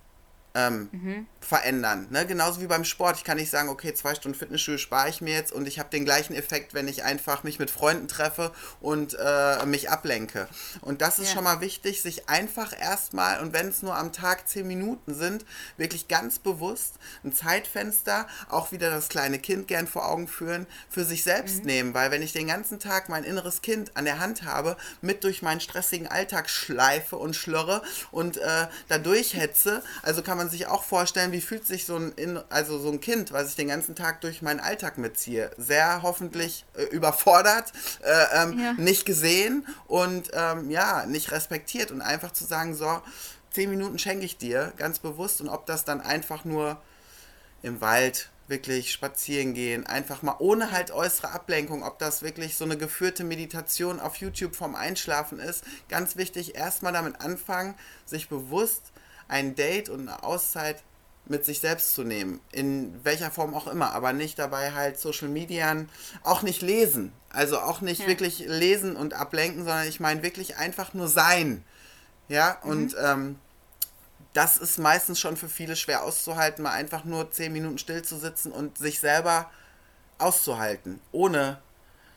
ähm, 0.57 0.89
mhm. 0.93 1.27
Verändern. 1.47 2.07
Ne? 2.09 2.25
Genauso 2.27 2.59
wie 2.59 2.67
beim 2.67 2.83
Sport. 2.83 3.15
Ich 3.15 3.23
kann 3.23 3.37
nicht 3.37 3.49
sagen, 3.49 3.69
okay, 3.69 3.93
zwei 3.93 4.13
Stunden 4.15 4.37
Fitnessstudio 4.37 4.77
spare 4.77 5.07
ich 5.07 5.21
mir 5.21 5.33
jetzt 5.33 5.53
und 5.53 5.65
ich 5.65 5.79
habe 5.79 5.89
den 5.89 6.03
gleichen 6.03 6.35
Effekt, 6.35 6.73
wenn 6.73 6.89
ich 6.89 7.05
einfach 7.05 7.43
mich 7.43 7.57
mit 7.57 7.71
Freunden 7.71 8.09
treffe 8.09 8.51
und 8.81 9.15
äh, 9.17 9.65
mich 9.65 9.89
ablenke. 9.89 10.49
Und 10.81 11.01
das 11.01 11.19
ist 11.19 11.29
ja. 11.29 11.35
schon 11.35 11.45
mal 11.45 11.61
wichtig, 11.61 12.01
sich 12.01 12.27
einfach 12.27 12.77
erstmal, 12.77 13.39
und 13.39 13.53
wenn 13.53 13.69
es 13.69 13.81
nur 13.81 13.95
am 13.95 14.11
Tag 14.11 14.49
zehn 14.49 14.67
Minuten 14.67 15.13
sind, 15.13 15.45
wirklich 15.77 16.09
ganz 16.09 16.37
bewusst 16.37 16.95
ein 17.23 17.31
Zeitfenster, 17.31 18.27
auch 18.49 18.73
wieder 18.73 18.89
das 18.89 19.07
kleine 19.07 19.39
Kind 19.39 19.69
gern 19.69 19.87
vor 19.87 20.09
Augen 20.09 20.27
führen, 20.27 20.67
für 20.89 21.05
sich 21.05 21.23
selbst 21.23 21.59
mhm. 21.59 21.65
nehmen. 21.65 21.93
Weil 21.93 22.11
wenn 22.11 22.21
ich 22.21 22.33
den 22.33 22.47
ganzen 22.47 22.77
Tag 22.77 23.07
mein 23.07 23.23
inneres 23.23 23.61
Kind 23.61 23.95
an 23.95 24.03
der 24.03 24.19
Hand 24.19 24.43
habe, 24.43 24.75
mit 24.99 25.23
durch 25.23 25.41
meinen 25.41 25.61
stressigen 25.61 26.07
Alltag 26.07 26.49
schleife 26.49 27.15
und 27.15 27.37
schlörre 27.37 27.83
und 28.11 28.35
äh, 28.35 28.67
da 28.89 28.97
durchhetze, 28.97 29.81
also 30.03 30.21
kann 30.21 30.37
man 30.37 30.49
sich 30.49 30.67
auch 30.67 30.83
vorstellen, 30.83 31.31
wie 31.31 31.36
fühlt 31.41 31.65
sich 31.65 31.85
so 31.85 31.95
ein, 31.97 32.39
also 32.49 32.79
so 32.79 32.89
ein 32.89 32.99
Kind, 32.99 33.31
was 33.31 33.49
ich 33.49 33.55
den 33.55 33.67
ganzen 33.67 33.95
Tag 33.95 34.21
durch 34.21 34.41
meinen 34.41 34.59
Alltag 34.59 34.97
mitziehe. 34.97 35.51
Sehr 35.57 36.01
hoffentlich 36.01 36.65
äh, 36.75 36.83
überfordert, 36.83 37.71
äh, 38.03 38.43
ähm, 38.43 38.59
ja. 38.59 38.73
nicht 38.73 39.05
gesehen 39.05 39.65
und 39.87 40.29
ähm, 40.33 40.69
ja, 40.71 41.05
nicht 41.05 41.31
respektiert. 41.31 41.91
Und 41.91 42.01
einfach 42.01 42.31
zu 42.31 42.45
sagen, 42.45 42.75
so, 42.75 43.01
zehn 43.51 43.69
Minuten 43.69 43.99
schenke 43.99 44.25
ich 44.25 44.37
dir, 44.37 44.73
ganz 44.77 44.99
bewusst. 44.99 45.41
Und 45.41 45.49
ob 45.49 45.65
das 45.65 45.85
dann 45.85 46.01
einfach 46.01 46.45
nur 46.45 46.81
im 47.61 47.81
Wald 47.81 48.29
wirklich 48.47 48.93
spazieren 48.93 49.53
gehen, 49.53 49.85
einfach 49.85 50.21
mal 50.21 50.35
ohne 50.39 50.71
halt 50.71 50.91
äußere 50.91 51.31
Ablenkung, 51.31 51.83
ob 51.83 51.99
das 51.99 52.21
wirklich 52.21 52.55
so 52.55 52.63
eine 52.63 52.77
geführte 52.77 53.23
Meditation 53.23 53.99
auf 53.99 54.15
YouTube 54.17 54.55
vorm 54.55 54.75
Einschlafen 54.75 55.39
ist. 55.39 55.63
Ganz 55.89 56.15
wichtig, 56.15 56.55
erstmal 56.55 56.93
damit 56.93 57.21
anfangen, 57.21 57.75
sich 58.05 58.29
bewusst 58.29 58.93
ein 59.27 59.55
Date 59.55 59.89
und 59.89 60.07
eine 60.07 60.23
Auszeit 60.23 60.83
mit 61.29 61.45
sich 61.45 61.59
selbst 61.59 61.93
zu 61.93 62.03
nehmen, 62.03 62.39
in 62.51 63.03
welcher 63.03 63.31
Form 63.31 63.53
auch 63.53 63.67
immer, 63.67 63.93
aber 63.93 64.13
nicht 64.13 64.39
dabei 64.39 64.73
halt 64.73 64.99
Social 64.99 65.27
Media, 65.27 65.85
auch 66.23 66.41
nicht 66.41 66.61
lesen, 66.61 67.11
also 67.29 67.59
auch 67.59 67.81
nicht 67.81 68.01
ja. 68.01 68.07
wirklich 68.07 68.39
lesen 68.39 68.95
und 68.95 69.13
ablenken, 69.13 69.63
sondern 69.63 69.87
ich 69.87 69.99
meine 69.99 70.23
wirklich 70.23 70.57
einfach 70.57 70.93
nur 70.93 71.07
sein, 71.07 71.63
ja, 72.29 72.57
mhm. 72.63 72.69
und 72.69 72.95
ähm, 73.01 73.39
das 74.33 74.57
ist 74.57 74.77
meistens 74.77 75.19
schon 75.19 75.35
für 75.35 75.49
viele 75.49 75.75
schwer 75.75 76.03
auszuhalten, 76.03 76.63
mal 76.63 76.71
einfach 76.71 77.03
nur 77.05 77.31
zehn 77.31 77.51
Minuten 77.53 77.79
still 77.79 78.03
zu 78.03 78.17
sitzen 78.17 78.51
und 78.51 78.77
sich 78.77 78.99
selber 78.99 79.49
auszuhalten, 80.19 80.99
ohne 81.11 81.59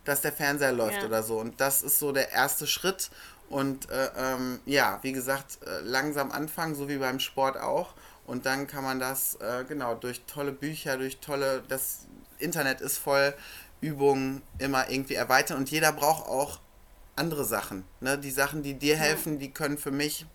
dass 0.04 0.20
der 0.20 0.32
Fernseher 0.32 0.72
läuft 0.72 0.98
ja. 0.98 1.06
oder 1.06 1.22
so. 1.22 1.38
Und 1.38 1.60
das 1.60 1.82
ist 1.82 1.98
so 1.98 2.12
der 2.12 2.30
erste 2.30 2.66
Schritt. 2.66 3.10
Und 3.48 3.90
äh, 3.90 4.10
ähm, 4.16 4.60
ja, 4.64 4.98
wie 5.02 5.12
gesagt, 5.12 5.58
äh, 5.66 5.80
langsam 5.80 6.30
anfangen, 6.30 6.74
so 6.74 6.88
wie 6.88 6.98
beim 6.98 7.20
Sport 7.20 7.56
auch. 7.56 7.94
Und 8.30 8.46
dann 8.46 8.68
kann 8.68 8.84
man 8.84 9.00
das, 9.00 9.34
äh, 9.40 9.64
genau, 9.64 9.96
durch 9.96 10.22
tolle 10.24 10.52
Bücher, 10.52 10.96
durch 10.96 11.18
tolle, 11.18 11.64
das 11.66 12.06
Internet 12.38 12.80
ist 12.80 12.96
voll 12.96 13.34
Übungen 13.80 14.40
immer 14.58 14.88
irgendwie 14.88 15.14
erweitern. 15.14 15.56
Und 15.58 15.68
jeder 15.68 15.90
braucht 15.90 16.28
auch 16.28 16.60
andere 17.16 17.44
Sachen. 17.44 17.84
Ne? 17.98 18.16
Die 18.18 18.30
Sachen, 18.30 18.62
die 18.62 18.74
dir 18.74 18.96
helfen, 18.96 19.40
die 19.40 19.50
können 19.50 19.78
für 19.78 19.90
mich 19.90 20.26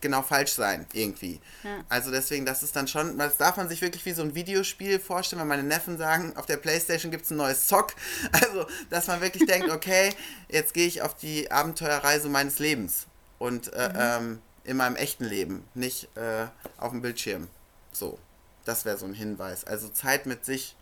genau 0.00 0.22
falsch 0.22 0.52
sein, 0.52 0.86
irgendwie. 0.94 1.42
Ja. 1.62 1.84
Also 1.90 2.10
deswegen, 2.10 2.46
das 2.46 2.62
ist 2.62 2.74
dann 2.74 2.88
schon, 2.88 3.18
das 3.18 3.36
darf 3.36 3.58
man 3.58 3.68
sich 3.68 3.82
wirklich 3.82 4.06
wie 4.06 4.12
so 4.12 4.22
ein 4.22 4.34
Videospiel 4.34 4.98
vorstellen, 4.98 5.42
wenn 5.42 5.48
meine 5.48 5.64
Neffen 5.64 5.98
sagen, 5.98 6.34
auf 6.38 6.46
der 6.46 6.56
Playstation 6.56 7.10
gibt 7.10 7.26
es 7.26 7.30
ein 7.30 7.36
neues 7.36 7.66
Zock. 7.66 7.92
Also, 8.32 8.66
dass 8.88 9.08
man 9.08 9.20
wirklich 9.20 9.44
denkt, 9.44 9.68
okay, 9.70 10.14
jetzt 10.48 10.72
gehe 10.72 10.86
ich 10.86 11.02
auf 11.02 11.14
die 11.14 11.50
Abenteuerreise 11.50 12.30
meines 12.30 12.58
Lebens. 12.60 13.08
Und 13.38 13.70
äh, 13.74 13.88
mhm. 13.90 13.94
ähm, 13.98 14.42
in 14.68 14.76
meinem 14.76 14.96
echten 14.96 15.24
Leben, 15.24 15.64
nicht 15.74 16.14
äh, 16.16 16.46
auf 16.76 16.90
dem 16.90 17.00
Bildschirm. 17.00 17.48
So, 17.90 18.18
das 18.64 18.84
wäre 18.84 18.98
so 18.98 19.06
ein 19.06 19.14
Hinweis. 19.14 19.64
Also 19.64 19.88
Zeit 19.88 20.26
mit 20.26 20.44
sich 20.44 20.76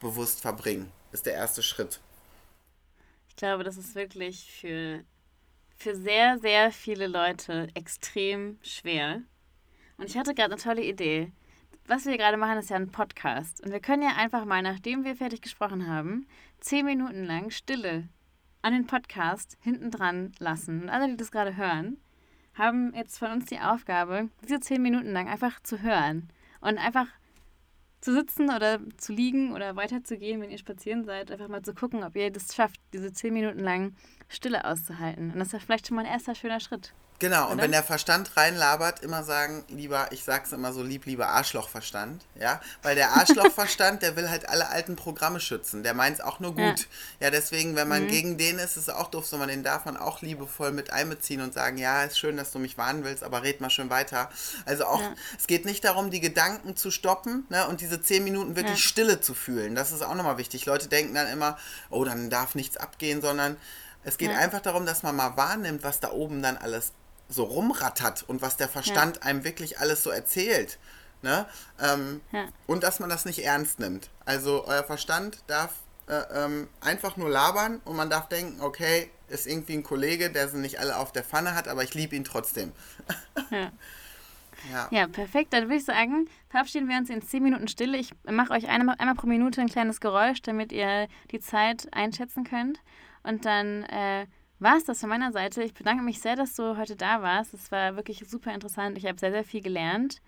bewusst 0.00 0.42
verbringen, 0.42 0.92
ist 1.12 1.24
der 1.24 1.32
erste 1.32 1.62
Schritt. 1.62 2.00
Ich 3.28 3.36
glaube, 3.36 3.64
das 3.64 3.76
ist 3.78 3.94
wirklich 3.94 4.50
für 4.60 5.02
für 5.78 5.94
sehr, 5.94 6.38
sehr 6.38 6.72
viele 6.72 7.06
Leute 7.06 7.68
extrem 7.74 8.58
schwer. 8.62 9.22
Und 9.98 10.06
ich 10.06 10.16
hatte 10.16 10.34
gerade 10.34 10.54
eine 10.54 10.62
tolle 10.62 10.82
Idee. 10.82 11.32
was 11.88 12.04
wir 12.04 12.16
gerade 12.16 12.36
machen, 12.36 12.58
ist 12.58 12.70
ja 12.70 12.76
ein 12.76 12.90
Podcast. 12.90 13.62
Und 13.62 13.70
wir 13.70 13.78
können 13.80 14.02
ja 14.02 14.16
einfach 14.16 14.44
mal, 14.44 14.60
nachdem 14.60 15.04
wir 15.04 15.14
fertig 15.14 15.40
gesprochen 15.40 15.86
haben, 15.86 16.26
zehn 16.58 16.84
Minuten 16.84 17.24
lang 17.24 17.50
Stille 17.50 18.08
an 18.60 18.72
den 18.72 18.86
Podcast 18.86 19.56
hinten 19.60 19.92
dran 19.92 20.32
lassen. 20.38 20.82
Und 20.82 20.88
alle, 20.88 21.08
die 21.08 21.16
das 21.16 21.30
gerade 21.30 21.56
hören, 21.56 21.98
haben 22.56 22.92
jetzt 22.94 23.18
von 23.18 23.30
uns 23.32 23.46
die 23.46 23.60
Aufgabe, 23.60 24.28
diese 24.42 24.60
zehn 24.60 24.82
Minuten 24.82 25.12
lang 25.12 25.28
einfach 25.28 25.60
zu 25.60 25.82
hören 25.82 26.30
und 26.60 26.78
einfach 26.78 27.06
zu 28.00 28.12
sitzen 28.12 28.50
oder 28.50 28.78
zu 28.98 29.12
liegen 29.12 29.52
oder 29.52 29.76
weiterzugehen, 29.76 30.40
wenn 30.40 30.50
ihr 30.50 30.58
spazieren 30.58 31.04
seid, 31.04 31.30
einfach 31.30 31.48
mal 31.48 31.62
zu 31.62 31.74
gucken, 31.74 32.04
ob 32.04 32.14
ihr 32.16 32.30
das 32.30 32.54
schafft, 32.54 32.80
diese 32.92 33.12
zehn 33.12 33.34
Minuten 33.34 33.60
lang 33.60 33.94
Stille 34.28 34.64
auszuhalten. 34.64 35.32
Und 35.32 35.38
das 35.38 35.48
ist 35.48 35.52
ja 35.52 35.58
vielleicht 35.58 35.88
schon 35.88 35.96
mal 35.96 36.04
ein 36.04 36.12
erster 36.12 36.34
schöner 36.34 36.60
Schritt. 36.60 36.94
Genau, 37.18 37.50
und 37.50 37.60
wenn 37.60 37.70
der 37.72 37.82
Verstand 37.82 38.36
reinlabert, 38.36 39.00
immer 39.00 39.24
sagen, 39.24 39.64
lieber, 39.68 40.08
ich 40.10 40.22
sag's 40.22 40.52
immer 40.52 40.74
so 40.74 40.82
lieb, 40.82 41.06
lieber 41.06 41.28
Arschlochverstand, 41.28 42.22
ja, 42.38 42.60
weil 42.82 42.94
der 42.94 43.12
Arschlochverstand, 43.16 44.02
der 44.02 44.16
will 44.16 44.28
halt 44.28 44.48
alle 44.48 44.68
alten 44.68 44.96
Programme 44.96 45.40
schützen, 45.40 45.82
der 45.82 45.94
meint's 45.94 46.20
auch 46.20 46.40
nur 46.40 46.54
gut. 46.54 46.80
Ja, 47.18 47.26
ja 47.26 47.30
deswegen, 47.30 47.74
wenn 47.74 47.88
man 47.88 48.04
mhm. 48.04 48.08
gegen 48.08 48.38
den 48.38 48.58
ist, 48.58 48.76
ist 48.76 48.88
es 48.88 48.90
auch 48.90 49.08
doof, 49.08 49.26
sondern 49.26 49.48
den 49.48 49.62
darf 49.62 49.86
man 49.86 49.96
auch 49.96 50.20
liebevoll 50.20 50.72
mit 50.72 50.90
einbeziehen 50.90 51.40
und 51.40 51.54
sagen, 51.54 51.78
ja, 51.78 52.02
ist 52.02 52.18
schön, 52.18 52.36
dass 52.36 52.50
du 52.50 52.58
mich 52.58 52.76
warnen 52.76 53.04
willst, 53.04 53.24
aber 53.24 53.42
red 53.42 53.62
mal 53.62 53.70
schön 53.70 53.88
weiter. 53.88 54.28
Also 54.66 54.84
auch, 54.84 55.00
ja. 55.00 55.14
es 55.38 55.46
geht 55.46 55.64
nicht 55.64 55.84
darum, 55.84 56.10
die 56.10 56.20
Gedanken 56.20 56.76
zu 56.76 56.90
stoppen, 56.90 57.46
ne, 57.48 57.66
und 57.66 57.80
diese 57.80 58.02
zehn 58.02 58.24
Minuten 58.24 58.56
wirklich 58.56 58.78
ja. 58.78 58.88
Stille 58.88 59.20
zu 59.22 59.32
fühlen. 59.32 59.74
Das 59.74 59.90
ist 59.90 60.02
auch 60.02 60.14
nochmal 60.14 60.36
wichtig. 60.36 60.66
Leute 60.66 60.88
denken 60.88 61.14
dann 61.14 61.28
immer, 61.28 61.56
oh, 61.88 62.04
dann 62.04 62.28
darf 62.28 62.54
nichts 62.54 62.76
abgehen, 62.76 63.22
sondern 63.22 63.56
es 64.04 64.18
geht 64.18 64.30
einfach 64.30 64.60
darum, 64.60 64.86
dass 64.86 65.02
man 65.02 65.16
mal 65.16 65.36
wahrnimmt, 65.36 65.82
was 65.82 65.98
da 65.98 66.12
oben 66.12 66.40
dann 66.40 66.56
alles 66.56 66.92
so 67.28 67.44
rumrattert 67.44 68.24
und 68.28 68.42
was 68.42 68.56
der 68.56 68.68
Verstand 68.68 69.16
ja. 69.16 69.22
einem 69.22 69.44
wirklich 69.44 69.78
alles 69.78 70.02
so 70.02 70.10
erzählt. 70.10 70.78
Ne? 71.22 71.46
Ähm, 71.80 72.20
ja. 72.32 72.46
Und 72.66 72.82
dass 72.82 73.00
man 73.00 73.08
das 73.08 73.24
nicht 73.24 73.44
ernst 73.44 73.80
nimmt. 73.80 74.10
Also 74.24 74.64
euer 74.66 74.84
Verstand 74.84 75.42
darf 75.46 75.72
äh, 76.08 76.22
ähm, 76.32 76.68
einfach 76.80 77.16
nur 77.16 77.28
labern 77.28 77.80
und 77.84 77.96
man 77.96 78.10
darf 78.10 78.28
denken, 78.28 78.60
okay, 78.60 79.10
ist 79.28 79.46
irgendwie 79.46 79.74
ein 79.74 79.82
Kollege, 79.82 80.30
der 80.30 80.48
sie 80.48 80.58
nicht 80.58 80.78
alle 80.78 80.98
auf 80.98 81.12
der 81.12 81.24
Pfanne 81.24 81.54
hat, 81.54 81.66
aber 81.68 81.82
ich 81.82 81.94
liebe 81.94 82.14
ihn 82.14 82.24
trotzdem. 82.24 82.72
ja. 83.50 83.72
Ja. 84.72 84.88
ja, 84.90 85.06
perfekt. 85.06 85.52
Dann 85.52 85.64
würde 85.64 85.76
ich 85.76 85.84
sagen, 85.84 86.28
verabschieden 86.48 86.88
wir 86.88 86.96
uns 86.96 87.10
in 87.10 87.22
10 87.22 87.42
Minuten 87.42 87.68
Stille. 87.68 87.98
Ich 87.98 88.12
mache 88.24 88.52
euch 88.52 88.68
einmal, 88.68 88.96
einmal 88.98 89.14
pro 89.14 89.26
Minute 89.26 89.60
ein 89.60 89.68
kleines 89.68 90.00
Geräusch, 90.00 90.42
damit 90.42 90.72
ihr 90.72 91.08
die 91.30 91.40
Zeit 91.40 91.88
einschätzen 91.92 92.44
könnt. 92.44 92.80
Und 93.22 93.44
dann 93.44 93.82
äh, 93.84 94.26
war 94.58 94.76
es 94.76 94.84
das 94.84 95.00
von 95.00 95.08
meiner 95.08 95.32
Seite. 95.32 95.62
Ich 95.62 95.74
bedanke 95.74 96.02
mich 96.02 96.20
sehr, 96.20 96.36
dass 96.36 96.54
du 96.54 96.76
heute 96.76 96.96
da 96.96 97.22
warst. 97.22 97.54
Es 97.54 97.70
war 97.70 97.96
wirklich 97.96 98.24
super 98.28 98.54
interessant. 98.54 98.96
Ich 98.98 99.06
habe 99.06 99.18
sehr, 99.18 99.32
sehr 99.32 99.44
viel 99.44 99.62
gelernt 99.62 100.20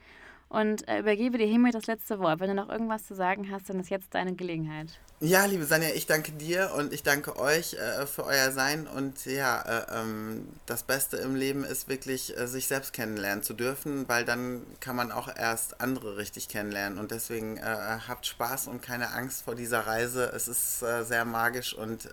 und 0.49 0.87
äh, 0.89 1.01
übergebe 1.01 1.39
dir 1.39 1.47
hiermit 1.47 1.75
das 1.75 1.87
letzte 1.87 2.19
Wort. 2.19 2.41
Wenn 2.41 2.49
du 2.49 2.55
noch 2.55 2.69
irgendwas 2.69 3.07
zu 3.07 3.15
sagen 3.15 3.51
hast, 3.51 3.69
dann 3.69 3.81
ist 3.81 3.91
jetzt 3.91 4.15
deine 4.15 4.35
Gelegenheit. 4.35 4.99
Ja, 5.21 5.45
liebe 5.47 5.65
Sanja, 5.65 5.89
ich 5.95 6.07
danke 6.07 6.33
dir 6.33 6.73
und 6.77 6.93
ich 6.93 7.03
danke 7.03 7.39
euch 7.39 7.75
äh, 7.75 8.07
für 8.07 8.25
euer 8.25 8.53
Sein. 8.53 8.87
Und 8.87 9.27
ja, 9.27 9.61
äh, 9.63 10.01
ähm, 10.01 10.49
das 10.67 10.85
Beste 10.85 11.17
im 11.17 11.35
Leben 11.35 11.65
ist 11.65 11.89
wirklich, 11.89 12.39
äh, 12.39 12.47
sich 12.47 12.67
selbst 12.67 12.93
kennenlernen 12.93 13.43
zu 13.43 13.53
dürfen, 13.53 14.09
weil 14.09 14.25
dann 14.25 14.63
kann 14.81 14.95
man 14.95 15.11
auch 15.11 15.29
erst 15.35 15.81
andere 15.81 16.19
richtig 16.19 16.49
kennenlernen. 16.49 16.99
Und 16.99 17.11
deswegen 17.11 17.57
äh, 17.57 17.99
habt 18.07 18.27
Spaß 18.27 18.69
und 18.69 18.81
keine 18.81 19.11
Angst 19.13 19.43
vor 19.43 19.55
dieser 19.55 19.87
Reise. 19.87 20.31
Es 20.35 20.49
ist 20.49 20.83
äh, 20.83 21.03
sehr 21.05 21.25
magisch 21.25 21.75
und 21.75 22.09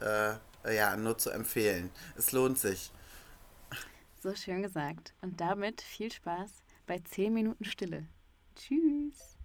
ja, 0.72 0.95
nur 0.95 1.18
zu 1.18 1.30
empfehlen. 1.30 1.89
Es 2.18 2.32
lohnt 2.32 2.57
sich. 2.57 2.91
So 4.22 4.34
schön 4.34 4.63
gesagt. 4.63 5.13
Und 5.22 5.39
damit 5.39 5.82
viel 5.82 6.11
Spaß 6.11 6.51
bei 6.88 6.99
10 6.99 7.34
Minuten 7.34 7.66
Stille. 7.66 8.07
Tschüss. 8.55 9.38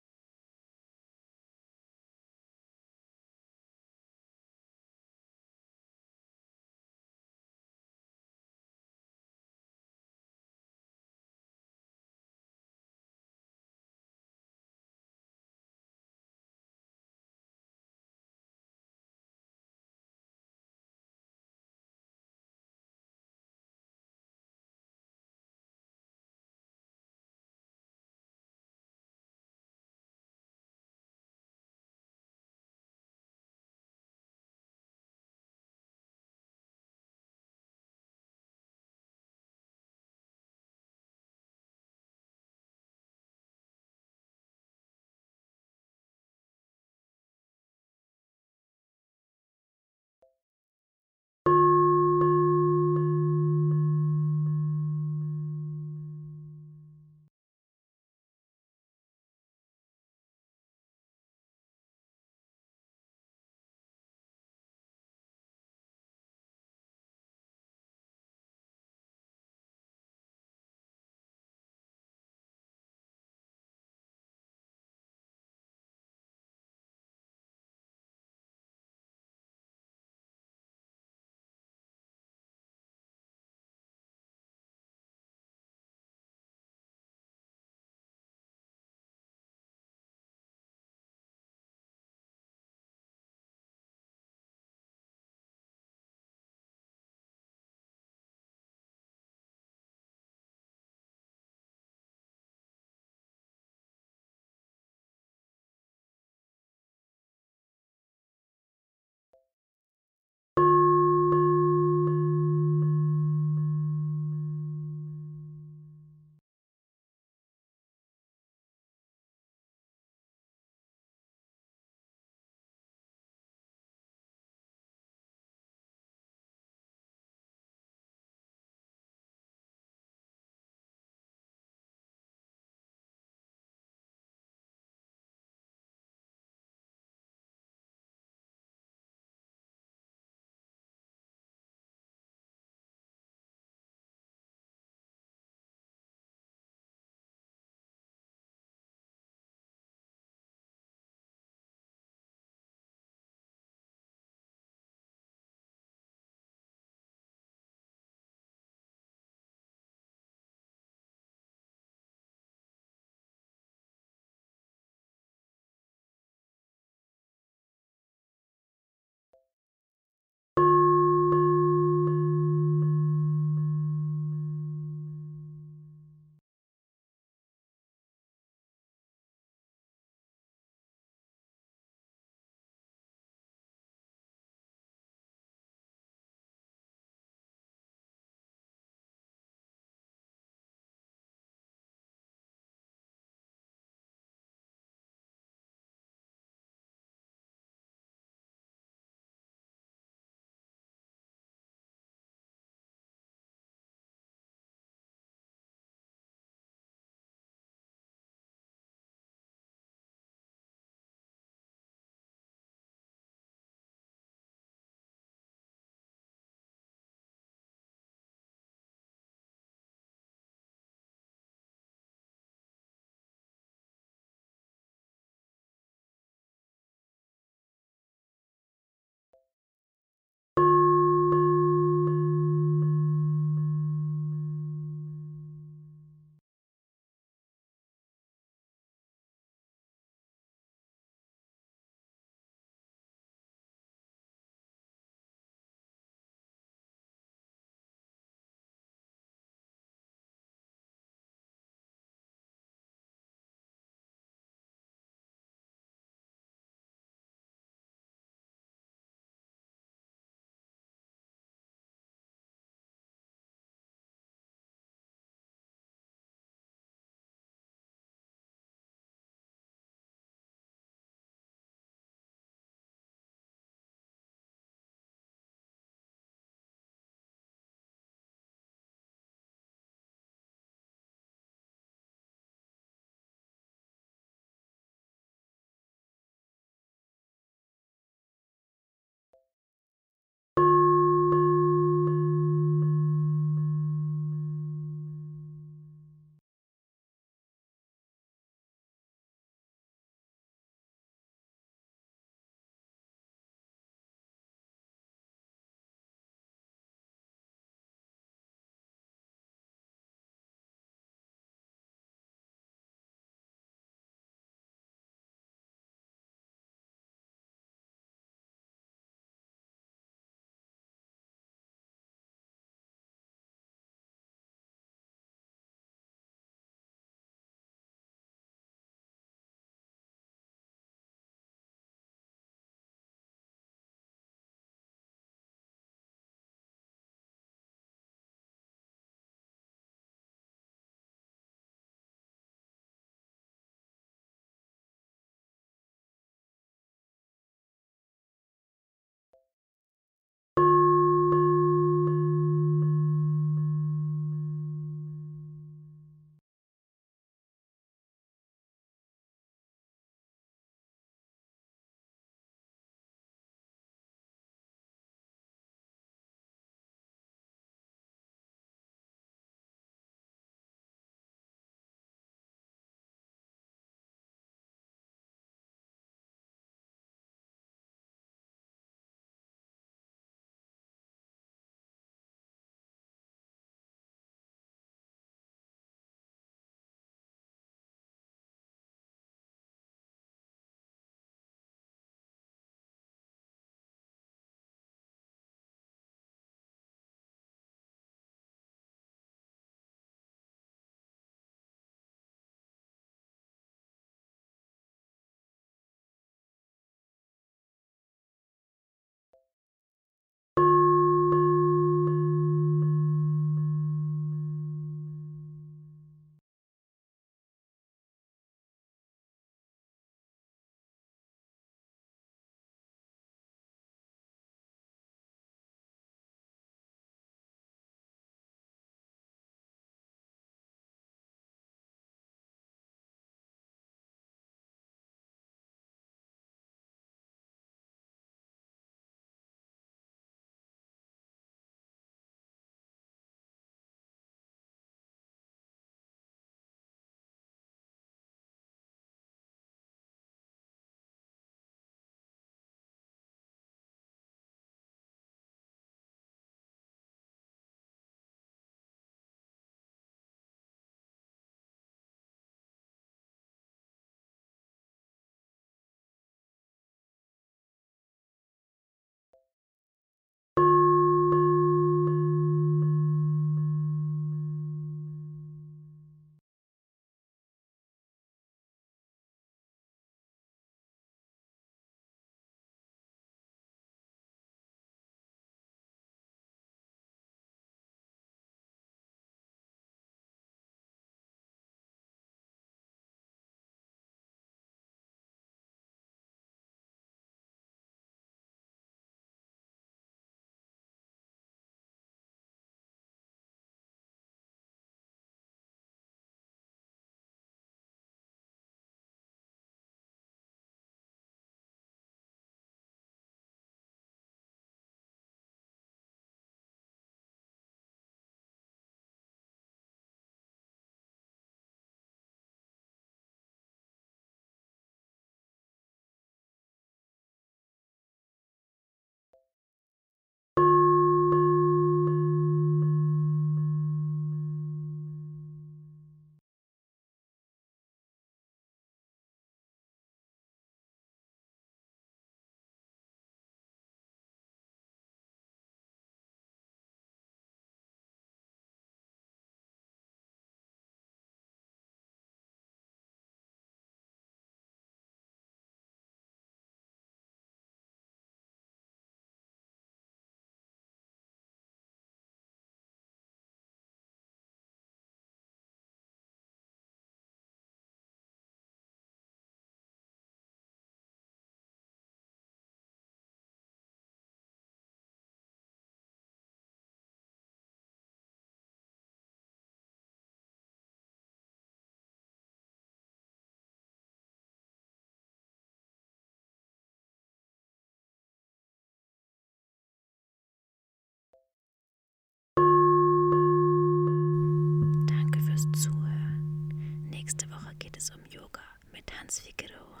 Fürs 595.52 595.82
Zuhören. 595.82 597.08
Nächste 597.10 597.50
Woche 597.50 597.74
geht 597.78 597.96
es 597.98 598.08
um 598.10 598.24
Yoga 598.30 598.62
mit 598.90 599.04
Hans 599.18 599.40
Figueroa. 599.40 600.00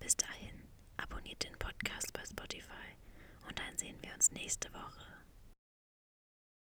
Bis 0.00 0.16
dahin, 0.16 0.62
abonniert 0.96 1.44
den 1.44 1.58
Podcast 1.58 2.10
bei 2.14 2.24
Spotify 2.24 2.88
und 3.46 3.58
dann 3.58 3.76
sehen 3.76 3.96
wir 4.00 4.14
uns 4.14 4.32
nächste 4.32 4.72
Woche. 4.72 5.11